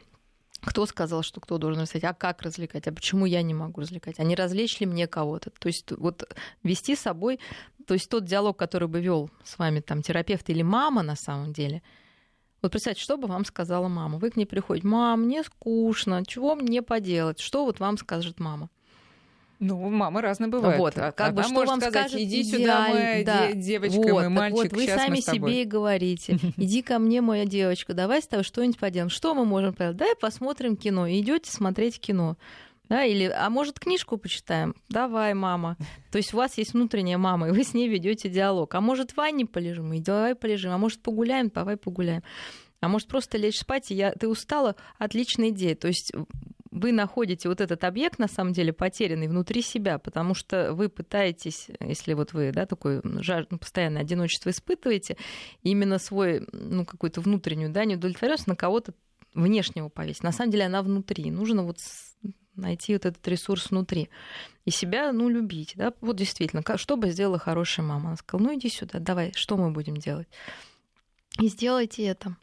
кто 0.61 0.85
сказал, 0.85 1.23
что 1.23 1.39
кто 1.39 1.57
должен 1.57 1.81
развлекать, 1.81 2.11
а 2.11 2.13
как 2.13 2.41
развлекать, 2.41 2.87
а 2.87 2.91
почему 2.91 3.25
я 3.25 3.41
не 3.41 3.53
могу 3.53 3.81
развлекать, 3.81 4.19
а 4.19 4.23
не 4.23 4.35
развлечь 4.35 4.79
ли 4.79 4.85
мне 4.85 5.07
кого-то. 5.07 5.51
То 5.51 5.67
есть 5.67 5.91
вот 5.91 6.35
вести 6.63 6.95
с 6.95 6.99
собой, 6.99 7.39
то 7.87 7.93
есть 7.93 8.09
тот 8.09 8.25
диалог, 8.25 8.57
который 8.57 8.87
бы 8.87 8.99
вел 8.99 9.29
с 9.43 9.57
вами 9.57 9.79
там 9.79 10.01
терапевт 10.01 10.49
или 10.49 10.61
мама 10.61 11.01
на 11.01 11.15
самом 11.15 11.53
деле, 11.53 11.81
вот 12.61 12.71
представьте, 12.71 13.01
что 13.01 13.17
бы 13.17 13.27
вам 13.27 13.45
сказала 13.45 13.87
мама. 13.87 14.17
Вы 14.17 14.31
к 14.31 14.35
ней 14.35 14.45
приходите, 14.45 14.85
мам, 14.85 15.21
мне 15.21 15.43
скучно, 15.43 16.25
чего 16.25 16.55
мне 16.55 16.81
поделать? 16.81 17.39
Что 17.39 17.63
вот 17.63 17.79
вам 17.79 17.97
скажет 17.97 18.39
мама? 18.39 18.69
Ну, 19.59 19.89
мамы 19.89 20.21
разные 20.21 20.49
бывают. 20.49 20.79
Вот, 20.79 20.97
а 20.97 21.11
как 21.11 21.29
Она 21.29 21.35
бы 21.35 21.43
что 21.43 21.65
вам 21.65 21.81
сказать, 21.81 22.09
скажет, 22.09 22.19
иди 22.21 22.43
сюда, 22.45 22.87
моя 22.87 23.25
да. 23.25 23.51
девочка, 23.51 23.97
вот, 23.97 24.11
мой 24.11 24.29
мальчик, 24.29 24.71
вот, 24.71 24.73
вы 24.73 24.87
сами 24.87 25.19
себе 25.19 25.63
и 25.63 25.65
говорите, 25.65 26.39
иди 26.57 26.81
ко 26.81 26.97
мне, 26.97 27.19
моя 27.19 27.45
девочка, 27.45 27.93
давай 27.93 28.21
с 28.21 28.27
тобой 28.27 28.45
что-нибудь 28.45 28.79
поделаем. 28.79 29.09
Что 29.09 29.33
мы 29.35 29.43
можем 29.43 29.73
поделать? 29.73 29.97
Давай 29.97 30.15
посмотрим 30.15 30.77
кино. 30.77 31.09
Идете 31.09 31.51
смотреть 31.51 31.99
кино. 31.99 32.37
Да, 32.87 33.03
или, 33.03 33.25
а 33.25 33.49
может, 33.49 33.79
книжку 33.79 34.17
почитаем? 34.17 34.73
Давай, 34.87 35.33
мама. 35.35 35.77
То 36.11 36.17
есть 36.17 36.33
у 36.33 36.37
вас 36.37 36.57
есть 36.57 36.73
внутренняя 36.73 37.19
мама, 37.19 37.49
и 37.49 37.51
вы 37.51 37.63
с 37.63 37.75
ней 37.75 37.87
ведете 37.87 38.29
диалог. 38.29 38.73
А 38.73 38.81
может, 38.81 39.11
в 39.11 39.17
ванне 39.17 39.45
полежим? 39.45 39.93
И 39.93 39.99
давай 39.99 40.33
полежим. 40.33 40.71
А 40.71 40.77
может, 40.79 41.01
погуляем? 41.01 41.51
Давай 41.53 41.77
погуляем. 41.77 42.23
А 42.81 42.87
может, 42.87 43.07
просто 43.07 43.37
лечь 43.37 43.59
спать, 43.59 43.91
и 43.91 43.95
я... 43.95 44.11
ты 44.13 44.27
устала? 44.27 44.75
Отличная 44.97 45.49
идея. 45.49 45.75
То 45.75 45.89
есть 45.89 46.13
вы 46.71 46.91
находите 46.91 47.49
вот 47.49 47.61
этот 47.61 47.83
объект, 47.83 48.19
на 48.19 48.27
самом 48.27 48.53
деле, 48.53 48.73
потерянный 48.73 49.27
внутри 49.27 49.61
себя, 49.61 49.97
потому 49.99 50.33
что 50.33 50.73
вы 50.73 50.89
пытаетесь, 50.89 51.67
если 51.79 52.13
вот 52.13 52.33
вы, 52.33 52.51
да, 52.51 52.65
такое 52.65 53.01
жар, 53.21 53.47
ну, 53.49 53.57
постоянное 53.57 54.01
одиночество 54.01 54.49
испытываете, 54.49 55.17
именно 55.63 55.97
свой, 55.97 56.47
ну, 56.51 56.85
какую-то 56.85 57.21
внутреннюю, 57.21 57.71
да, 57.71 57.85
неудовлетворенность 57.85 58.47
на 58.47 58.55
кого-то 58.55 58.93
внешнего 59.33 59.89
повесить. 59.89 60.23
На 60.23 60.31
самом 60.31 60.51
деле 60.51 60.65
она 60.65 60.81
внутри. 60.81 61.31
Нужно 61.31 61.63
вот 61.63 61.77
найти 62.55 62.93
вот 62.93 63.05
этот 63.05 63.25
ресурс 63.27 63.71
внутри. 63.71 64.09
И 64.65 64.71
себя, 64.71 65.11
ну, 65.11 65.29
любить, 65.29 65.73
да, 65.75 65.93
вот 66.01 66.15
действительно, 66.17 66.63
что 66.77 66.97
бы 66.97 67.09
сделала 67.09 67.39
хорошая 67.39 67.85
мама? 67.85 68.09
Она 68.09 68.17
сказала, 68.17 68.47
ну, 68.47 68.55
иди 68.57 68.69
сюда, 68.69 68.99
давай, 68.99 69.31
что 69.33 69.57
мы 69.57 69.71
будем 69.71 69.97
делать? 69.97 70.27
И 71.39 71.47
сделайте 71.47 72.03
это. 72.03 72.35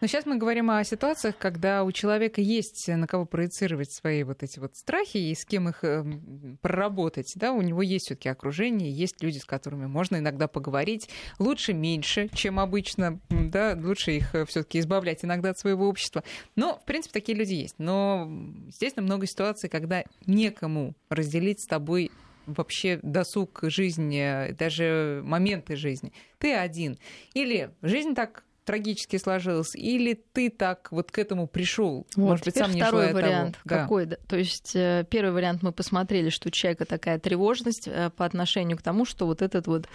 Но 0.00 0.06
сейчас 0.06 0.26
мы 0.26 0.36
говорим 0.36 0.70
о 0.70 0.84
ситуациях, 0.84 1.36
когда 1.38 1.82
у 1.82 1.90
человека 1.90 2.40
есть 2.40 2.86
на 2.88 3.08
кого 3.08 3.24
проецировать 3.26 3.90
свои 3.90 4.22
вот 4.22 4.44
эти 4.44 4.60
вот 4.60 4.76
страхи 4.76 5.16
и 5.16 5.34
с 5.34 5.44
кем 5.44 5.68
их 5.68 5.82
эм, 5.82 6.58
проработать. 6.62 7.32
Да? 7.34 7.52
У 7.52 7.62
него 7.62 7.82
есть 7.82 8.06
все 8.06 8.14
таки 8.14 8.28
окружение, 8.28 8.92
есть 8.92 9.22
люди, 9.22 9.38
с 9.38 9.44
которыми 9.44 9.86
можно 9.86 10.16
иногда 10.16 10.46
поговорить. 10.46 11.08
Лучше 11.40 11.72
меньше, 11.72 12.28
чем 12.32 12.60
обычно. 12.60 13.20
Да? 13.28 13.76
Лучше 13.76 14.12
их 14.12 14.34
э, 14.34 14.44
все 14.44 14.62
таки 14.62 14.78
избавлять 14.78 15.24
иногда 15.24 15.50
от 15.50 15.58
своего 15.58 15.88
общества. 15.88 16.22
Но, 16.54 16.78
в 16.78 16.84
принципе, 16.84 17.12
такие 17.14 17.36
люди 17.36 17.54
есть. 17.54 17.74
Но 17.78 18.30
здесь 18.68 18.96
много 18.96 19.26
ситуаций, 19.26 19.68
когда 19.68 20.04
некому 20.26 20.94
разделить 21.10 21.60
с 21.60 21.66
тобой 21.66 22.12
вообще 22.46 22.98
досуг 23.02 23.60
жизни, 23.62 24.52
даже 24.52 25.22
моменты 25.24 25.76
жизни. 25.76 26.12
Ты 26.38 26.54
один. 26.54 26.98
Или 27.34 27.70
жизнь 27.82 28.14
так 28.14 28.44
трагически 28.68 29.16
сложилось, 29.16 29.74
или 29.74 30.12
ты 30.12 30.50
так 30.50 30.88
вот 30.90 31.10
к 31.10 31.18
этому 31.18 31.46
пришел? 31.46 32.06
Вот, 32.16 32.28
Может 32.28 32.44
быть, 32.44 32.56
сам 32.56 32.70
не 32.70 32.82
второй 32.82 33.14
вариант. 33.14 33.56
Того. 33.64 33.80
Какой? 33.82 34.04
Да. 34.04 34.16
То 34.28 34.36
есть 34.36 34.76
э, 34.76 35.06
первый 35.08 35.32
вариант 35.32 35.62
мы 35.62 35.72
посмотрели, 35.72 36.28
что 36.28 36.48
у 36.48 36.50
человека 36.50 36.84
такая 36.84 37.18
тревожность 37.18 37.88
э, 37.88 38.10
по 38.10 38.26
отношению 38.26 38.76
к 38.76 38.82
тому, 38.82 39.06
что 39.06 39.24
вот 39.24 39.40
этот 39.40 39.66
вот 39.68 39.86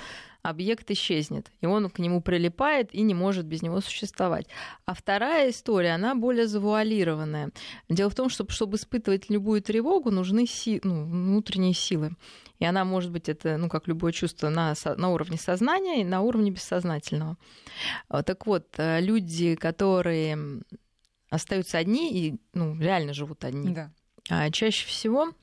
объект 0.43 0.91
исчезнет, 0.91 1.51
и 1.61 1.65
он 1.65 1.89
к 1.89 1.99
нему 1.99 2.21
прилипает 2.21 2.93
и 2.93 3.01
не 3.01 3.13
может 3.13 3.45
без 3.45 3.61
него 3.61 3.81
существовать. 3.81 4.47
А 4.85 4.93
вторая 4.93 5.49
история, 5.49 5.95
она 5.95 6.13
более 6.15 6.47
завуалированная. 6.47 7.51
Дело 7.89 8.09
в 8.09 8.15
том, 8.15 8.29
что 8.29 8.47
чтобы 8.49 8.75
испытывать 8.75 9.29
любую 9.29 9.61
тревогу, 9.61 10.11
нужны 10.11 10.45
си- 10.45 10.81
ну, 10.83 11.05
внутренние 11.05 11.73
силы. 11.73 12.11
И 12.59 12.65
она 12.65 12.83
может 12.85 13.11
быть, 13.11 13.29
это, 13.29 13.57
ну, 13.57 13.69
как 13.69 13.87
любое 13.87 14.11
чувство, 14.11 14.49
на, 14.49 14.73
на 14.97 15.09
уровне 15.09 15.37
сознания 15.37 16.01
и 16.01 16.05
на 16.05 16.21
уровне 16.21 16.51
бессознательного. 16.51 17.37
А, 18.09 18.21
так 18.21 18.45
вот, 18.45 18.67
э, 18.77 18.99
люди, 19.01 19.55
которые 19.55 20.61
остаются 21.29 21.77
одни 21.77 22.11
и 22.13 22.35
ну, 22.53 22.77
реально 22.79 23.13
живут 23.13 23.43
одни, 23.45 23.73
да. 23.73 23.91
А, 24.29 24.51
чаще 24.51 24.87
всего 24.87 25.33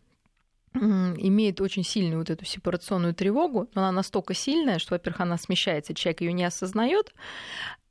имеет 0.75 1.61
очень 1.61 1.85
сильную 1.85 2.19
вот 2.19 2.31
эту 2.31 2.45
сепарационную 2.45 3.15
тревогу, 3.15 3.69
но 3.75 3.83
она 3.83 3.93
настолько 3.93 4.35
сильная, 4.35 4.79
что, 4.79 4.95
во-первых, 4.95 5.21
она 5.21 5.37
смещается, 5.37 5.95
человек 5.95 6.21
ее 6.21 6.33
не 6.33 6.45
осознает, 6.45 7.13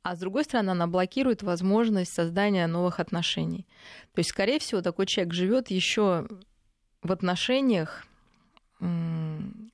а 0.02 0.16
с 0.16 0.18
другой 0.18 0.44
стороны, 0.44 0.70
она 0.70 0.86
блокирует 0.86 1.42
возможность 1.42 2.12
создания 2.12 2.66
новых 2.66 3.00
отношений. 3.00 3.66
То 4.14 4.20
есть, 4.20 4.30
скорее 4.30 4.58
всего, 4.58 4.80
такой 4.80 5.06
человек 5.06 5.34
живет 5.34 5.70
еще 5.70 6.26
в 7.02 7.12
отношениях 7.12 8.06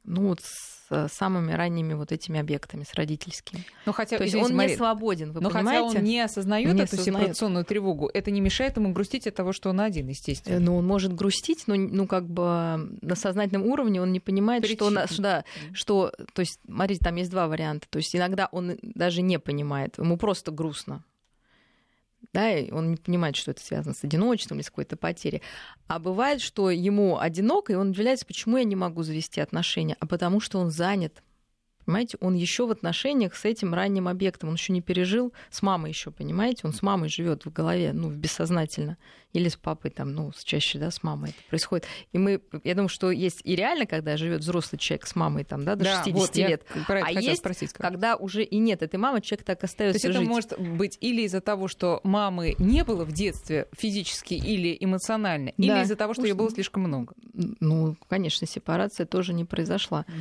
ну, 0.07 0.29
вот 0.29 0.40
с 0.40 1.09
самыми 1.09 1.53
ранними 1.53 1.95
вот 1.95 2.12
этими 2.12 2.38
объектами, 2.38 2.85
с 2.85 2.95
родительскими. 2.95 3.64
Но 3.87 3.92
хотя, 3.92 4.19
То 4.19 4.25
есть 4.25 4.37
он 4.37 4.55
Мария, 4.55 4.75
не 4.75 4.77
свободен, 4.77 5.33
вы 5.33 5.40
но 5.40 5.51
понимаете? 5.51 5.87
хотя 5.88 5.99
он 5.99 6.05
не 6.05 6.21
осознает 6.21 6.75
не 6.75 6.83
эту 6.83 6.95
осознает. 6.95 7.23
сепарационную 7.23 7.64
тревогу, 7.64 8.09
это 8.12 8.31
не 8.31 8.40
мешает 8.40 8.77
ему 8.77 8.92
грустить 8.92 9.27
от 9.27 9.35
того, 9.35 9.53
что 9.53 9.71
он 9.71 9.81
один, 9.81 10.09
естественно. 10.09 10.61
Ну, 10.61 10.77
он 10.77 10.87
может 10.87 11.12
грустить, 11.12 11.64
но 11.66 11.75
ну, 11.75 12.07
как 12.07 12.29
бы 12.29 12.97
на 13.03 13.14
сознательном 13.16 13.66
уровне 13.66 14.01
он 14.01 14.12
не 14.12 14.21
понимает, 14.21 14.64
что, 14.66 14.87
он, 14.87 14.99
да, 15.19 15.45
что... 15.73 16.12
То 16.33 16.40
есть, 16.40 16.61
смотрите, 16.64 17.01
там 17.05 17.16
есть 17.16 17.31
два 17.31 17.49
варианта. 17.49 17.87
То 17.90 17.99
есть 17.99 18.14
иногда 18.14 18.49
он 18.53 18.79
даже 18.83 19.23
не 19.23 19.38
понимает, 19.38 19.99
ему 19.99 20.16
просто 20.16 20.53
грустно 20.53 21.05
да, 22.37 22.55
и 22.55 22.70
он 22.70 22.90
не 22.90 22.96
понимает, 22.99 23.35
что 23.35 23.53
это 23.53 23.62
связано 23.62 23.94
с 23.94 24.05
одиночеством 24.05 24.59
или 24.59 24.62
с 24.62 24.68
какой-то 24.68 24.99
потерей. 24.99 25.40
А 25.87 25.99
бывает, 25.99 26.42
что 26.42 26.68
ему 26.68 27.18
одиноко, 27.18 27.72
и 27.72 27.77
он 27.77 27.90
удивляется, 27.90 28.27
почему 28.27 28.59
я 28.59 28.64
не 28.64 28.77
могу 28.77 29.03
завести 29.05 29.40
отношения, 29.40 29.96
а 30.01 30.07
потому 30.07 30.40
что 30.40 30.59
он 30.59 30.70
занят, 30.70 31.22
Понимаете, 31.87 32.18
он 32.20 32.35
еще 32.35 32.66
в 32.66 32.72
отношениях 32.72 33.37
с 33.37 33.44
этим 33.44 33.72
ранним 33.72 34.09
объектом, 34.09 34.49
он 34.49 34.57
еще 34.57 34.72
не 34.72 34.83
пережил, 34.83 35.33
с 35.51 35.62
мамой 35.62 35.90
еще, 35.90 36.11
понимаете, 36.11 36.62
он 36.64 36.72
с 36.72 36.83
мамой 36.83 37.09
живет 37.09 37.46
в 37.46 37.53
голове, 37.53 37.92
ну, 37.92 38.11
бессознательно, 38.11 38.99
или 39.33 39.49
с 39.49 39.57
папой 39.57 39.92
там, 39.92 40.12
ну, 40.12 40.33
чаще, 40.42 40.81
да, 40.81 40.90
с 40.90 41.05
мамой 41.05 41.31
это 41.31 41.38
происходит. 41.49 41.87
И 42.12 42.18
мы, 42.18 42.40
я 42.64 42.75
думаю, 42.75 42.88
что 42.88 43.12
есть 43.12 43.40
и 43.44 43.55
реально, 43.55 43.87
когда 43.87 44.16
живет 44.16 44.40
взрослый 44.40 44.81
человек 44.81 45.07
с 45.07 45.14
мамой 45.14 45.44
там, 45.44 45.64
да, 45.64 45.77
до 45.77 45.85
да, 45.85 46.03
60 46.05 46.14
вот, 46.14 46.37
лет, 46.37 46.66
а 46.88 47.12
есть, 47.12 47.38
спросить, 47.38 47.72
когда 47.72 48.16
уже 48.16 48.42
и 48.42 48.59
нет 48.59 48.83
этой 48.83 48.96
мамы, 48.96 49.20
человек 49.20 49.46
так 49.46 49.62
остается 49.62 50.01
То 50.01 50.09
есть 50.09 50.18
жить. 50.18 50.27
это 50.27 50.35
может 50.35 50.59
быть 50.59 50.99
или 51.01 51.22
из-за 51.22 51.40
того, 51.40 51.68
что 51.68 52.01
мамы 52.03 52.57
не 52.59 52.83
было 52.83 53.05
в 53.05 53.12
детстве 53.12 53.68
физически 53.77 54.35
или 54.35 54.77
эмоционально, 54.81 55.53
да, 55.57 55.64
или 55.64 55.85
из-за 55.85 55.94
того, 55.94 56.14
что 56.14 56.25
ее 56.25 56.35
было 56.35 56.51
слишком 56.51 56.83
много. 56.83 57.14
Ну, 57.33 57.96
конечно, 58.09 58.44
сепарация 58.44 59.07
тоже 59.07 59.35
не 59.35 59.44
произошла. 59.44 60.05
Угу. 60.09 60.16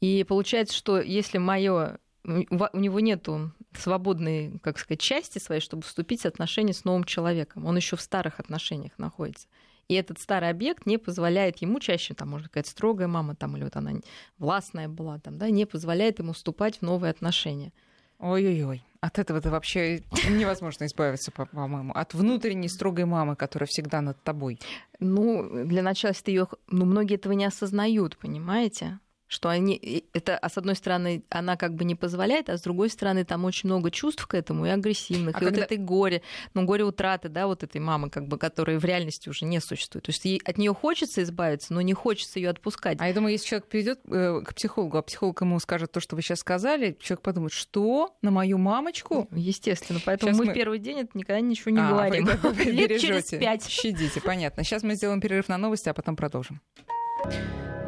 И 0.00 0.24
получается, 0.24 0.76
что 0.76 1.00
если 1.00 1.38
мое 1.38 1.98
у 2.24 2.78
него 2.78 3.00
нет 3.00 3.26
свободной, 3.72 4.58
как 4.62 4.78
сказать, 4.78 5.00
части 5.00 5.38
своей, 5.38 5.60
чтобы 5.60 5.82
вступить 5.82 6.22
в 6.22 6.26
отношения 6.26 6.74
с 6.74 6.84
новым 6.84 7.04
человеком. 7.04 7.64
Он 7.64 7.76
еще 7.76 7.96
в 7.96 8.00
старых 8.00 8.38
отношениях 8.40 8.92
находится. 8.98 9.48
И 9.88 9.94
этот 9.94 10.20
старый 10.20 10.50
объект 10.50 10.84
не 10.84 10.98
позволяет 10.98 11.58
ему 11.58 11.80
чаще, 11.80 12.12
там, 12.12 12.28
может, 12.28 12.48
какая-то 12.48 12.68
строгая 12.68 13.08
мама, 13.08 13.34
там, 13.34 13.56
или 13.56 13.64
вот 13.64 13.76
она 13.76 13.92
властная 14.36 14.88
была, 14.88 15.18
там, 15.18 15.38
да, 15.38 15.48
не 15.48 15.64
позволяет 15.64 16.18
ему 16.18 16.34
вступать 16.34 16.78
в 16.78 16.82
новые 16.82 17.10
отношения. 17.10 17.72
Ой-ой-ой. 18.18 18.84
От 19.00 19.18
этого-то 19.18 19.50
вообще 19.50 20.02
невозможно 20.28 20.84
избавиться, 20.84 21.30
по-моему. 21.30 21.92
От 21.94 22.12
внутренней 22.12 22.68
строгой 22.68 23.06
мамы, 23.06 23.36
которая 23.36 23.68
всегда 23.68 24.02
над 24.02 24.22
тобой. 24.22 24.60
Ну, 24.98 25.64
для 25.64 25.82
начала, 25.82 26.10
если 26.10 26.24
ты 26.24 26.30
ее. 26.32 26.48
Ну, 26.66 26.84
многие 26.84 27.14
этого 27.14 27.32
не 27.32 27.44
осознают, 27.44 28.18
понимаете? 28.18 28.98
Что 29.28 29.50
они, 29.50 30.04
это, 30.14 30.36
а 30.36 30.48
с 30.48 30.56
одной 30.58 30.74
стороны, 30.74 31.22
она 31.28 31.56
как 31.56 31.74
бы 31.74 31.84
не 31.84 31.94
позволяет, 31.94 32.48
а 32.48 32.56
с 32.56 32.62
другой 32.62 32.88
стороны, 32.88 33.24
там 33.24 33.44
очень 33.44 33.68
много 33.68 33.90
чувств 33.90 34.26
к 34.26 34.34
этому, 34.34 34.66
и 34.66 34.70
агрессивных, 34.70 35.36
а 35.36 35.38
и 35.38 35.44
когда... 35.44 35.60
вот 35.60 35.64
этой 35.64 35.76
горе, 35.76 36.22
ну, 36.54 36.64
горе 36.64 36.84
утраты, 36.84 37.28
да, 37.28 37.46
вот 37.46 37.62
этой 37.62 37.80
мамы, 37.80 38.10
как 38.10 38.26
бы, 38.26 38.38
которая 38.38 38.78
в 38.78 38.84
реальности 38.84 39.28
уже 39.28 39.44
не 39.44 39.60
существует. 39.60 40.06
То 40.06 40.10
есть 40.10 40.24
ей, 40.24 40.40
от 40.44 40.56
нее 40.56 40.74
хочется 40.74 41.22
избавиться, 41.22 41.74
но 41.74 41.82
не 41.82 41.92
хочется 41.92 42.38
ее 42.38 42.48
отпускать. 42.48 42.98
А 43.00 43.06
я 43.06 43.14
думаю, 43.14 43.32
если 43.32 43.46
человек 43.46 43.68
придет 43.68 44.00
э, 44.08 44.40
к 44.44 44.54
психологу, 44.54 44.96
а 44.96 45.02
психолог 45.02 45.40
ему 45.42 45.60
скажет 45.60 45.92
то, 45.92 46.00
что 46.00 46.16
вы 46.16 46.22
сейчас 46.22 46.40
сказали, 46.40 46.96
человек 46.98 47.22
подумает, 47.22 47.52
что 47.52 48.16
на 48.22 48.30
мою 48.30 48.56
мамочку? 48.56 49.28
Естественно, 49.32 50.00
поэтому 50.04 50.32
сейчас 50.32 50.40
мы, 50.40 50.46
мы 50.46 50.54
первый 50.54 50.78
день 50.78 51.00
это 51.00 51.10
никогда 51.12 51.40
ничего 51.40 51.70
не 51.70 51.80
а, 51.80 51.90
говорим. 51.90 52.24
Вы 52.42 52.64
Лет 52.64 53.00
через 53.00 53.24
пять. 53.24 53.68
Щадите, 53.68 54.22
понятно. 54.22 54.64
Сейчас 54.64 54.82
мы 54.82 54.94
сделаем 54.94 55.20
перерыв 55.20 55.48
на 55.48 55.58
новости, 55.58 55.88
а 55.90 55.94
потом 55.94 56.16
продолжим. 56.16 56.62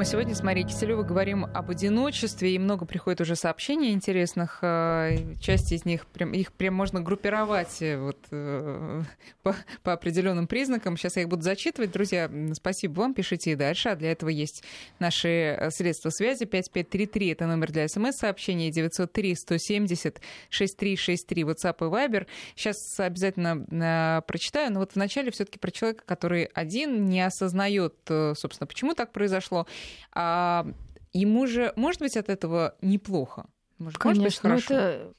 Мы 0.01 0.07
сегодня 0.07 0.35
с 0.35 0.43
Марией 0.43 0.67
Киселевой 0.67 1.05
говорим 1.05 1.45
об 1.45 1.71
одиночестве, 1.71 2.55
и 2.55 2.59
много 2.59 2.87
приходит 2.87 3.21
уже 3.21 3.37
сообщений 3.37 3.91
интересных. 3.93 4.61
Э, 4.63 5.35
часть 5.43 5.73
из 5.73 5.85
них, 5.85 6.07
их 6.33 6.53
прям 6.55 6.73
можно 6.73 7.03
группировать 7.03 7.83
э, 7.83 7.99
вот, 7.99 8.17
э, 8.31 9.03
по, 9.43 9.55
по 9.83 9.93
определенным 9.93 10.47
признакам. 10.47 10.97
Сейчас 10.97 11.17
я 11.17 11.23
их 11.25 11.29
буду 11.29 11.43
зачитывать. 11.43 11.93
Друзья, 11.93 12.31
спасибо 12.55 13.01
вам, 13.01 13.13
пишите 13.13 13.53
и 13.53 13.57
дальше. 13.57 13.91
А 13.91 13.95
для 13.95 14.13
этого 14.13 14.31
есть 14.31 14.65
наши 15.01 15.69
средства 15.71 16.09
связи. 16.09 16.47
5533— 16.47 17.29
это 17.33 17.47
номер 17.47 17.71
для 17.71 17.87
смс-сообщений, 17.87 18.71
903-170-6363, 18.71 20.23
WhatsApp 21.43 21.77
и 21.77 21.91
Viber. 21.91 22.27
Сейчас 22.57 22.99
обязательно 22.99 24.25
прочитаю, 24.27 24.73
но 24.73 24.81
вот 24.81 24.95
вначале 24.95 25.31
все 25.31 25.45
таки 25.45 25.59
про 25.59 25.71
человека, 25.71 26.05
который 26.07 26.45
один 26.55 27.05
не 27.05 27.21
осознает, 27.21 27.97
собственно, 28.07 28.67
почему 28.67 28.95
так 28.95 29.13
произошло, 29.13 29.67
а, 30.12 30.66
ему 31.12 31.46
же, 31.46 31.72
может 31.76 32.00
быть, 32.00 32.16
от 32.16 32.29
этого 32.29 32.76
неплохо? 32.83 33.46
Может, 33.79 33.98
Конечно, 33.98 34.50
может 34.50 34.68
быть, 34.68 34.68
хорошо? 34.68 34.74
это... 34.74 35.14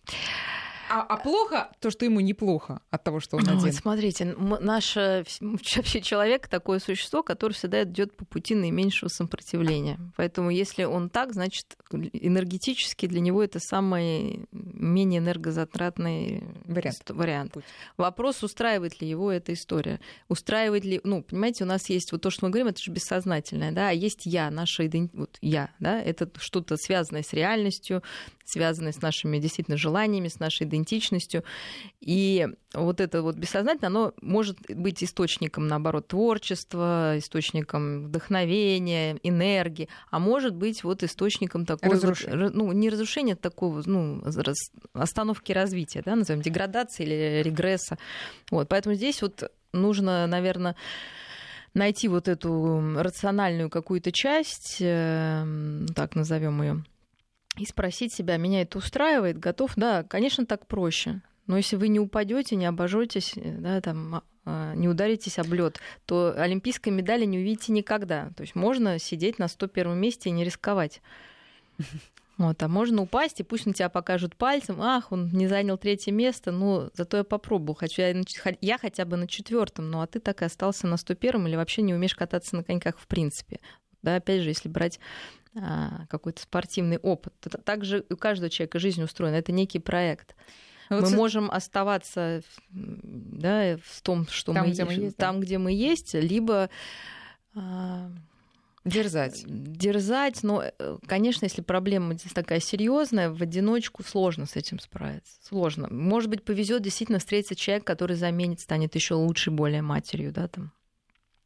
А, 0.93 1.04
а 1.04 1.17
плохо 1.17 1.69
то, 1.80 1.89
что 1.89 2.04
ему 2.04 2.19
неплохо 2.19 2.82
от 2.89 3.04
того, 3.04 3.21
что 3.21 3.38
он 3.38 3.43
ну, 3.45 3.58
один? 3.58 3.71
Смотрите, 3.71 4.25
наш 4.25 4.97
вообще 4.97 6.01
человек 6.01 6.49
такое 6.49 6.80
существо, 6.80 7.23
которое 7.23 7.54
всегда 7.54 7.84
идет 7.84 8.13
по 8.15 8.25
пути 8.25 8.56
наименьшего 8.56 9.08
сопротивления. 9.08 9.97
Поэтому 10.17 10.49
если 10.49 10.84
он 10.84 11.10
так, 11.10 11.34
значит, 11.34 11.77
энергетически 11.91 13.06
для 13.06 13.21
него 13.21 13.41
это 13.41 13.60
самое 13.60 14.45
менее 14.51 15.19
энергозатратный 15.19 16.43
вариант. 16.65 17.10
вариант. 17.10 17.56
Вопрос, 17.95 18.43
устраивает 18.43 18.99
ли 18.99 19.08
его 19.08 19.32
эта 19.32 19.54
история. 19.54 20.01
Устраивает 20.27 20.84
ли... 20.84 20.99
Ну, 21.06 21.23
понимаете, 21.23 21.63
у 21.63 21.67
нас 21.67 21.89
есть 21.89 22.12
вот 22.12 22.21
то, 22.21 22.30
что 22.30 22.45
мы 22.45 22.51
говорим, 22.51 22.67
это 22.67 22.82
же 22.82 22.91
бессознательное, 22.91 23.71
да, 23.71 23.89
а 23.89 23.91
есть 23.93 24.25
я, 24.25 24.51
наша 24.51 24.88
идентичность, 24.88 25.15
вот 25.15 25.38
я, 25.41 25.69
да, 25.80 26.01
это 26.01 26.30
что-то 26.38 26.75
связанное 26.75 27.23
с 27.23 27.32
реальностью, 27.32 28.04
связанное 28.51 28.91
с 28.91 29.01
нашими 29.01 29.39
действительно 29.39 29.77
желаниями, 29.77 30.27
с 30.27 30.39
нашей 30.39 30.67
идентичностью. 30.67 31.43
И 31.99 32.47
вот 32.73 32.99
это 32.99 33.21
вот 33.21 33.35
бессознательное, 33.35 33.87
оно 33.87 34.13
может 34.21 34.57
быть 34.69 35.03
источником, 35.03 35.67
наоборот, 35.67 36.07
творчества, 36.07 37.17
источником 37.17 38.05
вдохновения, 38.05 39.17
энергии, 39.23 39.89
а 40.09 40.19
может 40.19 40.55
быть 40.55 40.83
вот 40.83 41.03
источником 41.03 41.65
такой 41.65 41.91
разрушения. 41.91 42.37
Вот, 42.37 42.53
ну, 42.53 42.71
не 42.71 42.89
разрушения, 42.89 43.33
а 43.33 43.37
такого, 43.37 43.81
ну, 43.85 44.23
остановки 44.93 45.51
развития, 45.51 46.01
да, 46.05 46.15
назовем, 46.15 46.41
деградации 46.41 47.03
или 47.03 47.41
регресса. 47.43 47.97
Вот, 48.49 48.67
поэтому 48.67 48.95
здесь 48.95 49.21
вот 49.21 49.51
нужно, 49.73 50.27
наверное, 50.27 50.75
найти 51.73 52.07
вот 52.07 52.27
эту 52.27 52.95
рациональную 52.97 53.69
какую-то 53.69 54.11
часть, 54.11 54.77
э, 54.81 55.45
так 55.95 56.15
назовем 56.15 56.61
ее, 56.61 56.83
и 57.62 57.65
спросить 57.65 58.13
себя, 58.13 58.38
меня 58.38 58.62
это 58.62 58.80
устраивает, 58.80 59.38
готов? 59.38 59.74
Да, 59.76 60.04
конечно, 60.04 60.45
так 60.45 60.65
проще. 60.65 61.21
Но 61.47 61.58
если 61.58 61.76
вы 61.76 61.88
не 61.88 62.00
упадете, 62.00 62.56
не 62.56 62.65
обожжетесь, 62.65 63.34
да, 63.36 63.82
там, 63.82 64.24
а, 64.45 64.74
не 64.76 64.88
ударитесь 64.88 65.38
об 65.38 65.54
лед, 65.54 65.80
то 66.06 66.34
олимпийской 66.36 66.89
медали 66.89 67.26
не 67.26 67.38
увидите 67.38 67.71
никогда. 67.71 68.32
То 68.36 68.41
есть 68.41 68.56
можно 68.56 68.97
сидеть 69.00 69.38
на 69.38 69.47
101 69.47 69.97
месте 69.97 70.30
и 70.30 70.34
не 70.34 70.43
рисковать. 70.43 71.02
Вот, 72.38 72.63
а 72.63 72.67
можно 72.67 73.04
упасть, 73.04 73.39
и 73.39 73.43
пусть 73.43 73.67
на 73.67 73.74
тебя 73.74 73.89
покажут 73.89 74.36
пальцем, 74.36 74.82
ах, 74.82 75.12
он 75.12 75.30
не 75.30 75.47
занял 75.47 75.78
третье 75.78 76.12
место, 76.12 76.52
ну, 76.52 76.89
зато 76.95 77.17
я 77.17 77.24
попробовал, 77.24 77.76
хочу 77.76 78.02
я, 78.02 78.15
я 78.62 78.78
хотя 78.80 79.06
бы 79.06 79.15
на 79.15 79.28
четвертом, 79.28 79.91
ну, 79.91 80.02
а 80.02 80.08
ты 80.08 80.19
так 80.19 80.41
и 80.41 80.45
остался 80.45 80.88
на 80.88 80.97
101 80.97 81.45
или 81.45 81.56
вообще 81.56 81.84
не 81.84 81.93
умеешь 81.93 82.15
кататься 82.15 82.56
на 82.56 82.63
коньках 82.63 82.97
в 82.97 83.06
принципе. 83.06 83.60
Да, 84.02 84.15
опять 84.15 84.41
же, 84.41 84.50
если 84.50 84.69
брать 84.69 85.00
какой-то 85.53 86.41
спортивный 86.41 86.97
опыт. 86.97 87.33
Также 87.65 88.05
у 88.09 88.15
каждого 88.15 88.49
человека 88.49 88.79
жизнь 88.79 89.03
устроена. 89.03 89.35
Это 89.35 89.51
некий 89.51 89.79
проект. 89.79 90.35
Ну, 90.89 90.97
вот 90.97 91.05
мы 91.05 91.11
с... 91.11 91.13
можем 91.13 91.51
оставаться 91.51 92.41
да, 92.69 93.77
в 93.83 94.01
том, 94.01 94.27
что 94.27 94.53
там, 94.53 94.67
мы, 94.67 94.71
где 94.71 94.85
мы 94.85 94.93
есть, 94.93 95.17
там, 95.17 95.39
да. 95.39 95.45
где 95.45 95.57
мы 95.57 95.71
есть, 95.71 96.13
либо 96.13 96.69
а... 97.55 98.11
Дерзать. 98.83 99.43
Дерзать, 99.45 100.41
но, 100.41 100.63
э, 100.63 100.97
конечно, 101.05 101.45
если 101.45 101.61
проблема 101.61 102.15
здесь 102.15 102.33
такая 102.33 102.59
серьезная, 102.59 103.29
в 103.29 103.39
одиночку 103.39 104.01
сложно 104.03 104.47
с 104.47 104.55
этим 104.55 104.79
справиться. 104.79 105.37
Сложно. 105.43 105.87
Может 105.91 106.31
быть, 106.31 106.43
повезет 106.43 106.81
действительно 106.81 107.19
встретиться 107.19 107.55
человек, 107.55 107.85
который 107.85 108.15
заменит, 108.15 108.59
станет 108.59 108.95
еще 108.95 109.13
лучше, 109.13 109.51
более 109.51 109.83
матерью, 109.83 110.31
да, 110.31 110.47
там, 110.47 110.71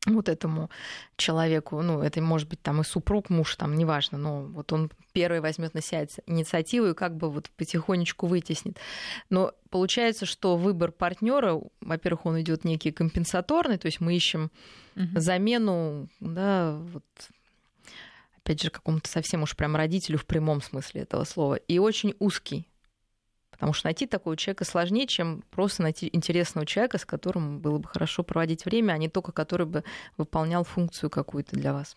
вот 0.05 0.29
этому 0.29 0.69
человеку, 1.17 1.81
ну, 1.81 2.01
это 2.01 2.21
может 2.21 2.47
быть 2.47 2.61
там 2.61 2.81
и 2.81 2.83
супруг, 2.83 3.29
муж, 3.29 3.55
там, 3.55 3.75
неважно, 3.75 4.17
но 4.17 4.43
вот 4.43 4.71
он 4.73 4.91
первый 5.13 5.39
возьмет 5.39 5.73
на 5.73 5.81
себя 5.81 6.05
инициативу 6.27 6.87
и 6.87 6.93
как 6.93 7.15
бы 7.15 7.31
вот 7.31 7.49
потихонечку 7.51 8.27
вытеснит. 8.27 8.77
Но 9.29 9.53
получается, 9.69 10.25
что 10.25 10.57
выбор 10.57 10.91
партнера, 10.91 11.61
во-первых, 11.81 12.25
он 12.25 12.41
идет 12.41 12.63
некий 12.63 12.91
компенсаторный, 12.91 13.77
то 13.77 13.87
есть 13.87 13.99
мы 13.99 14.15
ищем 14.15 14.51
угу. 14.95 15.19
замену, 15.19 16.07
да, 16.19 16.77
вот 16.93 17.03
опять 18.37 18.61
же, 18.61 18.69
какому-то 18.69 19.09
совсем 19.09 19.41
уж 19.41 19.55
прям 19.55 19.75
родителю 19.75 20.19
в 20.19 20.25
прямом 20.25 20.61
смысле 20.61 21.01
этого 21.01 21.23
слова, 21.23 21.55
и 21.55 21.79
очень 21.79 22.13
узкий. 22.19 22.67
Потому 23.55 23.73
что 23.73 23.87
найти 23.87 24.05
такого 24.05 24.37
человека 24.37 24.65
сложнее, 24.65 25.07
чем 25.07 25.43
просто 25.51 25.83
найти 25.83 26.09
интересного 26.11 26.65
человека, 26.65 26.97
с 26.97 27.05
которым 27.05 27.59
было 27.59 27.79
бы 27.79 27.87
хорошо 27.87 28.23
проводить 28.23 28.65
время, 28.65 28.93
а 28.93 28.97
не 28.97 29.09
только 29.09 29.31
который 29.31 29.65
бы 29.65 29.83
выполнял 30.17 30.63
функцию 30.63 31.09
какую-то 31.09 31.55
для 31.55 31.73
вас. 31.73 31.95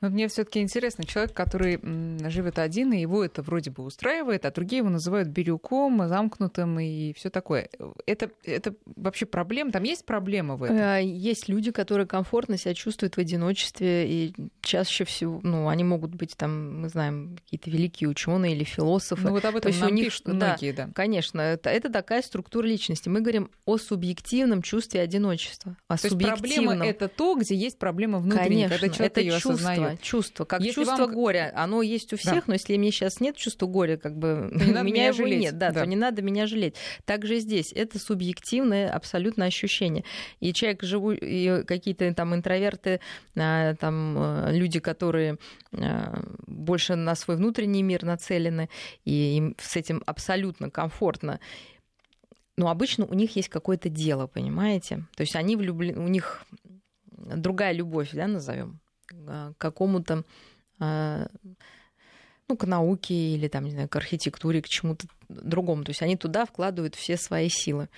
Но 0.00 0.10
мне 0.10 0.28
все-таки 0.28 0.60
интересно, 0.60 1.04
человек, 1.04 1.32
который 1.32 1.80
живет 2.28 2.58
один, 2.58 2.92
и 2.92 3.00
его 3.00 3.24
это 3.24 3.42
вроде 3.42 3.70
бы 3.70 3.82
устраивает, 3.82 4.44
а 4.44 4.52
другие 4.52 4.78
его 4.78 4.90
называют 4.90 5.28
бирюком, 5.28 6.06
замкнутым 6.06 6.78
и 6.78 7.12
все 7.14 7.30
такое. 7.30 7.68
Это, 8.06 8.30
это 8.44 8.74
вообще 8.86 9.26
проблема? 9.26 9.72
Там 9.72 9.82
есть 9.82 10.04
проблема 10.04 10.56
в 10.56 10.62
этом? 10.62 10.76
Э, 10.76 11.02
есть 11.02 11.48
люди, 11.48 11.72
которые 11.72 12.06
комфортно 12.06 12.56
себя 12.56 12.74
чувствуют 12.74 13.16
в 13.16 13.18
одиночестве, 13.18 14.08
и 14.08 14.34
чаще 14.60 15.04
всего, 15.04 15.40
ну, 15.42 15.68
они 15.68 15.82
могут 15.82 16.14
быть 16.14 16.36
там, 16.36 16.82
мы 16.82 16.88
знаем, 16.88 17.36
какие-то 17.44 17.70
великие 17.70 18.08
ученые 18.08 18.54
или 18.54 18.64
философы. 18.64 19.22
Ну 19.24 19.30
вот 19.32 19.44
об 19.44 19.56
этом 19.56 19.72
То 19.72 19.78
нам 19.80 19.90
у 19.90 19.94
них, 19.94 20.04
пишут 20.06 20.28
многие, 20.28 20.72
да. 20.72 20.86
да. 20.86 20.92
Конечно, 20.94 21.40
это, 21.40 21.70
это 21.70 21.90
такая 21.90 22.22
структура 22.22 22.66
личности. 22.66 23.08
Мы 23.08 23.20
говорим 23.20 23.50
о 23.64 23.78
субъективном 23.78 24.62
чувстве 24.62 25.00
одиночества. 25.00 25.76
О 25.88 25.96
То 25.96 26.06
есть 26.06 26.18
проблема 26.18 26.86
это 26.86 27.08
то, 27.08 27.34
где 27.34 27.56
есть 27.56 27.78
проблема 27.78 28.18
внутренняя, 28.18 28.68
Конечно, 28.68 28.78
когда 28.78 28.94
человек 28.94 29.12
это 29.12 29.20
ее 29.20 29.32
чувство, 29.32 29.52
осознает 29.52 29.87
чувство. 29.96 30.44
Как 30.44 30.60
если 30.60 30.84
чувство 30.84 31.06
вам... 31.06 31.14
горя, 31.14 31.52
оно 31.54 31.82
есть 31.82 32.12
у 32.12 32.16
всех, 32.16 32.34
да. 32.34 32.42
но 32.46 32.52
если 32.54 32.76
мне 32.76 32.90
сейчас 32.90 33.20
нет 33.20 33.36
чувства 33.36 33.66
горя, 33.66 33.96
как 33.96 34.16
бы 34.16 34.48
меня, 34.52 34.82
меня 34.82 35.06
его 35.06 35.16
жалеть. 35.18 35.40
нет, 35.40 35.58
да, 35.58 35.70
да, 35.70 35.80
то 35.80 35.86
не 35.86 35.96
надо 35.96 36.22
меня 36.22 36.46
жалеть. 36.46 36.74
Также 37.04 37.38
здесь 37.38 37.72
это 37.72 37.98
субъективное 37.98 38.90
абсолютно 38.90 39.44
ощущение. 39.46 40.04
И 40.40 40.52
человек 40.52 40.82
живу, 40.82 41.12
и 41.12 41.64
какие-то 41.64 42.12
там 42.14 42.34
интроверты, 42.34 43.00
а, 43.36 43.74
там 43.74 44.16
э, 44.18 44.52
люди, 44.52 44.80
которые 44.80 45.38
а, 45.72 46.22
больше 46.46 46.94
на 46.94 47.14
свой 47.14 47.36
внутренний 47.36 47.82
мир 47.82 48.04
нацелены, 48.04 48.68
и 49.04 49.36
им 49.36 49.56
с 49.58 49.76
этим 49.76 50.02
абсолютно 50.06 50.70
комфортно 50.70 51.40
но 52.58 52.70
обычно 52.70 53.06
у 53.06 53.14
них 53.14 53.36
есть 53.36 53.48
какое-то 53.48 53.88
дело, 53.88 54.26
понимаете? 54.26 55.06
То 55.16 55.22
есть 55.22 55.36
они 55.36 55.54
влюблены, 55.54 56.00
у 56.00 56.08
них 56.08 56.44
другая 57.16 57.72
любовь, 57.72 58.10
да, 58.12 58.26
назовем. 58.26 58.80
А, 59.26 59.52
к 59.52 59.58
какому-то 59.58 60.24
а, 60.78 61.26
ну, 62.48 62.56
к 62.56 62.66
науке 62.66 63.14
или 63.14 63.48
там, 63.48 63.64
не 63.64 63.70
знаю, 63.70 63.88
к 63.88 63.96
архитектуре, 63.96 64.62
к 64.62 64.68
чему-то 64.68 65.06
другому. 65.28 65.84
То 65.84 65.90
есть 65.90 66.02
они 66.02 66.16
туда 66.16 66.46
вкладывают 66.46 66.94
все 66.94 67.16
свои 67.16 67.48
силы. 67.48 67.88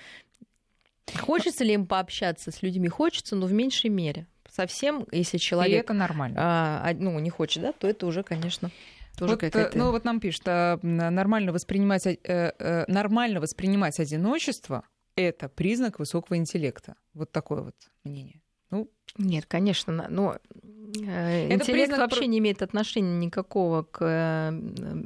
Хочется 1.19 1.63
ли 1.63 1.73
им 1.73 1.87
пообщаться 1.87 2.51
с 2.51 2.61
людьми? 2.61 2.87
Хочется, 2.87 3.35
но 3.35 3.45
в 3.45 3.53
меньшей 3.53 3.89
мере. 3.89 4.27
Совсем, 4.49 5.07
если 5.11 5.37
человек... 5.37 5.73
И 5.73 5.79
это 5.79 5.93
нормально. 5.93 6.37
А, 6.39 6.93
ну, 6.93 7.17
не 7.19 7.29
хочет, 7.29 7.63
да, 7.63 7.71
то 7.71 7.87
это 7.87 8.05
уже, 8.05 8.23
конечно, 8.23 8.69
тоже 9.17 9.33
вот, 9.33 9.39
какая-то... 9.39 9.77
Ну, 9.77 9.91
вот 9.91 10.03
нам 10.03 10.19
пишут, 10.19 10.43
а, 10.45 10.77
нормально 10.81 11.53
воспринимать, 11.53 12.05
э, 12.05 12.17
э, 12.25 12.83
нормально 12.87 13.39
воспринимать 13.39 13.99
одиночество— 13.99 14.83
это 15.15 15.47
признак 15.47 15.99
высокого 15.99 16.35
интеллекта. 16.37 16.95
Вот 17.13 17.31
такое 17.31 17.61
вот 17.61 17.75
мнение. 18.03 18.41
Ну, 18.71 18.89
нет, 19.17 19.45
конечно, 19.45 20.07
но 20.09 20.37
э, 20.95 21.45
это 21.45 21.55
интеллект 21.55 21.89
признак... 21.89 21.99
вообще 21.99 22.27
не 22.27 22.39
имеет 22.39 22.61
отношения 22.61 23.17
никакого 23.17 23.83
к 23.83 23.99
э, 24.01 24.49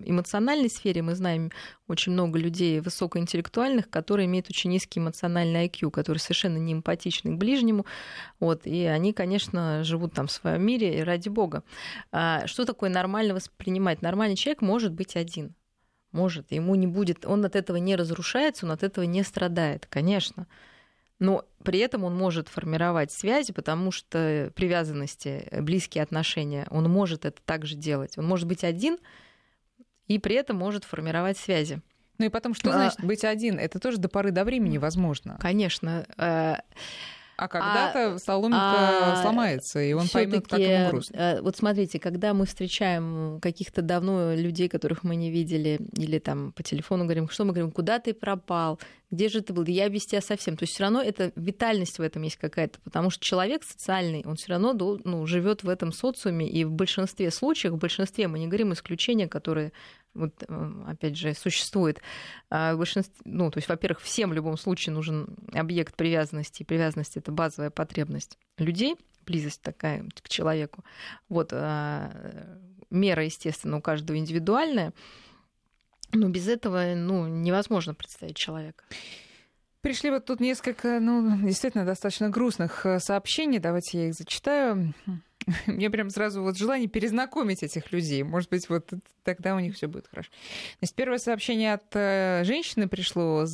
эмоциональной 0.05 0.69
сфере. 0.69 1.01
Мы 1.01 1.15
знаем 1.15 1.51
очень 1.87 2.11
много 2.11 2.37
людей 2.37 2.79
высокоинтеллектуальных, 2.79 3.89
которые 3.89 4.27
имеют 4.27 4.49
очень 4.51 4.69
низкий 4.69 4.99
эмоциональный 4.99 5.65
IQ, 5.67 5.89
которые 5.89 6.21
совершенно 6.21 6.57
не 6.57 6.73
эмпатичны 6.73 7.35
к 7.35 7.37
ближнему. 7.39 7.87
Вот, 8.39 8.67
и 8.67 8.83
они, 8.83 9.13
конечно, 9.13 9.83
живут 9.83 10.13
там 10.13 10.27
в 10.27 10.31
своем 10.31 10.61
мире, 10.61 10.99
и 10.99 11.01
ради 11.01 11.29
бога. 11.29 11.63
А 12.11 12.45
что 12.45 12.65
такое 12.65 12.91
нормально 12.91 13.33
воспринимать? 13.33 14.03
Нормальный 14.03 14.35
человек 14.35 14.61
может 14.61 14.93
быть 14.93 15.15
один. 15.15 15.55
Может, 16.11 16.51
ему 16.51 16.75
не 16.75 16.87
будет, 16.87 17.25
он 17.25 17.43
от 17.43 17.55
этого 17.55 17.77
не 17.77 17.95
разрушается, 17.95 18.67
он 18.67 18.71
от 18.71 18.83
этого 18.83 19.03
не 19.03 19.23
страдает, 19.23 19.87
конечно 19.89 20.47
но 21.19 21.45
при 21.63 21.79
этом 21.79 22.03
он 22.03 22.15
может 22.15 22.49
формировать 22.49 23.11
связи, 23.11 23.53
потому 23.53 23.91
что 23.91 24.51
привязанности, 24.55 25.47
э, 25.49 25.61
близкие 25.61 26.03
отношения, 26.03 26.67
он 26.69 26.89
может 26.89 27.25
это 27.25 27.41
также 27.43 27.75
делать. 27.75 28.17
Он 28.17 28.25
может 28.25 28.47
быть 28.47 28.63
один 28.63 28.97
и 30.07 30.19
при 30.19 30.35
этом 30.35 30.57
может 30.57 30.83
формировать 30.83 31.37
связи. 31.37 31.81
Ну 32.17 32.25
и 32.25 32.29
потом, 32.29 32.53
что 32.53 32.69
а... 32.69 32.73
значит 32.73 33.03
быть 33.03 33.23
один? 33.23 33.59
Это 33.59 33.79
тоже 33.79 33.97
до 33.97 34.09
поры 34.09 34.31
до 34.31 34.43
времени 34.43 34.77
возможно. 34.77 35.37
Конечно. 35.39 36.05
Э, 36.17 36.57
а 37.37 37.49
когда-то 37.49 38.13
а, 38.13 38.19
соломинка 38.19 39.11
а, 39.11 39.21
сломается, 39.21 39.81
и 39.81 39.91
он 39.91 40.07
поймет, 40.07 40.47
как 40.47 40.59
ему 40.59 40.89
грустно. 40.89 41.17
Э, 41.17 41.41
вот 41.41 41.57
смотрите, 41.57 41.99
когда 41.99 42.33
мы 42.33 42.45
встречаем 42.45 43.39
каких-то 43.41 43.81
давно 43.81 44.33
людей, 44.33 44.69
которых 44.69 45.03
мы 45.03 45.17
не 45.17 45.31
видели, 45.31 45.79
или 45.97 46.19
там 46.19 46.53
по 46.53 46.63
телефону 46.63 47.03
говорим, 47.03 47.27
что 47.27 47.43
мы 47.43 47.51
говорим, 47.51 47.71
куда 47.71 47.99
ты 47.99 48.13
пропал, 48.13 48.79
где 49.11 49.29
же 49.29 49.41
ты 49.41 49.53
был, 49.53 49.65
я 49.65 49.89
без 49.89 50.05
тебя 50.05 50.21
совсем. 50.21 50.57
То 50.57 50.63
есть 50.63 50.73
все 50.73 50.83
равно 50.83 51.01
эта 51.01 51.31
витальность 51.35 51.99
в 51.99 52.01
этом 52.01 52.21
есть 52.23 52.37
какая-то, 52.37 52.79
потому 52.83 53.09
что 53.09 53.23
человек 53.23 53.63
социальный, 53.63 54.23
он 54.25 54.35
все 54.35 54.51
равно 54.51 54.73
ну, 55.03 55.25
живет 55.25 55.63
в 55.63 55.69
этом 55.69 55.91
социуме, 55.91 56.47
и 56.49 56.63
в 56.63 56.71
большинстве 56.71 57.31
случаев, 57.31 57.73
в 57.73 57.77
большинстве, 57.77 58.27
мы 58.27 58.39
не 58.39 58.47
говорим 58.47 58.73
исключения, 58.73 59.27
которые 59.27 59.71
вот, 60.13 60.43
э, 60.47 60.71
опять 60.87 61.17
же, 61.17 61.33
существует 61.33 62.01
а 62.49 62.73
в 62.73 62.77
большинстве, 62.77 63.13
ну, 63.25 63.51
то 63.51 63.57
есть, 63.57 63.67
во-первых, 63.67 64.01
всем 64.01 64.29
в 64.29 64.33
любом 64.33 64.57
случае 64.57 64.93
нужен 64.93 65.35
объект 65.53 65.95
привязанности, 65.95 66.63
и 66.63 66.65
привязанность— 66.65 67.15
это 67.17 67.31
базовая 67.31 67.69
потребность 67.69 68.37
людей, 68.57 68.95
близость 69.25 69.61
такая 69.61 70.05
к 70.21 70.29
человеку. 70.29 70.83
Вот, 71.29 71.49
а, 71.51 72.11
мера, 72.89 73.25
естественно, 73.25 73.77
у 73.77 73.81
каждого 73.81 74.17
индивидуальная, 74.17 74.93
Ну, 76.13 76.29
без 76.29 76.47
этого 76.47 76.93
ну, 76.95 77.27
невозможно 77.27 77.93
представить 77.93 78.37
человека. 78.37 78.83
Пришли 79.81 80.09
вот 80.09 80.25
тут 80.25 80.39
несколько, 80.39 80.99
ну, 80.99 81.37
действительно, 81.45 81.85
достаточно 81.85 82.29
грустных 82.29 82.85
э, 82.85 82.99
сообщений. 82.99 83.59
Давайте 83.59 83.99
я 83.99 84.07
их 84.07 84.15
зачитаю. 84.15 84.93
Мне 85.67 85.89
прям 85.89 86.09
сразу 86.09 86.41
вот 86.41 86.57
желание 86.57 86.87
перезнакомить 86.87 87.63
этих 87.63 87.91
людей. 87.91 88.23
Может 88.23 88.49
быть, 88.49 88.67
вот 88.69 88.89
тогда 89.23 89.55
у 89.55 89.59
них 89.59 89.75
все 89.75 89.87
будет 89.87 90.07
хорошо. 90.07 90.29
Значит, 90.79 90.95
первое 90.95 91.17
сообщение 91.17 91.73
от 91.73 91.83
э, 91.93 92.43
женщины 92.45 92.87
пришло. 92.87 93.45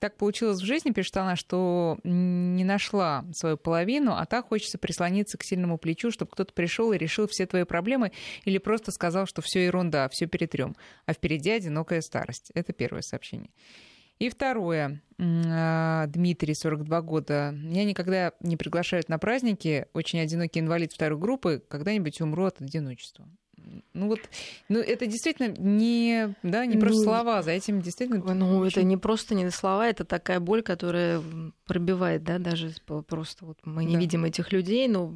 Так 0.00 0.16
получилось 0.16 0.60
в 0.60 0.64
жизни, 0.64 0.90
пишет 0.90 1.16
она, 1.16 1.36
что 1.36 1.98
не 2.04 2.64
нашла 2.64 3.24
свою 3.32 3.56
половину, 3.56 4.12
а 4.12 4.26
так 4.26 4.48
хочется 4.48 4.78
прислониться 4.78 5.38
к 5.38 5.44
сильному 5.44 5.78
плечу, 5.78 6.10
чтобы 6.10 6.30
кто-то 6.32 6.52
пришел 6.52 6.92
и 6.92 6.98
решил 6.98 7.26
все 7.26 7.46
твои 7.46 7.64
проблемы, 7.64 8.12
или 8.44 8.58
просто 8.58 8.90
сказал, 8.90 9.26
что 9.26 9.42
все 9.42 9.64
ерунда, 9.64 10.08
все 10.08 10.26
перетрем, 10.26 10.76
а 11.06 11.12
впереди 11.12 11.50
одинокая 11.50 12.00
старость. 12.00 12.50
Это 12.54 12.72
первое 12.72 13.02
сообщение. 13.02 13.50
И 14.18 14.28
второе. 14.30 15.00
А, 15.20 16.06
Дмитрий, 16.06 16.54
42 16.54 17.02
года. 17.02 17.52
Меня 17.52 17.84
никогда 17.84 18.32
не 18.40 18.56
приглашают 18.56 19.08
на 19.08 19.18
праздники. 19.18 19.86
Очень 19.92 20.20
одинокий 20.20 20.60
инвалид 20.60 20.92
второй 20.92 21.18
группы. 21.18 21.62
Когда-нибудь 21.68 22.20
умру 22.20 22.44
от 22.44 22.60
одиночества. 22.60 23.28
Ну 23.92 24.08
вот, 24.08 24.20
ну 24.68 24.78
это 24.78 25.06
действительно 25.06 25.54
не, 25.58 26.34
да, 26.42 26.64
не 26.64 26.78
просто 26.78 26.98
ну, 26.98 27.04
слова, 27.04 27.42
за 27.42 27.50
этим 27.50 27.82
действительно. 27.82 28.34
Ну 28.34 28.58
очень... 28.58 28.68
это 28.68 28.82
не 28.82 28.96
просто 28.96 29.34
не 29.34 29.50
слова, 29.50 29.86
это 29.88 30.04
такая 30.04 30.40
боль, 30.40 30.62
которая 30.62 31.22
пробивает, 31.66 32.22
да, 32.22 32.38
даже 32.38 32.72
просто 32.86 33.44
вот 33.44 33.58
мы 33.64 33.84
не 33.84 33.94
да. 33.94 34.00
видим 34.00 34.24
этих 34.24 34.52
людей, 34.52 34.88
но 34.88 35.12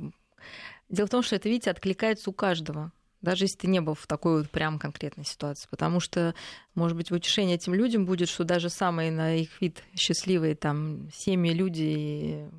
дело 0.91 1.07
в 1.07 1.11
том, 1.11 1.23
что 1.23 1.37
это, 1.37 1.49
видите, 1.49 1.71
откликается 1.71 2.29
у 2.29 2.33
каждого 2.33 2.93
даже 3.23 3.45
если 3.45 3.57
ты 3.57 3.67
не 3.69 3.81
был 3.81 3.95
в 3.95 4.07
такой 4.07 4.39
вот 4.39 4.51
прям 4.51 4.79
конкретной 4.79 5.25
ситуации. 5.25 5.69
Потому 5.71 6.01
что, 6.01 6.35
может 6.75 6.97
быть, 6.97 7.11
утешение 7.11 7.57
этим 7.57 7.75
людям 7.75 8.05
будет, 8.05 8.29
что 8.29 8.45
даже 8.45 8.69
самые 8.69 9.11
на 9.11 9.37
их 9.37 9.61
вид 9.61 9.83
счастливые 9.95 10.57
там 10.57 11.09
семьи, 11.15 11.53
люди, 11.53 12.51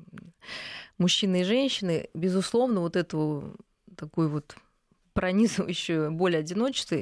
мужчины 0.98 1.42
и 1.42 1.44
женщины, 1.44 2.08
безусловно, 2.14 2.80
вот 2.80 2.96
эту 2.96 3.56
такую 3.96 4.30
вот 4.30 4.56
пронизывающую 5.12 6.10
боль 6.10 6.36
одиночества 6.36 6.98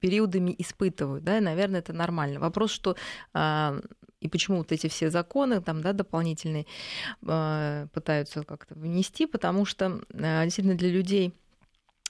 периодами 0.00 0.54
испытывают, 0.58 1.24
да, 1.24 1.38
и, 1.38 1.40
наверное, 1.40 1.80
это 1.80 1.92
нормально. 1.92 2.40
Вопрос, 2.40 2.70
что 2.70 2.96
а, 3.32 3.78
и 4.20 4.28
почему 4.28 4.58
вот 4.58 4.72
эти 4.72 4.88
все 4.88 5.10
законы 5.10 5.60
там, 5.60 5.82
да, 5.82 5.92
дополнительные 5.92 6.66
а, 7.26 7.86
пытаются 7.88 8.42
как-то 8.42 8.74
внести, 8.74 9.26
потому 9.26 9.64
что 9.64 10.00
а, 10.12 10.44
действительно 10.44 10.76
для 10.76 10.90
людей 10.90 11.34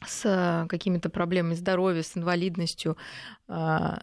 с 0.07 0.67
какими-то 0.69 1.11
проблемами 1.11 1.55
здоровья, 1.55 2.03
с 2.03 2.17
инвалидностью, 2.17 2.97
а, 3.49 4.01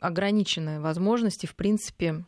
ограниченные 0.00 0.80
возможности, 0.80 1.46
в 1.46 1.54
принципе, 1.54 2.24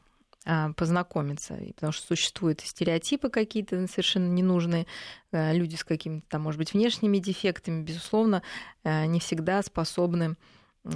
а, 0.46 0.72
познакомиться, 0.72 1.58
потому 1.74 1.92
что 1.92 2.06
существуют 2.06 2.60
стереотипы 2.60 3.28
какие-то 3.28 3.86
совершенно 3.86 4.28
ненужные, 4.28 4.86
а, 5.32 5.52
люди 5.52 5.76
с 5.76 5.84
какими-то 5.84 6.38
может 6.38 6.58
быть, 6.58 6.72
внешними 6.72 7.18
дефектами, 7.18 7.82
безусловно, 7.82 8.42
не 8.84 9.20
всегда 9.20 9.62
способны 9.62 10.36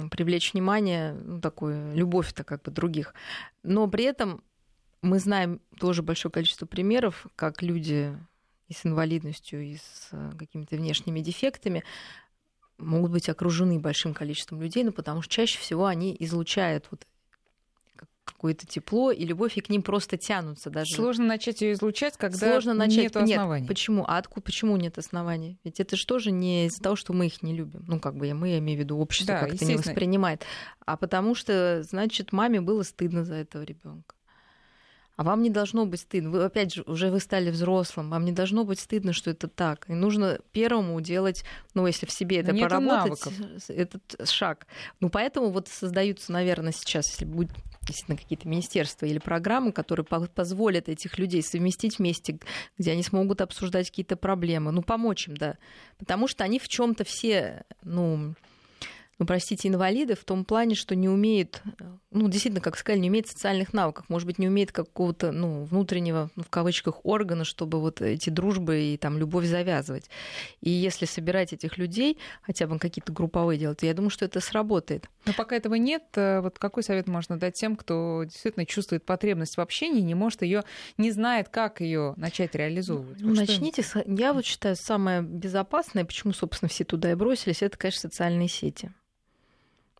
привлечь 0.09 0.53
внимание, 0.53 1.13
ну, 1.13 1.39
такую 1.39 1.95
любовь-то 1.95 2.43
как 2.43 2.63
бы 2.63 2.71
других. 2.71 3.13
Но 3.61 3.87
при 3.87 4.05
этом 4.05 4.43
мы 5.03 5.19
знаем 5.19 5.61
тоже 5.79 6.01
большое 6.01 6.31
количество 6.31 6.65
примеров, 6.65 7.27
как 7.35 7.61
люди 7.61 8.17
и 8.67 8.73
с 8.73 8.85
инвалидностью, 8.85 9.61
и 9.61 9.75
с 9.77 10.09
э, 10.11 10.31
какими-то 10.37 10.75
внешними 10.75 11.19
дефектами, 11.19 11.83
могут 12.77 13.11
быть 13.11 13.29
окружены 13.29 13.79
большим 13.79 14.13
количеством 14.13 14.61
людей, 14.61 14.83
но 14.83 14.91
потому 14.91 15.21
что 15.21 15.33
чаще 15.33 15.59
всего 15.59 15.85
они 15.85 16.15
излучают 16.19 16.87
вот 16.91 17.05
какое-то 18.25 18.65
тепло 18.65 19.11
и 19.11 19.23
любовь, 19.23 19.57
и 19.57 19.61
к 19.61 19.69
ним 19.69 19.81
просто 19.81 20.17
тянутся 20.17 20.69
даже. 20.69 20.95
Сложно 20.95 21.25
начать 21.25 21.61
ее 21.61 21.73
излучать, 21.73 22.17
когда 22.17 22.51
Сложно 22.51 22.73
начать... 22.73 23.03
нет 23.03 23.15
оснований. 23.15 23.61
Нет, 23.61 23.67
почему? 23.67 24.03
А 24.07 24.17
откуда, 24.17 24.41
почему 24.41 24.77
нет 24.77 24.97
оснований? 24.97 25.59
Ведь 25.63 25.79
это 25.79 25.95
же 25.95 26.05
тоже 26.05 26.31
не 26.31 26.65
из-за 26.65 26.81
того, 26.81 26.95
что 26.95 27.13
мы 27.13 27.27
их 27.27 27.41
не 27.43 27.55
любим. 27.55 27.85
Ну, 27.87 27.99
как 27.99 28.15
бы 28.15 28.33
мы, 28.33 28.49
я 28.49 28.57
имею 28.59 28.79
в 28.79 28.81
виду, 28.81 28.97
общество 28.97 29.35
да, 29.35 29.47
как-то 29.47 29.63
не 29.65 29.75
воспринимает. 29.75 30.43
А 30.85 30.97
потому 30.97 31.35
что, 31.35 31.83
значит, 31.83 32.33
маме 32.33 32.61
было 32.61 32.83
стыдно 32.83 33.23
за 33.25 33.35
этого 33.35 33.63
ребенка. 33.63 34.14
А 35.15 35.23
вам 35.23 35.41
не 35.41 35.49
должно 35.49 35.85
быть 35.85 36.01
стыдно. 36.01 36.29
Вы, 36.29 36.43
опять 36.43 36.73
же, 36.73 36.83
уже 36.85 37.09
вы 37.09 37.19
стали 37.19 37.49
взрослым. 37.49 38.09
Вам 38.09 38.25
не 38.25 38.33
должно 38.33 38.65
быть 38.65 38.79
стыдно, 38.79 39.13
что 39.13 39.31
это 39.31 39.47
так. 39.47 39.85
И 39.89 39.93
нужно 39.93 40.39
первому 40.51 40.99
делать, 40.99 41.45
ну, 41.73 41.87
если 41.87 42.05
в 42.05 42.11
себе 42.11 42.39
это 42.39 42.53
проработать, 42.53 43.21
этот 43.69 44.29
шаг. 44.29 44.67
Ну, 44.99 45.09
поэтому 45.09 45.51
вот 45.51 45.69
создаются, 45.69 46.31
наверное, 46.31 46.73
сейчас, 46.73 47.09
если 47.09 47.25
будет 47.25 47.51
действительно 47.81 48.17
какие-то 48.17 48.47
министерства 48.47 49.05
или 49.05 49.19
программы, 49.19 49.71
которые 49.71 50.05
позволят 50.05 50.89
этих 50.89 51.17
людей 51.17 51.43
совместить 51.43 51.99
вместе, 51.99 52.39
где 52.77 52.91
они 52.91 53.03
смогут 53.03 53.41
обсуждать 53.41 53.89
какие-то 53.89 54.17
проблемы, 54.17 54.71
ну, 54.71 54.81
помочь 54.81 55.27
им, 55.27 55.37
да. 55.37 55.57
Потому 55.97 56.27
что 56.27 56.43
они 56.43 56.59
в 56.59 56.67
чем 56.67 56.95
то 56.95 57.03
все, 57.05 57.63
ну, 57.83 58.33
ну, 59.17 59.25
простите, 59.25 59.69
инвалиды 59.69 60.15
в 60.15 60.25
том 60.25 60.43
плане, 60.43 60.75
что 60.75 60.95
не 60.95 61.07
умеют, 61.07 61.61
ну, 62.11 62.27
действительно, 62.27 62.61
как 62.61 62.77
сказали, 62.77 62.99
не 62.99 63.09
умеет 63.09 63.27
социальных 63.27 63.71
навыков, 63.71 64.05
может 64.09 64.27
быть, 64.27 64.39
не 64.39 64.47
умеет 64.47 64.73
какого-то, 64.73 65.31
ну, 65.31 65.63
внутреннего, 65.63 66.29
ну, 66.35 66.43
в 66.43 66.49
кавычках, 66.49 67.05
органа, 67.05 67.45
чтобы 67.45 67.79
вот 67.79 68.01
эти 68.01 68.29
дружбы 68.29 68.81
и 68.81 68.97
там 68.97 69.17
любовь 69.17 69.45
завязывать. 69.45 70.09
И 70.59 70.69
если 70.69 71.05
собирать 71.05 71.53
этих 71.53 71.77
людей, 71.77 72.17
хотя 72.41 72.67
бы 72.67 72.77
какие-то 72.77 73.13
групповые 73.13 73.57
делать, 73.57 73.83
я 73.83 73.93
думаю, 73.93 74.09
что 74.09 74.25
это 74.25 74.41
сработает. 74.41 75.09
Но 75.25 75.33
пока 75.33 75.55
этого 75.55 75.75
нет, 75.75 76.03
э, 76.15 76.41
вот 76.41 76.59
какой 76.59 76.83
совет 76.83 77.07
можно 77.07 77.39
дать 77.39 77.53
тем, 77.53 77.77
кто 77.77 78.23
действительно 78.25 78.65
чувствует 78.65 79.05
потребность 79.05 79.55
в 79.55 79.61
общении, 79.61 80.01
не 80.01 80.13
может 80.13 80.41
ее, 80.41 80.63
не 80.97 81.11
знает, 81.11 81.47
как 81.49 81.79
ее 81.79 82.13
начать 82.17 82.53
реализовывать? 82.53 83.21
Ну, 83.21 83.33
начните, 83.33 83.81
с... 83.81 84.03
я 84.05 84.33
вот 84.33 84.45
считаю, 84.45 84.75
самое 84.75 85.21
безопасное, 85.21 86.03
почему, 86.03 86.33
собственно, 86.33 86.67
все 86.67 86.83
туда 86.83 87.11
и 87.11 87.15
бросились, 87.15 87.61
это, 87.61 87.77
конечно, 87.77 88.01
социальные 88.01 88.49
сети. 88.49 88.91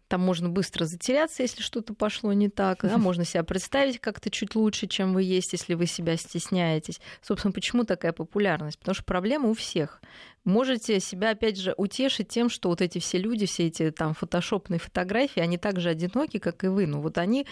Там 0.07 0.21
можно 0.21 0.49
быстро 0.49 0.85
затеряться, 0.85 1.41
если 1.41 1.61
что-то 1.61 1.93
пошло 1.93 2.31
не 2.33 2.49
так. 2.49 2.81
Да? 2.83 2.97
Можно 3.05 3.25
себя 3.25 3.43
представить 3.43 3.99
как-то 3.99 4.29
чуть 4.29 4.55
лучше, 4.55 4.87
чем 4.87 5.13
вы 5.13 5.23
есть, 5.23 5.53
если 5.53 5.73
вы 5.73 5.87
себя 5.87 6.15
стесняетесь. 6.15 6.99
Собственно, 7.21 7.51
почему 7.51 7.85
такая 7.85 8.13
популярность? 8.13 8.77
Потому 8.77 8.93
что 8.93 9.03
проблема 9.03 9.49
у 9.49 9.53
всех. 9.53 10.01
Можете 10.43 10.99
себя, 10.99 11.31
опять 11.31 11.57
же, 11.57 11.73
утешить 11.77 12.27
тем, 12.27 12.49
что 12.49 12.69
вот 12.69 12.81
эти 12.81 12.99
все 12.99 13.17
люди, 13.17 13.47
все 13.47 13.65
эти 13.65 13.89
там 13.89 14.13
фотошопные 14.13 14.79
фотографии, 14.79 15.39
они 15.39 15.57
так 15.57 15.79
же 15.79 15.89
одиноки, 15.89 16.37
как 16.37 16.63
и 16.63 16.67
вы. 16.67 16.85
Ну 16.85 17.01
вот 17.01 17.17
они 17.17 17.47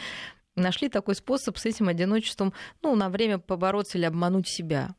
нашли 0.56 0.90
такой 0.90 1.16
способ 1.16 1.58
с 1.58 1.66
этим 1.66 1.88
одиночеством, 1.88 2.54
ну, 2.84 2.96
на 2.96 3.10
время 3.10 3.40
побороться 3.40 3.98
или 3.98 4.06
обмануть 4.06 4.48
себя. 4.48 4.96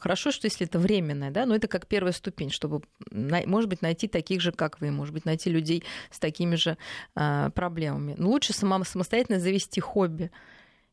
Хорошо, 0.00 0.30
что 0.30 0.46
если 0.46 0.66
это 0.66 0.78
временное, 0.78 1.30
да, 1.30 1.46
но 1.46 1.54
это 1.54 1.66
как 1.66 1.86
первая 1.86 2.12
ступень, 2.12 2.50
чтобы, 2.50 2.82
может 3.10 3.70
быть, 3.70 3.80
найти 3.80 4.06
таких 4.06 4.40
же, 4.40 4.52
как 4.52 4.80
вы, 4.80 4.90
может 4.90 5.14
быть, 5.14 5.24
найти 5.24 5.50
людей 5.50 5.82
с 6.10 6.18
такими 6.18 6.56
же 6.56 6.76
э, 7.16 7.50
проблемами. 7.54 8.14
Но 8.18 8.28
лучше 8.28 8.52
сама, 8.52 8.84
самостоятельно 8.84 9.40
завести 9.40 9.80
хобби 9.80 10.30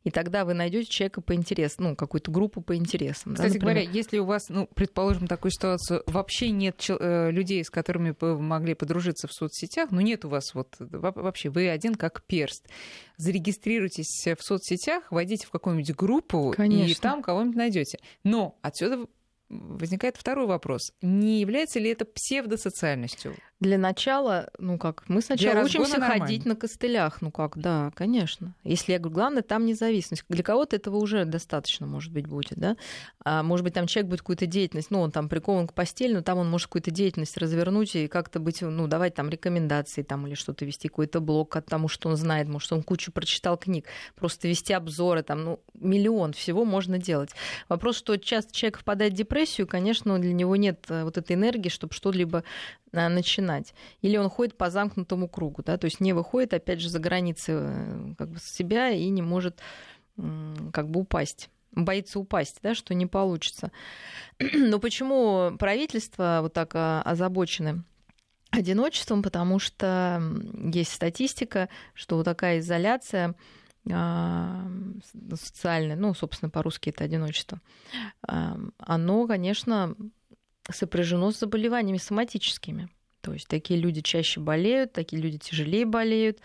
и 0.08 0.10
тогда 0.10 0.46
вы 0.46 0.54
найдете 0.54 0.89
человека 0.89 1.20
по 1.20 1.36
интересам, 1.36 1.88
ну, 1.89 1.96
какую-то 1.98 2.32
группу 2.32 2.62
по 2.62 2.78
интересам. 2.78 3.34
Кстати 3.34 3.56
да, 3.56 3.60
говоря, 3.60 3.82
если 3.82 4.20
у 4.20 4.24
вас, 4.24 4.48
ну, 4.48 4.65
предположим, 4.74 5.28
такую 5.28 5.52
ситуацию, 5.52 6.02
вообще 6.06 6.50
нет 6.50 6.82
э, 6.88 7.30
людей, 7.30 7.62
с 7.62 7.70
которыми 7.70 8.15
вы 8.22 8.39
могли 8.39 8.74
подружиться 8.74 9.28
в 9.28 9.34
соцсетях, 9.34 9.91
ну, 9.91 10.00
нет 10.00 10.24
у 10.24 10.30
вас 10.30 10.54
вот 10.54 10.78
вообще, 10.80 11.50
вы 11.50 11.67
один 11.67 11.96
как 11.96 12.24
перст. 12.24 12.70
Зарегистрируйтесь 13.17 14.26
в 14.26 14.41
соцсетях, 14.41 15.12
войдите 15.12 15.46
в 15.46 15.50
какую-нибудь 15.50 15.93
группу, 15.93 16.54
Конечно. 16.56 16.89
и 16.89 16.93
там 16.93 17.22
кого-нибудь 17.22 17.58
найдете. 17.58 18.00
Но 18.24 18.58
отсюда 18.62 19.08
возникает 19.50 20.15
второй 20.15 20.48
вопрос. 20.48 20.93
Не 21.02 21.41
является 21.41 21.80
ли 21.80 21.89
это 21.89 22.06
псевдосоциальностью? 22.06 23.36
Для 23.60 23.80
начала, 23.80 24.52
ну 24.60 24.78
как, 24.78 25.04
мы 25.08 25.22
сначала 25.22 25.63
учимся 25.63 26.00
нормально. 26.00 26.26
ходить 26.26 26.46
на 26.46 26.56
костылях. 26.56 27.22
Ну 27.22 27.32
как, 27.32 27.58
да, 27.58 27.91
конечно. 27.96 28.54
Если 28.63 28.91
я 28.91 29.00
говорю, 29.00 29.15
главное, 29.15 29.41
там 29.41 29.65
независимость. 29.65 30.24
Для 30.30 30.43
кого-то 30.43 30.76
этого 30.76 30.98
уже 30.98 31.26
достаточно, 31.26 31.88
может 31.88 32.13
быть, 32.13 32.28
будет, 32.28 32.60
да. 32.60 32.78
А 33.26 33.41
может 33.41 33.63
быть, 33.63 33.74
там 33.74 33.88
человек 33.88 34.12
будет 34.12 34.20
какую-то 34.20 34.46
деятельность, 34.46 34.91
ну, 34.91 35.02
он 35.02 35.10
там 35.10 35.28
прикован 35.28 35.67
к 35.67 35.74
постели, 35.74 36.13
но 36.13 36.22
там 36.22 36.38
он 36.38 36.50
может 36.50 36.67
какую-то 36.67 36.91
деятельность 36.91 37.36
развернуть 37.38 37.96
и 37.96 38.08
как-то 38.08 38.39
быть, 38.39 38.62
ну, 38.62 38.86
давать 38.86 39.15
там 39.15 39.30
рекомендации 39.30 40.04
там 40.04 40.28
или 40.28 40.36
что-то 40.36 40.63
вести, 40.63 40.88
какой-то 40.88 41.20
блог 41.20 41.56
от 41.56 41.65
тому, 41.65 41.88
что 41.88 42.10
он 42.10 42.15
знает, 42.15 42.48
может, 42.48 42.72
он 42.72 42.84
кучу 42.84 43.12
прочитал 43.12 43.58
книг, 43.58 43.86
просто 44.15 44.48
вести 44.48 44.74
обзоры, 44.74 45.24
там, 45.24 45.43
ну, 45.43 45.60
миллион 45.74 46.34
всего 46.34 46.63
можно 46.63 47.00
делать. 47.00 47.32
Вопрос, 47.70 47.98
что 47.98 48.17
часто 48.17 48.54
человек 48.54 48.78
впадает 48.80 49.13
в 49.13 49.15
депрессию, 49.15 49.65
конечно, 49.65 50.20
для 50.20 50.34
него 50.34 50.56
нет 50.56 50.86
э, 50.89 51.04
вот 51.04 51.17
этой 51.17 51.36
энергии, 51.36 51.70
чтобы 51.70 51.93
что-либо 51.93 52.43
э, 52.91 53.08
начинать 53.08 53.47
начинать. 53.48 53.74
Или 54.02 54.18
он 54.18 54.30
ходит 54.30 54.58
по 54.58 54.70
замкнутому 54.70 55.28
кругу, 55.28 55.64
да, 55.64 55.78
то 55.78 55.86
есть 55.86 56.00
не 56.00 56.14
выходит, 56.14 56.54
опять 56.54 56.80
же, 56.80 56.90
за 56.90 57.00
границы 57.00 57.54
э, 57.54 58.14
как 58.18 58.30
бы 58.30 58.40
себя 58.40 58.90
и 58.90 59.08
не 59.10 59.22
может 59.22 59.62
как 60.74 60.90
бы 60.90 61.02
упасть 61.02 61.50
боится 61.74 62.20
упасть, 62.20 62.58
да, 62.64 62.74
что 62.74 62.96
не 62.96 63.06
получится. 63.06 63.72
Но 64.40 64.80
почему 64.80 65.56
правительство 65.60 66.40
вот 66.42 66.54
так 66.54 66.72
а, 66.74 67.04
озабочены 67.04 67.84
одиночеством, 68.50 69.22
потому 69.22 69.60
что 69.60 70.20
есть 70.74 70.91
статистика, 70.91 71.70
что 71.93 72.16
вот 72.16 72.24
такая 72.24 72.60
изоляция 72.60 73.36
а, 73.91 74.68
социальное, 75.36 75.95
ну, 75.95 76.16
собственно, 76.16 76.50
по-русски 76.50 76.89
это 76.89 77.04
одиночество, 77.04 77.62
а, 78.28 78.58
оно, 78.80 79.28
конечно, 79.28 79.95
сопряжено 80.72 81.32
с 81.32 81.39
заболеваниями 81.39 81.98
соматическими. 81.98 82.89
То 83.28 83.34
есть 83.34 83.49
такие 83.49 83.78
люди 83.78 83.99
чаще 83.99 84.39
болеют, 84.39 84.93
такие 84.93 85.21
люди 85.21 85.38
тяжелее 85.38 85.86
болеют, 85.86 86.39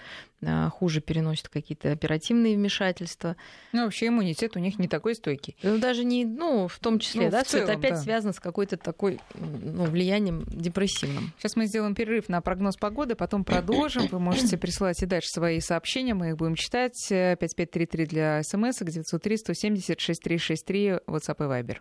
а, 0.45 0.69
хуже 0.69 1.01
переносят 1.01 1.49
какие-то 1.49 1.93
оперативные 1.93 2.57
вмешательства. 2.57 3.37
Ну, 3.71 3.85
вообще 3.85 4.09
иммунитет 4.09 4.57
у 4.57 4.59
них 4.59 4.81
не 4.81 4.89
такой 4.89 5.15
стойкий. 5.15 5.57
Ну, 5.63 5.79
даже 5.79 6.03
не, 6.03 6.25
ну, 6.25 6.67
в 6.67 6.77
том 6.81 6.99
числе, 6.99 7.27
ну, 7.27 7.31
да, 7.31 7.45
что 7.45 7.59
это 7.59 7.75
опять 7.75 7.93
да. 7.93 7.99
связано 7.99 8.33
с 8.33 8.41
какой-то 8.41 8.77
такой 8.77 9.21
ну, 9.35 9.85
влиянием 9.85 10.43
депрессивным. 10.49 11.33
Сейчас 11.39 11.55
мы 11.55 11.67
сделаем 11.67 11.95
перерыв 11.95 12.29
на 12.29 12.41
прогноз 12.41 12.77
погоды, 12.77 13.15
потом 13.15 13.45
продолжим. 13.45 14.09
Вы 14.09 14.19
можете 14.19 14.59
присылать 14.59 15.01
и 15.05 15.07
дальше 15.07 15.29
свои 15.29 15.61
сообщения, 15.61 16.15
мы 16.15 16.31
их 16.31 16.37
будем 16.37 16.57
читать. 16.57 16.97
5533 17.09 18.07
для 18.07 18.43
смс, 18.43 18.81
903 18.81 19.37
170 19.37 20.01
6363, 20.01 20.89
WhatsApp 21.07 21.37
и 21.39 21.63
Viber. 21.63 21.77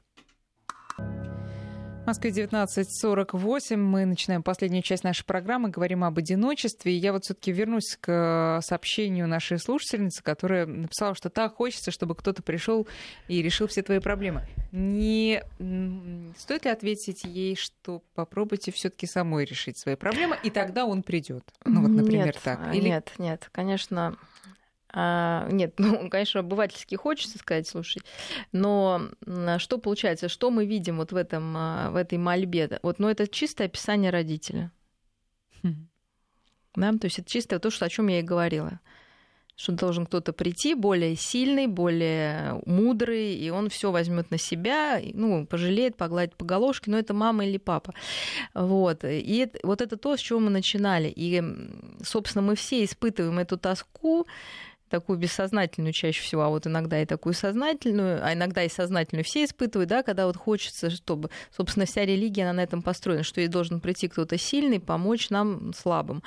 В 2.01 2.07
Москве 2.07 2.31
19.48. 2.31 3.77
Мы 3.77 4.05
начинаем 4.05 4.41
последнюю 4.41 4.81
часть 4.81 5.03
нашей 5.03 5.23
программы. 5.23 5.69
Говорим 5.69 6.03
об 6.03 6.17
одиночестве. 6.17 6.93
И 6.93 6.95
я 6.95 7.13
вот 7.13 7.25
все-таки 7.25 7.51
вернусь 7.51 7.95
к 8.01 8.59
сообщению 8.63 9.27
нашей 9.27 9.59
слушательницы, 9.59 10.23
которая 10.23 10.65
написала, 10.65 11.13
что 11.13 11.29
так 11.29 11.55
хочется, 11.55 11.91
чтобы 11.91 12.15
кто-то 12.15 12.41
пришел 12.41 12.87
и 13.27 13.43
решил 13.43 13.67
все 13.67 13.83
твои 13.83 13.99
проблемы. 13.99 14.47
Не 14.71 15.43
стоит 16.37 16.65
ли 16.65 16.71
ответить 16.71 17.23
ей, 17.23 17.55
что 17.55 18.01
попробуйте 18.15 18.71
все-таки 18.71 19.05
самой 19.05 19.45
решить 19.45 19.77
свои 19.77 19.95
проблемы, 19.95 20.37
и 20.43 20.49
тогда 20.49 20.85
он 20.85 21.03
придет? 21.03 21.43
Ну 21.65 21.81
вот, 21.81 21.91
например, 21.91 22.25
нет, 22.25 22.39
так. 22.43 22.73
Или... 22.73 22.89
Нет, 22.89 23.13
нет, 23.19 23.47
конечно, 23.51 24.17
а, 24.93 25.47
нет, 25.49 25.73
ну, 25.77 26.09
конечно, 26.09 26.41
обывательски 26.41 26.95
хочется 26.95 27.37
сказать, 27.37 27.67
слушай, 27.67 28.01
но 28.51 29.09
что 29.57 29.77
получается, 29.77 30.29
что 30.29 30.51
мы 30.51 30.65
видим 30.65 30.97
вот 30.97 31.11
в, 31.11 31.15
этом, 31.15 31.55
а, 31.55 31.89
в 31.91 31.95
этой 31.95 32.17
мольбе? 32.17 32.79
Вот, 32.83 32.99
ну, 32.99 33.07
это 33.07 33.27
чистое 33.27 33.67
описание 33.67 34.11
родителя. 34.11 34.71
Хм. 35.63 35.87
Да, 36.75 36.91
то 36.93 37.05
есть 37.05 37.19
это 37.19 37.29
чисто 37.29 37.59
то, 37.59 37.69
что, 37.69 37.85
о 37.85 37.89
чем 37.89 38.07
я 38.07 38.19
и 38.19 38.23
говорила. 38.23 38.79
Что 39.57 39.73
должен 39.73 40.05
кто-то 40.05 40.33
прийти 40.33 40.73
более 40.73 41.15
сильный, 41.15 41.67
более 41.67 42.61
мудрый, 42.65 43.35
и 43.35 43.49
он 43.51 43.69
все 43.69 43.91
возьмет 43.91 44.31
на 44.31 44.37
себя, 44.37 44.99
ну, 45.13 45.45
пожалеет, 45.45 45.97
погладит 45.97 46.35
по 46.35 46.45
головке, 46.45 46.89
но 46.89 46.97
это 46.97 47.13
мама 47.13 47.45
или 47.45 47.57
папа. 47.57 47.93
Вот. 48.55 49.03
И 49.03 49.37
это, 49.37 49.59
вот 49.63 49.81
это 49.81 49.97
то, 49.97 50.17
с 50.17 50.19
чего 50.19 50.39
мы 50.39 50.49
начинали. 50.49 51.13
И, 51.15 51.43
собственно, 52.01 52.41
мы 52.41 52.55
все 52.55 52.83
испытываем 52.83 53.37
эту 53.37 53.57
тоску, 53.57 54.25
такую 54.91 55.17
бессознательную 55.17 55.93
чаще 55.93 56.21
всего, 56.21 56.43
а 56.43 56.49
вот 56.49 56.67
иногда 56.67 57.01
и 57.01 57.05
такую 57.05 57.33
сознательную, 57.33 58.23
а 58.23 58.33
иногда 58.33 58.63
и 58.63 58.69
сознательную 58.69 59.23
все 59.23 59.45
испытывают, 59.45 59.89
да, 59.89 60.03
когда 60.03 60.27
вот 60.27 60.37
хочется, 60.37 60.91
чтобы, 60.91 61.29
собственно, 61.55 61.85
вся 61.85 62.05
религия, 62.05 62.43
она 62.43 62.53
на 62.53 62.61
этом 62.61 62.83
построена, 62.83 63.23
что 63.23 63.41
ей 63.41 63.47
должен 63.47 63.81
прийти 63.81 64.07
кто-то 64.07 64.37
сильный, 64.37 64.79
помочь 64.79 65.29
нам 65.29 65.73
слабым. 65.73 66.21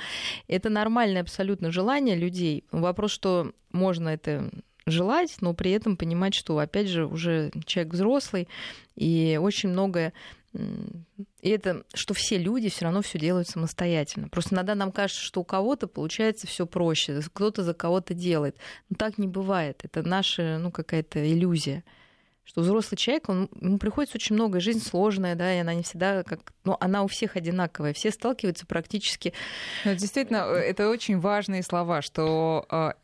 Это 0.49 0.71
нормальное 0.71 1.23
абсолютно 1.23 1.71
желание 1.71 2.17
людей. 2.17 2.65
Вопрос, 2.73 3.13
что 3.13 3.53
можно 3.71 4.09
это 4.09 4.51
желать, 4.87 5.37
но 5.41 5.55
при 5.55 5.71
этом 5.71 5.97
понимать, 5.97 6.35
что, 6.35 6.59
опять 6.59 6.89
же, 6.89 7.07
уже 7.07 7.51
человек 7.67 7.93
взрослый, 7.93 8.49
и 8.97 9.39
очень 9.41 9.71
многое 9.71 10.13
и 10.55 11.49
это, 11.51 11.85
что 11.95 12.15
все 12.15 12.39
люди 12.39 12.69
все 12.69 12.85
равно 12.85 13.03
все 13.03 13.19
делают 13.19 13.49
самостоятельно. 13.49 14.29
Просто 14.29 14.55
иногда 14.55 14.75
нам 14.75 14.93
кажется, 14.93 15.23
что 15.23 15.41
у 15.41 15.45
кого-то 15.45 15.89
получается 15.89 16.47
все 16.47 16.67
проще, 16.67 17.21
кто-то 17.33 17.63
за 17.63 17.75
кого-то 17.75 18.15
делает. 18.15 18.57
Но 18.89 18.97
так 18.97 19.19
не 19.19 19.27
бывает. 19.27 19.81
Это 19.83 20.03
наша, 20.03 20.59
ну, 20.59 20.71
какая-то 20.71 21.21
иллюзия. 21.31 21.85
Что 22.45 22.61
взрослый 22.61 22.99
человек, 22.99 23.29
он, 23.31 23.49
ему 23.59 23.79
приходится 23.79 24.17
очень 24.17 24.35
много, 24.35 24.61
жизнь 24.61 24.85
сложная, 24.85 25.35
да, 25.35 25.55
и 25.55 25.59
она 25.59 25.75
не 25.75 25.83
всегда 25.83 26.23
как... 26.23 26.53
Но 26.65 26.77
она 26.79 27.03
у 27.03 27.09
всех 27.09 27.37
одинаковая, 27.37 27.95
все 27.95 28.11
сталкиваются 28.11 28.67
практически... 28.67 29.33
Но 29.85 29.95
действительно, 29.95 30.45
э, 30.49 30.59
это 30.59 30.91
очень 30.91 31.19
важные 31.19 31.63
слова, 31.63 32.03
что 32.03 32.67
а, 32.69 32.95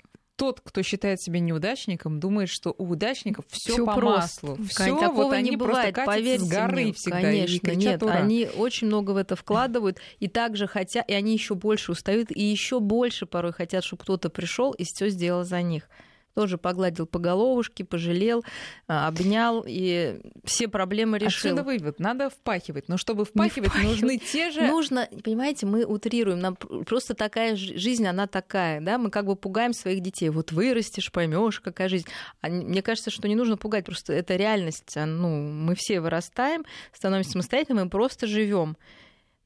тот, 0.40 0.62
кто 0.62 0.82
считает 0.82 1.20
себя 1.20 1.38
неудачником, 1.38 2.18
думает, 2.18 2.48
что 2.48 2.74
у 2.78 2.88
удачников 2.88 3.44
все 3.48 3.84
по 3.84 3.92
просто. 3.92 4.46
маслу. 4.46 4.64
Все 4.64 5.10
вот 5.10 5.34
они 5.34 5.50
не 5.50 5.56
бывает, 5.56 5.94
просто 5.94 6.10
поверьте 6.10 6.46
с 6.46 6.48
горы 6.48 6.82
мне, 6.82 6.92
всегда. 6.94 7.20
Конечно, 7.20 7.70
и 7.70 7.76
нет, 7.76 8.02
ура. 8.02 8.14
они 8.14 8.48
очень 8.56 8.86
много 8.86 9.10
в 9.10 9.18
это 9.18 9.36
вкладывают, 9.36 9.98
и 10.18 10.28
также 10.28 10.66
хотят, 10.66 11.06
и 11.10 11.12
они 11.12 11.34
еще 11.34 11.54
больше 11.54 11.92
устают, 11.92 12.30
и 12.30 12.42
еще 12.42 12.80
больше 12.80 13.26
порой 13.26 13.52
хотят, 13.52 13.84
чтобы 13.84 14.00
кто-то 14.00 14.30
пришел 14.30 14.72
и 14.72 14.84
все 14.84 15.10
сделал 15.10 15.44
за 15.44 15.60
них 15.60 15.90
тоже 16.34 16.58
погладил 16.58 17.06
по 17.06 17.18
головушке, 17.18 17.84
пожалел, 17.84 18.44
а, 18.86 19.08
обнял, 19.08 19.64
и 19.66 20.20
все 20.44 20.68
проблемы 20.68 21.18
решил. 21.18 21.52
Отсюда 21.52 21.62
вывод. 21.62 21.98
Надо 21.98 22.30
впахивать. 22.30 22.88
Но 22.88 22.96
чтобы 22.96 23.24
впахивать, 23.24 23.70
впахивать, 23.70 23.90
нужны 23.90 24.18
те 24.18 24.50
же... 24.50 24.62
Нужно, 24.62 25.08
понимаете, 25.24 25.66
мы 25.66 25.84
утрируем. 25.84 26.38
Нам 26.40 26.56
просто 26.56 27.14
такая 27.14 27.56
жизнь, 27.56 28.06
она 28.06 28.26
такая, 28.26 28.80
да, 28.80 28.98
мы 28.98 29.10
как 29.10 29.26
бы 29.26 29.36
пугаем 29.36 29.72
своих 29.72 30.00
детей. 30.00 30.28
Вот 30.30 30.52
вырастешь, 30.52 31.10
поймешь, 31.12 31.60
какая 31.60 31.88
жизнь. 31.88 32.06
А 32.40 32.48
мне 32.48 32.82
кажется, 32.82 33.10
что 33.10 33.28
не 33.28 33.34
нужно 33.34 33.56
пугать, 33.56 33.84
просто 33.84 34.12
это 34.12 34.36
реальность. 34.36 34.96
А, 34.96 35.06
ну, 35.06 35.50
мы 35.50 35.74
все 35.74 36.00
вырастаем, 36.00 36.64
становимся 36.92 37.32
самостоятельными, 37.32 37.84
мы 37.84 37.90
просто 37.90 38.26
живем 38.26 38.76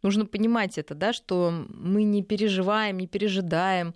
нужно 0.05 0.27
понимать 0.27 0.79
это, 0.79 0.95
да, 0.95 1.13
что 1.13 1.51
мы 1.69 2.05
не 2.05 2.23
переживаем, 2.23 2.99
не 2.99 3.09
пережидаем, 3.09 3.95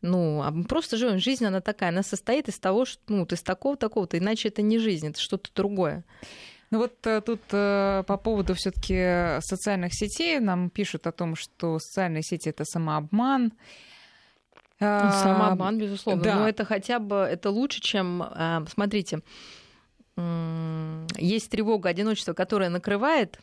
ну, 0.00 0.42
а 0.42 0.50
мы 0.50 0.64
просто 0.64 0.96
живем. 0.96 1.18
Жизнь, 1.18 1.44
она 1.44 1.60
такая, 1.60 1.90
она 1.90 2.02
состоит 2.02 2.48
из 2.48 2.58
того, 2.58 2.86
что, 2.86 3.00
ну, 3.08 3.24
из 3.26 3.42
такого, 3.42 3.76
такого-то, 3.76 4.18
иначе 4.18 4.48
это 4.48 4.62
не 4.62 4.78
жизнь, 4.78 5.08
это 5.08 5.20
что-то 5.20 5.50
другое. 5.54 6.04
Ну 6.70 6.78
вот 6.78 7.06
э, 7.06 7.20
тут 7.20 7.40
э, 7.50 8.04
по 8.06 8.16
поводу 8.16 8.54
все-таки 8.54 9.40
социальных 9.40 9.92
сетей 9.92 10.38
нам 10.38 10.70
пишут 10.70 11.06
о 11.06 11.12
том, 11.12 11.34
что 11.34 11.78
социальные 11.78 12.22
сети 12.22 12.48
это 12.48 12.64
самообман. 12.64 13.52
Ну, 14.78 15.10
самообман, 15.10 15.78
безусловно. 15.78 16.22
Да. 16.22 16.36
Но 16.36 16.48
это 16.48 16.64
хотя 16.64 17.00
бы 17.00 17.16
это 17.16 17.50
лучше, 17.50 17.80
чем, 17.80 18.22
э, 18.22 18.64
смотрите, 18.72 19.20
есть 20.16 21.50
тревога 21.50 21.88
одиночества, 21.88 22.34
которая 22.34 22.70
накрывает, 22.70 23.40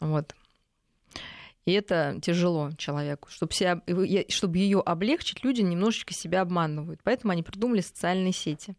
вот, 0.00 0.34
и 1.70 1.74
это 1.74 2.18
тяжело 2.20 2.72
человеку. 2.76 3.28
Чтобы, 3.30 3.52
себя, 3.52 3.80
чтобы 4.28 4.58
ее 4.58 4.80
облегчить, 4.80 5.44
люди 5.44 5.60
немножечко 5.60 6.12
себя 6.12 6.40
обманывают. 6.40 7.00
Поэтому 7.04 7.32
они 7.32 7.42
придумали 7.42 7.80
социальные 7.80 8.32
сети. 8.32 8.74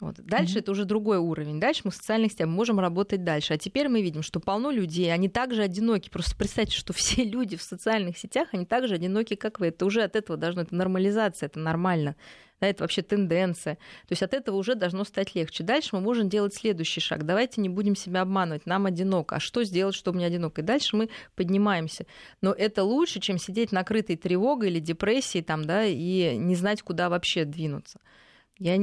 Вот. 0.00 0.16
Дальше 0.16 0.56
mm-hmm. 0.56 0.60
это 0.60 0.70
уже 0.72 0.84
другой 0.84 1.18
уровень. 1.18 1.60
Дальше 1.60 1.82
мы 1.84 1.92
в 1.92 1.94
социальных 1.94 2.32
сетях 2.32 2.48
можем 2.48 2.80
работать 2.80 3.22
дальше. 3.22 3.54
А 3.54 3.58
теперь 3.58 3.88
мы 3.88 4.02
видим, 4.02 4.22
что 4.22 4.40
полно 4.40 4.70
людей, 4.70 5.12
они 5.12 5.28
также 5.28 5.62
одиноки. 5.62 6.10
Просто 6.10 6.36
представьте, 6.36 6.76
что 6.76 6.92
все 6.92 7.24
люди 7.30 7.56
в 7.56 7.62
социальных 7.62 8.18
сетях, 8.18 8.48
они 8.52 8.66
также 8.66 8.94
одиноки, 8.94 9.34
как 9.34 9.60
вы. 9.60 9.68
Это 9.68 9.86
уже 9.86 10.02
от 10.02 10.16
этого 10.16 10.36
должно, 10.36 10.62
это 10.62 10.74
нормализация, 10.74 11.46
это 11.46 11.60
нормально. 11.60 12.16
Да, 12.60 12.68
это 12.68 12.84
вообще 12.84 13.02
тенденция. 13.02 13.74
То 13.74 14.12
есть 14.12 14.22
от 14.22 14.34
этого 14.34 14.56
уже 14.56 14.74
должно 14.74 15.04
стать 15.04 15.34
легче. 15.34 15.62
Дальше 15.64 15.90
мы 15.92 16.00
можем 16.00 16.28
делать 16.28 16.54
следующий 16.54 17.00
шаг. 17.00 17.24
Давайте 17.24 17.60
не 17.60 17.68
будем 17.68 17.94
себя 17.94 18.22
обманывать. 18.22 18.66
Нам 18.66 18.86
одиноко. 18.86 19.36
А 19.36 19.40
что 19.40 19.64
сделать, 19.64 19.94
чтобы 19.94 20.18
не 20.18 20.24
одиноко? 20.24 20.60
И 20.60 20.64
дальше 20.64 20.96
мы 20.96 21.08
поднимаемся. 21.34 22.06
Но 22.40 22.52
это 22.52 22.82
лучше, 22.84 23.20
чем 23.20 23.38
сидеть 23.38 23.70
накрытой 23.70 24.16
тревогой 24.16 24.70
или 24.70 24.80
депрессией 24.80 25.44
там, 25.44 25.64
да, 25.64 25.84
и 25.84 26.36
не 26.36 26.54
знать, 26.56 26.82
куда 26.82 27.08
вообще 27.08 27.44
двинуться. 27.44 28.00
Я 28.58 28.78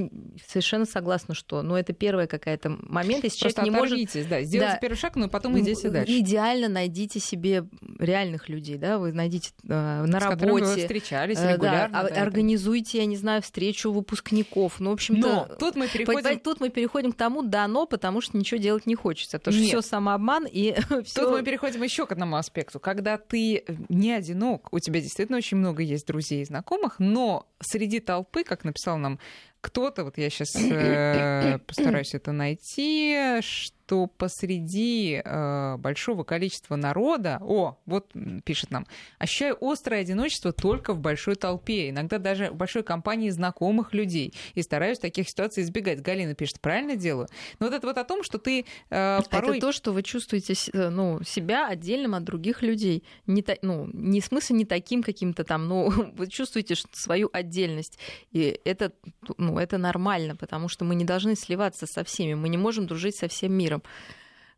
совершенно 0.45 0.85
согласна, 0.85 1.33
что 1.33 1.61
ну, 1.61 1.77
это 1.77 1.93
первая 1.93 2.27
какая-то 2.27 2.69
момент, 2.69 3.23
если 3.23 3.39
Просто 3.39 3.61
человек 3.61 3.89
не 3.89 3.95
может... 3.97 4.29
да, 4.29 4.41
сделайте 4.41 4.73
да, 4.73 4.79
первый 4.81 4.95
шаг, 4.95 5.15
но 5.15 5.29
потом 5.29 5.57
идите 5.57 5.89
дальше. 5.89 6.11
Идеально 6.19 6.67
найдите 6.67 7.21
себе 7.21 7.65
реальных 7.97 8.49
людей, 8.49 8.77
да, 8.77 8.97
вы 8.97 9.13
найдите 9.13 9.51
э, 9.63 10.03
на 10.05 10.19
С 10.19 10.23
работе. 10.23 10.51
вы 10.51 10.75
встречались 10.75 11.39
регулярно. 11.41 11.95
Э, 11.95 12.03
да, 12.03 12.15
да, 12.15 12.21
организуйте, 12.21 12.97
я 12.97 13.05
не 13.05 13.15
знаю, 13.15 13.41
встречу 13.41 13.93
выпускников. 13.93 14.81
Ну, 14.81 14.89
в 14.89 14.93
общем-то... 14.93 15.47
Но 15.49 15.55
тут 15.57 15.77
мы 15.77 15.87
переходим... 15.87 16.39
Тут 16.39 16.59
мы 16.59 16.69
переходим 16.69 17.13
к 17.13 17.15
тому, 17.15 17.41
да, 17.41 17.65
но, 17.69 17.85
потому 17.85 18.19
что 18.19 18.37
ничего 18.37 18.59
делать 18.59 18.85
не 18.87 18.95
хочется. 18.95 19.39
Потому 19.39 19.55
что 19.55 19.65
все 19.65 19.81
самообман 19.81 20.47
и 20.51 20.73
всё... 21.05 21.21
Тут 21.21 21.31
мы 21.31 21.43
переходим 21.43 21.81
еще 21.81 22.05
к 22.05 22.11
одному 22.11 22.35
аспекту. 22.35 22.81
Когда 22.81 23.17
ты 23.17 23.63
не 23.87 24.11
одинок, 24.11 24.67
у 24.73 24.79
тебя 24.79 24.99
действительно 24.99 25.37
очень 25.37 25.55
много 25.57 25.81
есть 25.81 26.05
друзей 26.07 26.41
и 26.41 26.45
знакомых, 26.45 26.95
но 26.99 27.47
среди 27.61 28.01
толпы, 28.01 28.43
как 28.43 28.65
написал 28.65 28.97
нам 28.97 29.17
кто-то, 29.61 30.03
вот 30.03 30.17
я 30.17 30.29
сейчас 30.29 30.55
э, 30.59 31.59
постараюсь 31.65 32.13
это 32.13 32.31
найти, 32.31 33.39
что 33.41 33.80
посреди 34.17 35.21
э, 35.23 35.77
большого 35.77 36.23
количества 36.23 36.75
народа, 36.75 37.37
о, 37.41 37.77
вот 37.85 38.11
пишет 38.43 38.71
нам, 38.71 38.85
ощущаю 39.17 39.57
острое 39.61 40.01
одиночество 40.01 40.51
только 40.51 40.93
в 40.93 40.99
большой 40.99 41.35
толпе, 41.35 41.89
иногда 41.89 42.17
даже 42.17 42.51
в 42.51 42.55
большой 42.55 42.83
компании 42.83 43.29
знакомых 43.29 43.93
людей, 43.93 44.33
и 44.53 44.61
стараюсь 44.61 44.99
таких 44.99 45.29
ситуаций 45.29 45.63
избегать. 45.63 46.01
Галина 46.01 46.35
пишет, 46.35 46.59
правильно 46.61 46.95
делаю? 46.95 47.27
Но 47.59 47.67
вот 47.67 47.75
это 47.75 47.87
вот 47.87 47.97
о 47.97 48.03
том, 48.03 48.23
что 48.23 48.37
ты 48.37 48.65
э, 48.89 49.19
порой... 49.29 49.57
Это 49.57 49.67
то, 49.67 49.71
что 49.71 49.91
вы 49.91 50.03
чувствуете 50.03 50.53
э, 50.73 50.89
ну, 50.89 51.23
себя 51.23 51.67
отдельным 51.67 52.15
от 52.15 52.23
других 52.23 52.61
людей. 52.61 53.03
Не, 53.27 53.43
ну, 53.61 53.89
не 53.93 54.21
в 54.21 54.25
смысле 54.25 54.57
не 54.57 54.65
таким 54.65 55.03
каким-то 55.03 55.43
там, 55.43 55.67
но 55.67 55.85
вы 56.15 56.27
чувствуете 56.27 56.75
свою 56.91 57.29
отдельность. 57.33 57.99
И 58.31 58.59
это, 58.65 58.91
ну, 59.37 59.57
это 59.57 59.77
нормально, 59.77 60.35
потому 60.35 60.67
что 60.67 60.85
мы 60.85 60.95
не 60.95 61.05
должны 61.05 61.35
сливаться 61.35 61.85
со 61.85 62.03
всеми, 62.03 62.33
мы 62.33 62.49
не 62.49 62.57
можем 62.57 62.87
дружить 62.87 63.15
со 63.15 63.27
всем 63.27 63.53
миром 63.53 63.80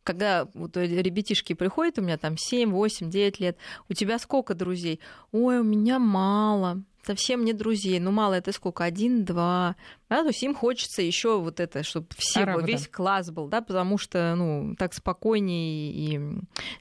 когда 0.03 0.47
вот 0.53 0.75
ребятишки 0.77 1.53
приходят, 1.53 1.97
у 1.97 2.01
меня 2.01 2.17
там 2.17 2.37
7, 2.37 2.71
8, 2.71 3.09
9 3.09 3.39
лет, 3.39 3.57
у 3.89 3.93
тебя 3.93 4.19
сколько 4.19 4.53
друзей? 4.53 4.99
Ой, 5.31 5.59
у 5.59 5.63
меня 5.63 5.99
мало 5.99 6.83
совсем 7.05 7.43
не 7.43 7.53
друзей. 7.53 7.99
Ну, 7.99 8.11
мало 8.11 8.33
это 8.35 8.51
сколько? 8.51 8.83
Один, 8.83 9.25
два. 9.25 9.75
Да, 10.09 10.21
то 10.21 10.27
есть 10.27 10.41
им 10.43 10.55
хочется 10.55 11.01
еще 11.01 11.39
вот 11.39 11.59
это, 11.59 11.83
чтобы 11.83 12.07
все, 12.17 12.41
Арабы, 12.41 12.63
весь 12.65 12.83
да. 12.83 12.91
класс 12.91 13.31
был, 13.31 13.47
да, 13.47 13.61
потому 13.61 13.97
что, 13.97 14.35
ну, 14.35 14.75
так 14.77 14.93
спокойнее 14.93 15.91
и 15.91 16.21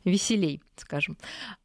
веселей, 0.05 0.63
скажем. 0.77 1.17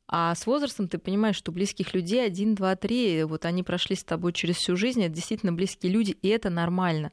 А 0.07 0.33
с 0.35 0.45
возрастом 0.45 0.87
ты 0.87 0.97
понимаешь, 0.97 1.35
что 1.35 1.51
близких 1.51 1.93
людей 1.93 2.25
один, 2.25 2.55
два, 2.55 2.75
три, 2.75 3.23
вот 3.23 3.45
они 3.45 3.63
прошли 3.63 3.95
с 3.95 4.03
тобой 4.03 4.33
через 4.33 4.55
всю 4.55 4.75
жизнь, 4.75 5.03
это 5.03 5.13
действительно 5.13 5.53
близкие 5.53 5.91
люди, 5.91 6.17
и 6.21 6.29
это 6.29 6.49
нормально 6.49 7.11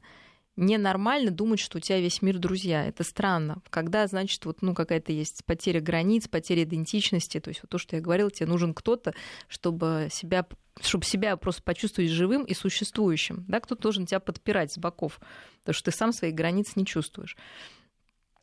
ненормально 0.55 1.31
думать, 1.31 1.59
что 1.59 1.77
у 1.77 1.81
тебя 1.81 1.99
весь 1.99 2.21
мир 2.21 2.37
друзья. 2.37 2.85
Это 2.85 3.03
странно. 3.03 3.61
Когда, 3.69 4.07
значит, 4.07 4.45
вот, 4.45 4.61
ну, 4.61 4.73
какая-то 4.73 5.11
есть 5.11 5.43
потеря 5.45 5.81
границ, 5.81 6.27
потеря 6.27 6.63
идентичности, 6.63 7.39
то 7.39 7.49
есть 7.49 7.61
вот 7.61 7.69
то, 7.69 7.77
что 7.77 7.95
я 7.95 8.01
говорила, 8.01 8.31
тебе 8.31 8.47
нужен 8.47 8.73
кто-то, 8.73 9.13
чтобы 9.47 10.09
себя 10.11 10.45
чтобы 10.81 11.05
себя 11.05 11.37
просто 11.37 11.63
почувствовать 11.63 12.11
живым 12.11 12.43
и 12.43 12.53
существующим. 12.53 13.45
Да, 13.47 13.61
кто-то 13.61 13.81
должен 13.81 14.05
тебя 14.05 14.19
подпирать 14.19 14.73
с 14.73 14.77
боков, 14.77 15.21
потому 15.61 15.73
что 15.73 15.89
ты 15.89 15.97
сам 15.97 16.11
своих 16.11 16.35
границ 16.35 16.75
не 16.75 16.85
чувствуешь. 16.85 17.37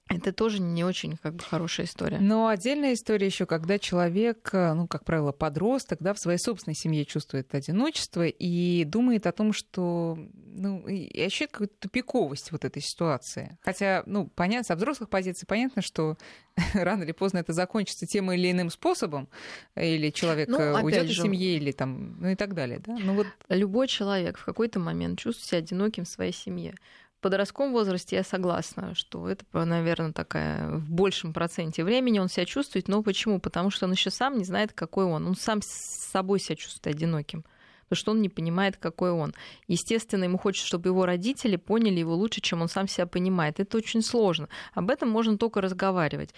Это 0.09 0.33
тоже 0.33 0.61
не 0.61 0.85
очень 0.85 1.17
как 1.17 1.37
бы 1.37 1.43
хорошая 1.43 1.87
история. 1.87 2.19
Но 2.19 2.49
отдельная 2.49 2.93
история 2.93 3.27
еще, 3.27 3.47
когда 3.47 3.79
человек, 3.79 4.51
э, 4.53 4.75
ну, 4.75 4.87
как 4.87 5.05
правило, 5.05 5.33
подросток, 5.33 5.99
да, 6.01 6.13
в 6.13 6.19
своей 6.19 6.39
собственной 6.39 6.75
семье 6.75 7.05
чувствует 7.05 7.55
одиночество 7.55 8.27
и 8.27 8.85
думает 8.85 9.27
о 9.27 9.33
том, 9.33 9.53
что, 9.53 10.19
ну, 10.35 10.87
и 10.87 11.23
ощущает 11.23 11.53
какую-то 11.53 11.75
тупиковость 11.79 12.53
вот 12.53 12.65
этой 12.65 12.83
ситуации. 12.83 13.57
Хотя, 13.63 14.03
ну, 14.07 14.27
понятно, 14.27 14.75
с 14.75 14.77
взрослых 14.77 15.09
позиций 15.09 15.47
понятно, 15.47 15.83
что 15.83 16.19
рано 16.75 17.05
или 17.05 17.13
поздно 17.13 17.39
это 17.39 17.53
закончится 17.53 18.07
тем 18.07 18.31
или 18.33 18.51
иным 18.51 18.71
способом, 18.71 19.29
или 19.77 20.11
человек 20.11 20.49
ну, 20.49 20.59
э, 20.59 20.83
уйдет 20.83 21.05
из 21.05 21.17
семьи, 21.17 21.57
или 21.57 21.73
там, 21.73 22.21
ну 22.21 22.29
и 22.29 22.35
так 22.35 22.55
далее, 22.55 22.81
да. 22.85 22.99
Ну 22.99 23.15
вот 23.15 23.27
любой 23.49 23.89
человек 23.89 24.37
в 24.37 24.45
какой-то 24.45 24.79
момент 24.79 25.19
чувствует 25.21 25.49
себя 25.49 25.59
одиноким 25.59 26.05
в 26.05 26.09
своей 26.09 26.33
семье 26.33 26.75
подростковом 27.23 27.73
возрасте 27.73 28.16
я 28.16 28.25
согласна, 28.25 28.95
что 28.95 29.29
это, 29.29 29.45
наверное, 29.53 30.12
такая 30.12 30.68
в 30.68 30.91
большем 30.91 31.33
проценте 31.33 31.85
времени 31.85 32.18
он 32.18 32.29
себя 32.29 32.45
чувствует. 32.45 32.89
Но 32.89 33.03
почему? 33.03 33.41
Потому 33.41 33.70
что 33.70 33.87
он 33.87 33.93
еще 33.93 34.11
сам 34.11 34.37
не 34.37 34.45
знает, 34.45 34.73
какой 34.73 35.07
он. 35.07 35.27
Он 35.27 35.35
сам 35.35 35.62
с 35.62 35.68
собой 36.12 36.41
себя 36.41 36.57
чувствует 36.57 36.95
одиноким 36.95 37.45
потому 37.93 38.01
что 38.01 38.12
он 38.12 38.23
не 38.23 38.31
понимает, 38.31 38.79
какой 38.79 39.11
он. 39.11 39.35
Естественно, 39.68 40.25
ему 40.25 40.39
хочется, 40.39 40.66
чтобы 40.66 40.89
его 40.89 41.05
родители 41.05 41.57
поняли 41.57 41.99
его 41.99 42.14
лучше, 42.14 42.41
чем 42.41 42.62
он 42.62 42.68
сам 42.68 42.89
себя 42.89 43.07
понимает. 43.07 43.61
Это 43.61 43.77
очень 43.77 44.01
сложно. 44.01 44.49
Об 44.73 44.89
этом 44.89 45.11
можно 45.11 45.37
только 45.37 45.61
разговаривать. 45.61 46.31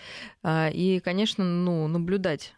А, 0.43 0.69
и, 0.69 0.99
конечно, 0.99 1.45
ну, 1.45 1.87
наблюдать 1.87 2.55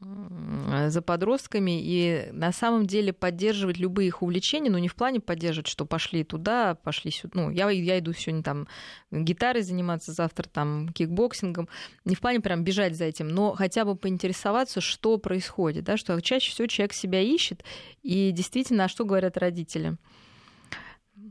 за 0.00 1.02
подростками 1.02 1.80
и 1.82 2.30
на 2.32 2.52
самом 2.52 2.86
деле 2.86 3.12
поддерживать 3.12 3.78
любые 3.78 4.08
их 4.08 4.22
увлечения, 4.22 4.70
но 4.70 4.78
не 4.78 4.88
в 4.88 4.94
плане 4.94 5.20
поддерживать, 5.20 5.66
что 5.66 5.84
пошли 5.84 6.24
туда, 6.24 6.74
пошли 6.74 7.10
сюда. 7.10 7.32
Ну, 7.34 7.50
я, 7.50 7.68
я 7.70 7.98
иду 7.98 8.12
сегодня 8.12 8.42
там 8.42 8.66
гитарой 9.10 9.62
заниматься, 9.62 10.12
завтра 10.12 10.48
там 10.48 10.88
кикбоксингом. 10.88 11.68
Не 12.04 12.14
в 12.14 12.20
плане 12.20 12.40
прям 12.40 12.64
бежать 12.64 12.96
за 12.96 13.04
этим, 13.04 13.28
но 13.28 13.52
хотя 13.52 13.84
бы 13.84 13.94
поинтересоваться, 13.94 14.80
что 14.80 15.18
происходит, 15.18 15.84
да, 15.84 15.96
что 15.96 16.18
чаще 16.20 16.50
всего 16.50 16.66
человек 16.66 16.94
себя 16.94 17.20
ищет, 17.20 17.62
и 18.02 18.30
действительно, 18.30 18.84
а 18.84 18.88
что 18.88 19.04
говорят 19.04 19.36
родители– 19.36 19.96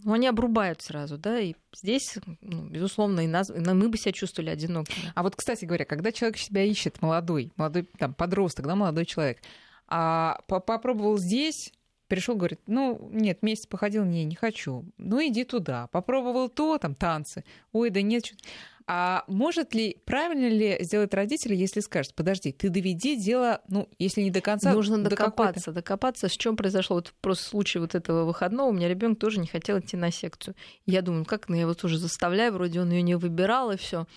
ну, 0.03 0.13
они 0.13 0.27
обрубают 0.27 0.81
сразу, 0.81 1.17
да, 1.17 1.39
и 1.39 1.55
здесь, 1.73 2.17
ну, 2.41 2.67
безусловно, 2.67 3.21
и, 3.21 3.27
нас, 3.27 3.49
и 3.49 3.59
мы 3.59 3.89
бы 3.89 3.97
себя 3.97 4.11
чувствовали 4.11 4.49
одинокими. 4.49 5.11
А 5.15 5.23
вот, 5.23 5.35
кстати 5.35 5.65
говоря, 5.65 5.85
когда 5.85 6.11
человек 6.11 6.37
себя 6.37 6.63
ищет, 6.63 7.01
молодой, 7.01 7.51
молодой 7.55 7.87
там, 7.97 8.13
подросток, 8.13 8.67
да, 8.67 8.75
молодой 8.75 9.05
человек, 9.05 9.39
а 9.87 10.39
попробовал 10.47 11.17
здесь, 11.17 11.73
пришел, 12.07 12.35
говорит, 12.35 12.59
ну, 12.67 13.09
нет, 13.11 13.41
месяц 13.41 13.65
походил, 13.65 14.03
не, 14.03 14.25
не 14.25 14.35
хочу. 14.35 14.85
Ну, 14.97 15.25
иди 15.25 15.45
туда. 15.45 15.87
Попробовал 15.87 16.49
то, 16.49 16.77
там, 16.77 16.95
танцы. 16.95 17.45
Ой, 17.71 17.89
да 17.89 18.01
нет. 18.01 18.33
А 18.91 19.23
может 19.27 19.75
ли, 19.75 19.97
правильно 20.03 20.47
ли 20.47 20.77
сделать 20.79 21.13
родители, 21.13 21.55
если 21.55 21.79
скажут, 21.79 22.15
подожди, 22.15 22.51
ты 22.51 22.69
доведи 22.69 23.15
дело, 23.15 23.61
ну, 23.67 23.87
если 23.99 24.21
не 24.21 24.31
до 24.31 24.41
конца, 24.41 24.73
Нужно 24.73 24.97
до 24.97 25.11
докопаться, 25.11 25.71
докопаться, 25.71 26.27
с 26.27 26.31
чем 26.31 26.57
произошло. 26.57 26.95
Вот 26.95 27.13
просто 27.21 27.43
случай 27.43 27.77
вот 27.77 27.93
этого 27.93 28.25
выходного, 28.25 28.69
у 28.69 28.71
меня 28.71 28.89
ребенок 28.89 29.19
тоже 29.19 29.41
не 29.41 29.45
хотел 29.45 29.77
идти 29.77 29.95
на 29.95 30.09
секцию. 30.09 30.55
Я 30.87 31.03
думаю, 31.03 31.25
как, 31.25 31.49
ну, 31.49 31.55
я 31.55 31.61
его 31.61 31.75
тоже 31.75 31.99
заставляю, 31.99 32.51
вроде 32.51 32.81
он 32.81 32.89
ее 32.89 33.03
не 33.03 33.13
выбирал, 33.13 33.69
и 33.69 33.77
все. 33.77 34.07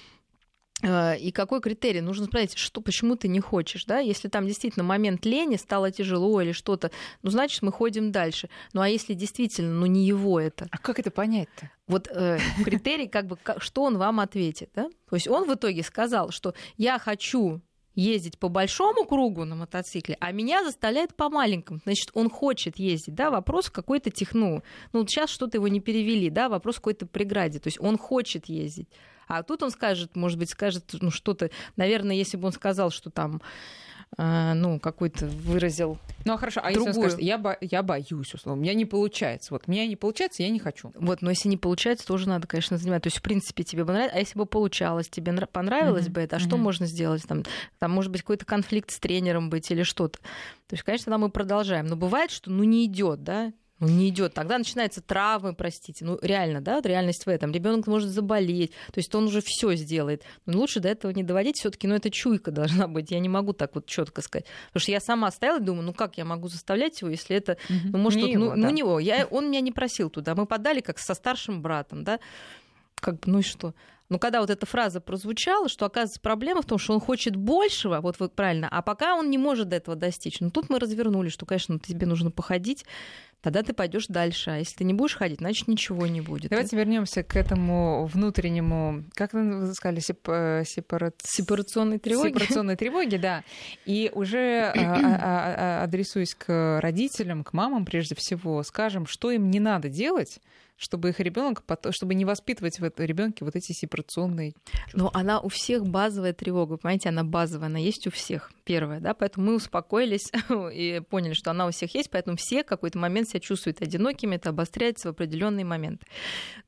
Э, 0.82 1.16
и 1.16 1.30
какой 1.30 1.60
критерий? 1.60 2.00
Нужно 2.00 2.26
спросить, 2.26 2.58
что, 2.58 2.80
почему 2.80 3.16
ты 3.16 3.28
не 3.28 3.40
хочешь, 3.40 3.84
да? 3.84 3.98
Если 3.98 4.28
там 4.28 4.46
действительно 4.46 4.84
момент 4.84 5.24
лени, 5.24 5.56
стало 5.56 5.90
тяжело 5.90 6.40
или 6.40 6.52
что-то, 6.52 6.90
ну, 7.22 7.30
значит, 7.30 7.62
мы 7.62 7.72
ходим 7.72 8.12
дальше. 8.12 8.48
Ну, 8.72 8.80
а 8.80 8.88
если 8.88 9.14
действительно, 9.14 9.72
ну, 9.72 9.86
не 9.86 10.04
его 10.06 10.40
это? 10.40 10.66
А 10.70 10.78
как 10.78 10.98
это 10.98 11.10
понять-то? 11.10 11.70
Вот 11.86 12.08
э, 12.08 12.38
критерий, 12.64 13.08
как 13.08 13.26
бы, 13.26 13.38
что 13.58 13.82
он 13.84 13.98
вам 13.98 14.20
ответит, 14.20 14.70
да? 14.74 14.88
То 15.08 15.16
есть 15.16 15.28
он 15.28 15.48
в 15.48 15.54
итоге 15.54 15.82
сказал, 15.82 16.30
что 16.30 16.54
я 16.76 16.98
хочу 16.98 17.60
ездить 17.94 18.38
по 18.38 18.48
большому 18.48 19.04
кругу 19.04 19.44
на 19.44 19.54
мотоцикле, 19.54 20.16
а 20.18 20.32
меня 20.32 20.64
заставляет 20.64 21.14
по 21.14 21.28
маленькому. 21.28 21.80
Значит, 21.84 22.10
он 22.14 22.30
хочет 22.30 22.78
ездить, 22.78 23.14
да, 23.14 23.30
вопрос 23.30 23.68
какой-то 23.68 24.10
техну. 24.10 24.62
Ну, 24.92 25.00
вот 25.00 25.10
сейчас 25.10 25.30
что-то 25.30 25.58
его 25.58 25.68
не 25.68 25.80
перевели, 25.80 26.30
да, 26.30 26.48
вопрос 26.48 26.76
какой-то 26.76 27.06
преграде. 27.06 27.58
То 27.58 27.68
есть 27.68 27.80
он 27.80 27.98
хочет 27.98 28.46
ездить. 28.46 28.88
А 29.28 29.42
тут 29.42 29.62
он 29.62 29.70
скажет, 29.70 30.16
может 30.16 30.38
быть, 30.38 30.50
скажет, 30.50 30.94
ну, 31.00 31.10
что-то, 31.10 31.50
наверное, 31.76 32.16
если 32.16 32.36
бы 32.36 32.46
он 32.46 32.52
сказал, 32.52 32.90
что 32.90 33.10
там 33.10 33.40
э, 34.18 34.52
ну, 34.54 34.78
какой-то 34.78 35.26
выразил. 35.26 35.98
Ну, 36.24 36.34
а 36.34 36.36
хорошо, 36.36 36.60
а 36.62 36.72
другую. 36.72 36.88
если 36.88 37.00
он 37.00 37.10
скажет, 37.10 37.22
я, 37.22 37.38
бо- 37.38 37.58
я 37.60 37.82
боюсь, 37.82 38.34
условно, 38.34 38.60
у 38.60 38.62
меня 38.62 38.74
не 38.74 38.84
получается. 38.84 39.52
Вот, 39.52 39.64
у 39.66 39.70
меня 39.70 39.86
не 39.86 39.96
получается, 39.96 40.42
я 40.42 40.50
не 40.50 40.58
хочу. 40.58 40.92
Вот, 40.94 41.22
но 41.22 41.30
если 41.30 41.48
не 41.48 41.56
получается, 41.56 42.06
тоже 42.06 42.28
надо, 42.28 42.46
конечно, 42.46 42.76
занимать. 42.76 43.02
То 43.02 43.08
есть, 43.08 43.18
в 43.18 43.22
принципе, 43.22 43.64
тебе 43.64 43.84
бы 43.84 43.92
нравилось, 43.92 44.14
а 44.14 44.18
если 44.18 44.38
бы 44.38 44.46
получалось, 44.46 45.08
тебе 45.08 45.32
понравилось 45.46 46.06
mm-hmm. 46.06 46.12
бы 46.12 46.20
это, 46.20 46.36
а 46.36 46.38
mm-hmm. 46.38 46.42
что 46.42 46.56
можно 46.56 46.86
сделать? 46.86 47.22
Там, 47.26 47.44
там, 47.78 47.90
может 47.90 48.10
быть, 48.12 48.22
какой-то 48.22 48.44
конфликт 48.44 48.90
с 48.90 48.98
тренером 48.98 49.50
быть 49.50 49.70
или 49.70 49.82
что-то. 49.82 50.18
То 50.18 50.74
есть, 50.74 50.84
конечно, 50.84 51.10
там 51.10 51.22
мы 51.22 51.30
продолжаем. 51.30 51.86
Но 51.86 51.96
бывает, 51.96 52.30
что 52.30 52.50
ну 52.50 52.64
не 52.64 52.86
идет, 52.86 53.22
да, 53.22 53.52
ну, 53.82 53.88
не 53.88 54.10
идет. 54.10 54.32
Тогда 54.32 54.58
начинаются 54.58 55.02
травмы, 55.02 55.56
простите. 55.56 56.04
Ну, 56.04 56.16
реально, 56.22 56.60
да, 56.60 56.80
реальность 56.80 57.26
в 57.26 57.28
этом. 57.28 57.50
Ребенок 57.50 57.88
может 57.88 58.10
заболеть, 58.10 58.70
то 58.70 58.98
есть 58.98 59.12
он 59.12 59.24
уже 59.24 59.42
все 59.44 59.74
сделает. 59.74 60.22
Но 60.46 60.60
лучше 60.60 60.78
до 60.78 60.88
этого 60.88 61.10
не 61.10 61.24
доводить. 61.24 61.56
Все-таки, 61.56 61.88
ну, 61.88 61.96
это 61.96 62.08
чуйка 62.08 62.50
должна 62.52 62.86
быть. 62.86 63.10
Я 63.10 63.18
не 63.18 63.28
могу 63.28 63.52
так 63.52 63.74
вот 63.74 63.86
четко 63.86 64.22
сказать. 64.22 64.46
Потому 64.68 64.82
что 64.82 64.92
я 64.92 65.00
сама 65.00 65.32
стояла 65.32 65.58
и 65.58 65.64
думаю, 65.64 65.84
ну 65.84 65.92
как 65.92 66.16
я 66.16 66.24
могу 66.24 66.46
заставлять 66.46 67.00
его, 67.00 67.10
если 67.10 67.34
это, 67.34 67.56
ну, 67.68 67.98
может, 67.98 68.18
не 68.18 68.26
вот, 68.26 68.32
его, 68.32 68.44
ну, 68.44 68.50
да. 68.50 68.68
ну, 68.68 68.70
него. 68.70 69.00
Я, 69.00 69.26
он 69.26 69.48
меня 69.48 69.60
не 69.60 69.72
просил 69.72 70.10
туда. 70.10 70.36
Мы 70.36 70.46
подали 70.46 70.80
как 70.80 71.00
со 71.00 71.14
старшим 71.14 71.60
братом, 71.60 72.04
да. 72.04 72.20
Как 72.94 73.14
бы, 73.14 73.32
ну 73.32 73.40
и 73.40 73.42
что? 73.42 73.74
Но 74.12 74.18
когда 74.18 74.42
вот 74.42 74.50
эта 74.50 74.66
фраза 74.66 75.00
прозвучала, 75.00 75.68
что 75.68 75.86
оказывается 75.86 76.20
проблема 76.20 76.60
в 76.60 76.66
том, 76.66 76.78
что 76.78 76.92
он 76.92 77.00
хочет 77.00 77.34
большего, 77.34 78.00
вот 78.00 78.20
вы 78.20 78.28
правильно, 78.28 78.68
а 78.70 78.82
пока 78.82 79.14
он 79.16 79.30
не 79.30 79.38
может 79.38 79.70
до 79.70 79.76
этого 79.76 79.96
достичь. 79.96 80.38
Но 80.38 80.50
тут 80.50 80.68
мы 80.68 80.78
развернули, 80.78 81.30
что, 81.30 81.46
конечно, 81.46 81.78
тебе 81.78 82.06
нужно 82.06 82.30
походить, 82.30 82.84
тогда 83.42 83.62
ты 83.62 83.72
пойдешь 83.72 84.06
дальше. 84.06 84.50
А 84.50 84.58
если 84.58 84.76
ты 84.76 84.84
не 84.84 84.94
будешь 84.94 85.16
ходить, 85.16 85.40
значит 85.40 85.68
ничего 85.68 86.06
не 86.06 86.20
будет. 86.20 86.50
Давайте 86.50 86.76
вернемся 86.76 87.22
к 87.22 87.36
этому 87.36 88.06
внутреннему, 88.06 89.04
как 89.14 89.32
вы 89.32 89.74
сказали, 89.74 90.00
сеп... 90.00 90.28
Э, 90.28 90.62
сепара... 90.64 91.12
сепарационной 91.22 91.98
тревоге. 91.98 92.30
Сепарационной 92.30 92.76
тревоге, 92.76 93.18
да. 93.18 93.44
И 93.84 94.10
уже 94.14 94.72
а, 94.74 94.74
а, 94.76 95.80
а, 95.80 95.84
адресуясь 95.84 96.34
к 96.34 96.80
родителям, 96.80 97.44
к 97.44 97.52
мамам 97.52 97.84
прежде 97.84 98.14
всего, 98.14 98.62
скажем, 98.62 99.06
что 99.06 99.30
им 99.30 99.50
не 99.50 99.60
надо 99.60 99.88
делать, 99.88 100.40
чтобы 100.82 101.10
их 101.10 101.20
ребенок, 101.20 101.62
чтобы 101.90 102.14
не 102.14 102.24
воспитывать 102.24 102.80
в 102.80 102.84
этом 102.84 103.06
ребенке 103.06 103.44
вот 103.44 103.54
эти 103.54 103.72
сепарационные. 103.72 104.52
Но 104.92 105.10
она 105.14 105.40
у 105.40 105.48
всех 105.48 105.86
базовая 105.86 106.32
тревога, 106.32 106.76
понимаете, 106.76 107.10
она 107.10 107.22
базовая, 107.22 107.68
она 107.68 107.78
есть 107.78 108.06
у 108.08 108.10
всех, 108.10 108.50
первая, 108.64 108.98
да, 108.98 109.14
поэтому 109.14 109.46
мы 109.46 109.54
успокоились 109.54 110.32
и 110.72 111.00
поняли, 111.08 111.34
что 111.34 111.52
она 111.52 111.68
у 111.68 111.70
всех 111.70 111.94
есть, 111.94 112.10
поэтому 112.10 112.36
все 112.36 112.64
в 112.64 112.66
какой-то 112.66 112.98
момент 112.98 113.28
себя 113.28 113.38
чувствуют 113.38 113.80
одинокими, 113.80 114.34
это 114.34 114.48
обостряется 114.50 115.08
в 115.08 115.12
определенный 115.12 115.62
момент. 115.62 116.02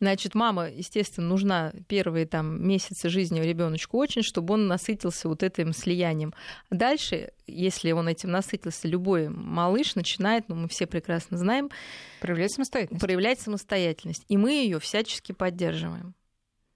Значит, 0.01 0.37
мама, 0.37 0.71
естественно, 0.71 1.27
нужна 1.27 1.73
первые 1.89 2.27
там 2.27 2.65
месяцы 2.65 3.09
жизни 3.09 3.41
ребеночку 3.41 3.99
очень, 3.99 4.23
чтобы 4.23 4.55
он 4.55 4.69
насытился 4.69 5.29
вот 5.29 5.43
этим 5.43 5.73
слиянием. 5.73 6.35
Дальше, 6.71 7.33
если 7.49 7.91
он 7.91 8.09
этим 8.09 8.31
насытился, 8.31 8.87
любой 8.87 9.29
малыш 9.29 9.97
начинает, 9.97 10.49
ну 10.49 10.55
мы 10.55 10.69
все 10.69 10.87
прекрасно 10.87 11.37
знаем, 11.37 11.71
проявлять 12.25 12.53
самостоятельность. 12.53 13.05
Проявлять 13.05 13.41
самостоятельность. 13.41 14.25
И 14.29 14.37
мы 14.39 14.53
ее 14.53 14.79
всячески 14.79 15.33
поддерживаем 15.33 16.14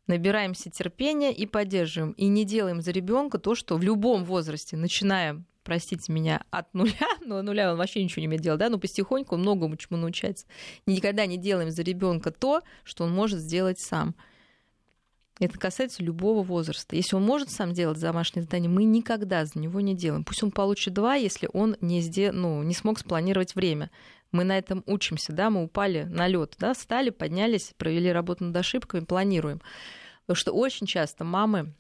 набираемся 0.07 0.70
терпения 0.70 1.34
и 1.34 1.44
поддерживаем. 1.44 2.12
И 2.12 2.28
не 2.28 2.46
делаем 2.46 2.80
за 2.80 2.92
ребенка 2.92 3.38
то, 3.38 3.55
что 3.55 3.76
в 3.76 3.82
любом 3.82 4.24
возрасте, 4.24 4.74
начинаем 4.76 5.44
простите 5.68 6.11
меня, 6.11 6.42
от 6.51 6.72
нуля, 6.72 6.94
но 7.20 7.42
нуля 7.42 7.72
он 7.72 7.78
вообще 7.78 8.03
ничего 8.03 8.22
не 8.22 8.26
умеет 8.26 8.42
делать, 8.42 8.59
да, 8.59 8.70
но 8.70 8.78
потихоньку 8.78 9.34
он 9.34 9.42
многому 9.42 9.76
чему 9.76 9.99
научается. 9.99 10.46
Никогда 10.86 11.26
не 11.26 11.36
делаем 11.36 11.70
за 11.70 11.82
ребенка 11.82 12.30
то, 12.30 12.62
что 12.84 13.05
он 13.05 13.12
может 13.12 13.38
сделать 13.38 13.78
сам. 13.78 14.14
Это 15.38 15.59
касается 15.59 16.03
любого 16.03 16.42
возраста. 16.42 16.96
Если 16.96 17.14
он 17.14 17.22
может 17.22 17.51
сам 17.51 17.74
делать 17.74 18.01
домашнее 18.01 18.44
задание, 18.44 18.70
мы 18.70 18.84
никогда 18.84 19.44
за 19.44 19.59
него 19.59 19.80
не 19.80 19.94
делаем. 19.94 20.24
Пусть 20.24 20.42
он 20.42 20.51
получит 20.51 20.94
два, 20.94 21.14
если 21.14 21.51
он 21.53 21.76
не, 21.82 22.01
сде... 22.01 22.32
ну, 22.32 22.62
не 22.62 22.72
смог 22.74 22.99
спланировать 22.99 23.55
время. 23.55 23.90
Мы 24.31 24.45
на 24.45 24.59
этом 24.59 24.83
учимся, 24.87 25.33
да, 25.33 25.49
мы 25.49 25.64
упали 25.64 26.03
на 26.05 26.26
лед, 26.26 26.55
да, 26.59 26.74
встали, 26.74 27.11
поднялись, 27.11 27.72
провели 27.79 28.12
работу 28.12 28.45
над 28.45 28.57
ошибками, 28.57 29.05
планируем. 29.05 29.61
Потому 30.26 30.37
что 30.37 30.53
очень 30.53 30.87
часто 30.87 31.24
мамы 31.24 31.72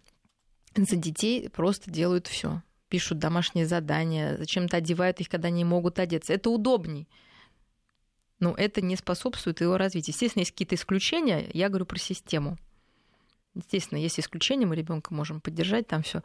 за 0.74 0.96
детей 0.96 1.50
просто 1.50 1.90
делают 1.90 2.26
все. 2.26 2.62
Пишут 2.88 3.18
домашние 3.18 3.66
задания, 3.66 4.38
зачем-то 4.38 4.78
одевают 4.78 5.20
их, 5.20 5.28
когда 5.28 5.50
не 5.50 5.64
могут 5.64 5.98
одеться. 5.98 6.32
Это 6.32 6.48
удобней. 6.48 7.06
Но 8.40 8.54
это 8.56 8.80
не 8.80 8.96
способствует 8.96 9.60
его 9.60 9.76
развитию. 9.76 10.14
Естественно, 10.14 10.40
есть 10.40 10.52
какие-то 10.52 10.76
исключения. 10.76 11.50
Я 11.52 11.68
говорю 11.68 11.84
про 11.84 11.98
систему. 11.98 12.56
Естественно, 13.54 13.98
есть 13.98 14.20
исключения, 14.20 14.66
мы 14.66 14.76
ребенка 14.76 15.12
можем 15.12 15.40
поддержать 15.40 15.86
там 15.88 16.02
все. 16.02 16.22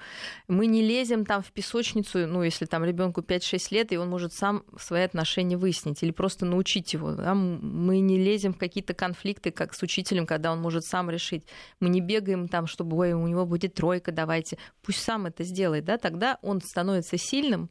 Мы 0.48 0.68
не 0.68 0.84
лезем 0.84 1.26
там 1.26 1.42
в 1.42 1.52
песочницу, 1.52 2.28
ну, 2.28 2.44
если 2.44 2.66
там 2.66 2.84
ребенку 2.84 3.22
5-6 3.22 3.68
лет, 3.72 3.92
и 3.92 3.98
он 3.98 4.10
может 4.10 4.34
сам 4.34 4.64
свои 4.78 5.02
отношения 5.02 5.58
выяснить 5.58 6.04
или 6.04 6.12
просто 6.12 6.46
научить 6.46 6.94
его. 6.94 7.14
Да? 7.14 7.34
Мы 7.34 8.00
не 8.00 8.18
лезем 8.18 8.54
в 8.54 8.58
какие-то 8.58 8.94
конфликты, 8.94 9.52
как 9.52 9.74
с 9.74 9.82
учителем, 9.82 10.28
когда 10.28 10.52
он 10.52 10.62
может 10.62 10.84
сам 10.84 11.10
решить. 11.10 11.44
Мы 11.80 11.90
не 11.90 12.02
бегаем 12.02 12.48
там, 12.48 12.68
чтобы 12.68 12.98
Ой, 12.98 13.14
у 13.14 13.28
него 13.28 13.46
будет 13.46 13.74
тройка, 13.74 14.12
давайте. 14.12 14.58
Пусть 14.84 15.00
сам 15.00 15.26
это 15.26 15.44
сделает, 15.44 15.86
да, 15.86 15.98
тогда 15.98 16.38
он 16.42 16.62
становится 16.62 17.18
сильным, 17.18 17.70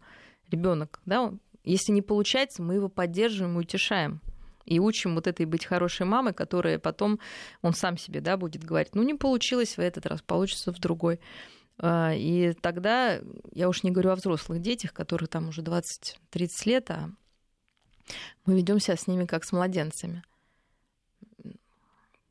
ребенок, 0.51 1.01
да, 1.07 1.33
если 1.65 1.93
не 1.93 2.03
получается, 2.03 2.63
мы 2.63 2.75
его 2.75 2.89
поддерживаем 2.89 3.57
и 3.57 3.63
утешаем 3.63 4.21
и 4.65 4.79
учим 4.79 5.15
вот 5.15 5.27
этой 5.27 5.47
быть 5.47 5.65
хорошей 5.65 6.07
мамой, 6.07 6.33
которая 6.35 6.79
потом 6.79 7.19
он 7.63 7.75
сам 7.75 7.97
себе 7.97 8.21
да, 8.21 8.37
будет 8.37 8.65
говорить, 8.65 8.95
ну 8.95 9.03
не 9.03 9.15
получилось 9.15 9.77
в 9.77 9.81
этот 9.81 10.07
раз, 10.07 10.23
получится 10.23 10.73
в 10.73 10.79
другой. 10.79 11.21
А, 11.79 12.13
и 12.15 12.53
тогда, 12.53 13.21
я 13.53 13.69
уж 13.69 13.83
не 13.83 13.91
говорю 13.91 14.11
о 14.11 14.17
взрослых 14.17 14.61
детях, 14.61 14.93
которые 14.93 15.29
там 15.29 15.49
уже 15.49 15.63
20-30 15.63 16.69
лет, 16.69 16.91
а 16.91 17.11
мы 18.47 18.57
ведем 18.57 18.79
себя 18.79 18.97
с 18.97 19.07
ними 19.07 19.27
как 19.27 19.45
с 19.45 19.53
младенцами 19.53 20.23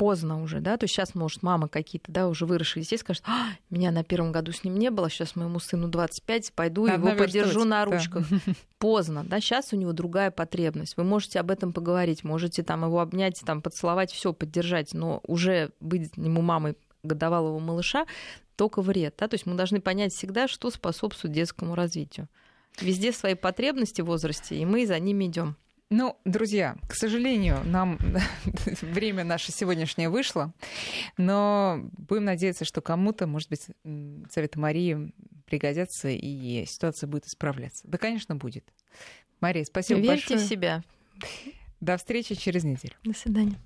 поздно 0.02 0.42
уже, 0.42 0.62
да, 0.62 0.78
то 0.78 0.86
есть 0.86 0.96
сейчас, 0.96 1.14
может, 1.14 1.44
мама 1.44 1.68
какие-то, 1.68 2.12
да, 2.12 2.28
уже 2.28 2.48
выросшие 2.48 2.82
детей 2.82 2.98
скажут, 2.98 3.22
а, 3.28 3.50
меня 3.70 3.92
на 3.92 4.04
первом 4.04 4.32
году 4.32 4.52
с 4.52 4.64
ним 4.64 4.80
не 4.80 4.90
было, 4.90 5.12
сейчас 5.12 5.36
моему 5.36 5.60
сыну 5.60 5.90
25, 5.90 6.54
пойду 6.54 6.88
Надо 6.88 7.08
его 7.10 7.18
подержу 7.20 7.66
на 7.66 7.86
ручках. 7.86 8.26
Да. 8.28 8.54
Поздно, 8.80 9.24
да, 9.24 9.40
сейчас 9.40 9.74
у 9.74 9.76
него 9.76 9.94
другая 9.94 10.32
потребность. 10.32 10.98
Вы 10.98 11.04
можете 11.04 11.40
об 11.40 11.52
этом 11.52 11.72
поговорить, 11.72 12.24
можете 12.24 12.64
там 12.64 12.84
его 12.84 13.00
обнять, 13.00 13.40
там 13.46 13.62
поцеловать, 13.62 14.12
все 14.12 14.34
поддержать, 14.34 14.96
но 14.96 15.22
уже 15.28 15.70
быть 15.80 16.10
ему 16.16 16.42
мамой 16.42 16.76
годовалого 17.04 17.60
малыша 17.60 18.08
только 18.56 18.82
вред, 18.82 19.14
да, 19.20 19.28
то 19.28 19.36
есть 19.36 19.46
мы 19.46 19.54
должны 19.54 19.82
понять 19.82 20.14
всегда, 20.14 20.48
что 20.48 20.72
способствует 20.72 21.36
детскому 21.36 21.76
развитию. 21.76 22.28
Везде 22.80 23.12
свои 23.12 23.36
потребности 23.36 24.02
в 24.02 24.06
возрасте, 24.06 24.56
и 24.56 24.66
мы 24.66 24.88
за 24.88 24.98
ними 24.98 25.26
идем. 25.26 25.58
Ну, 25.92 26.18
друзья, 26.24 26.78
к 26.88 26.96
сожалению, 26.96 27.60
нам 27.66 28.00
время 28.82 29.26
наше 29.26 29.52
сегодняшнее 29.52 30.08
вышло, 30.08 30.54
но 31.18 31.82
будем 31.98 32.24
надеяться, 32.24 32.64
что 32.64 32.80
кому-то, 32.80 33.28
может 33.28 33.50
быть, 33.50 33.68
советы 34.32 34.58
Марии 34.58 35.14
пригодятся, 35.46 36.08
и 36.08 36.66
ситуация 36.66 37.08
будет 37.08 37.26
исправляться. 37.26 37.86
Да, 37.90 37.98
конечно, 37.98 38.38
будет. 38.38 38.64
Мария, 39.42 39.66
спасибо 39.66 40.00
Верьте 40.00 40.14
большое. 40.14 40.40
Верьте 40.40 40.46
в 40.46 40.50
себя. 40.50 40.84
До 41.82 41.98
встречи 41.98 42.36
через 42.36 42.64
неделю. 42.64 42.94
До 43.04 43.14
свидания. 43.14 43.58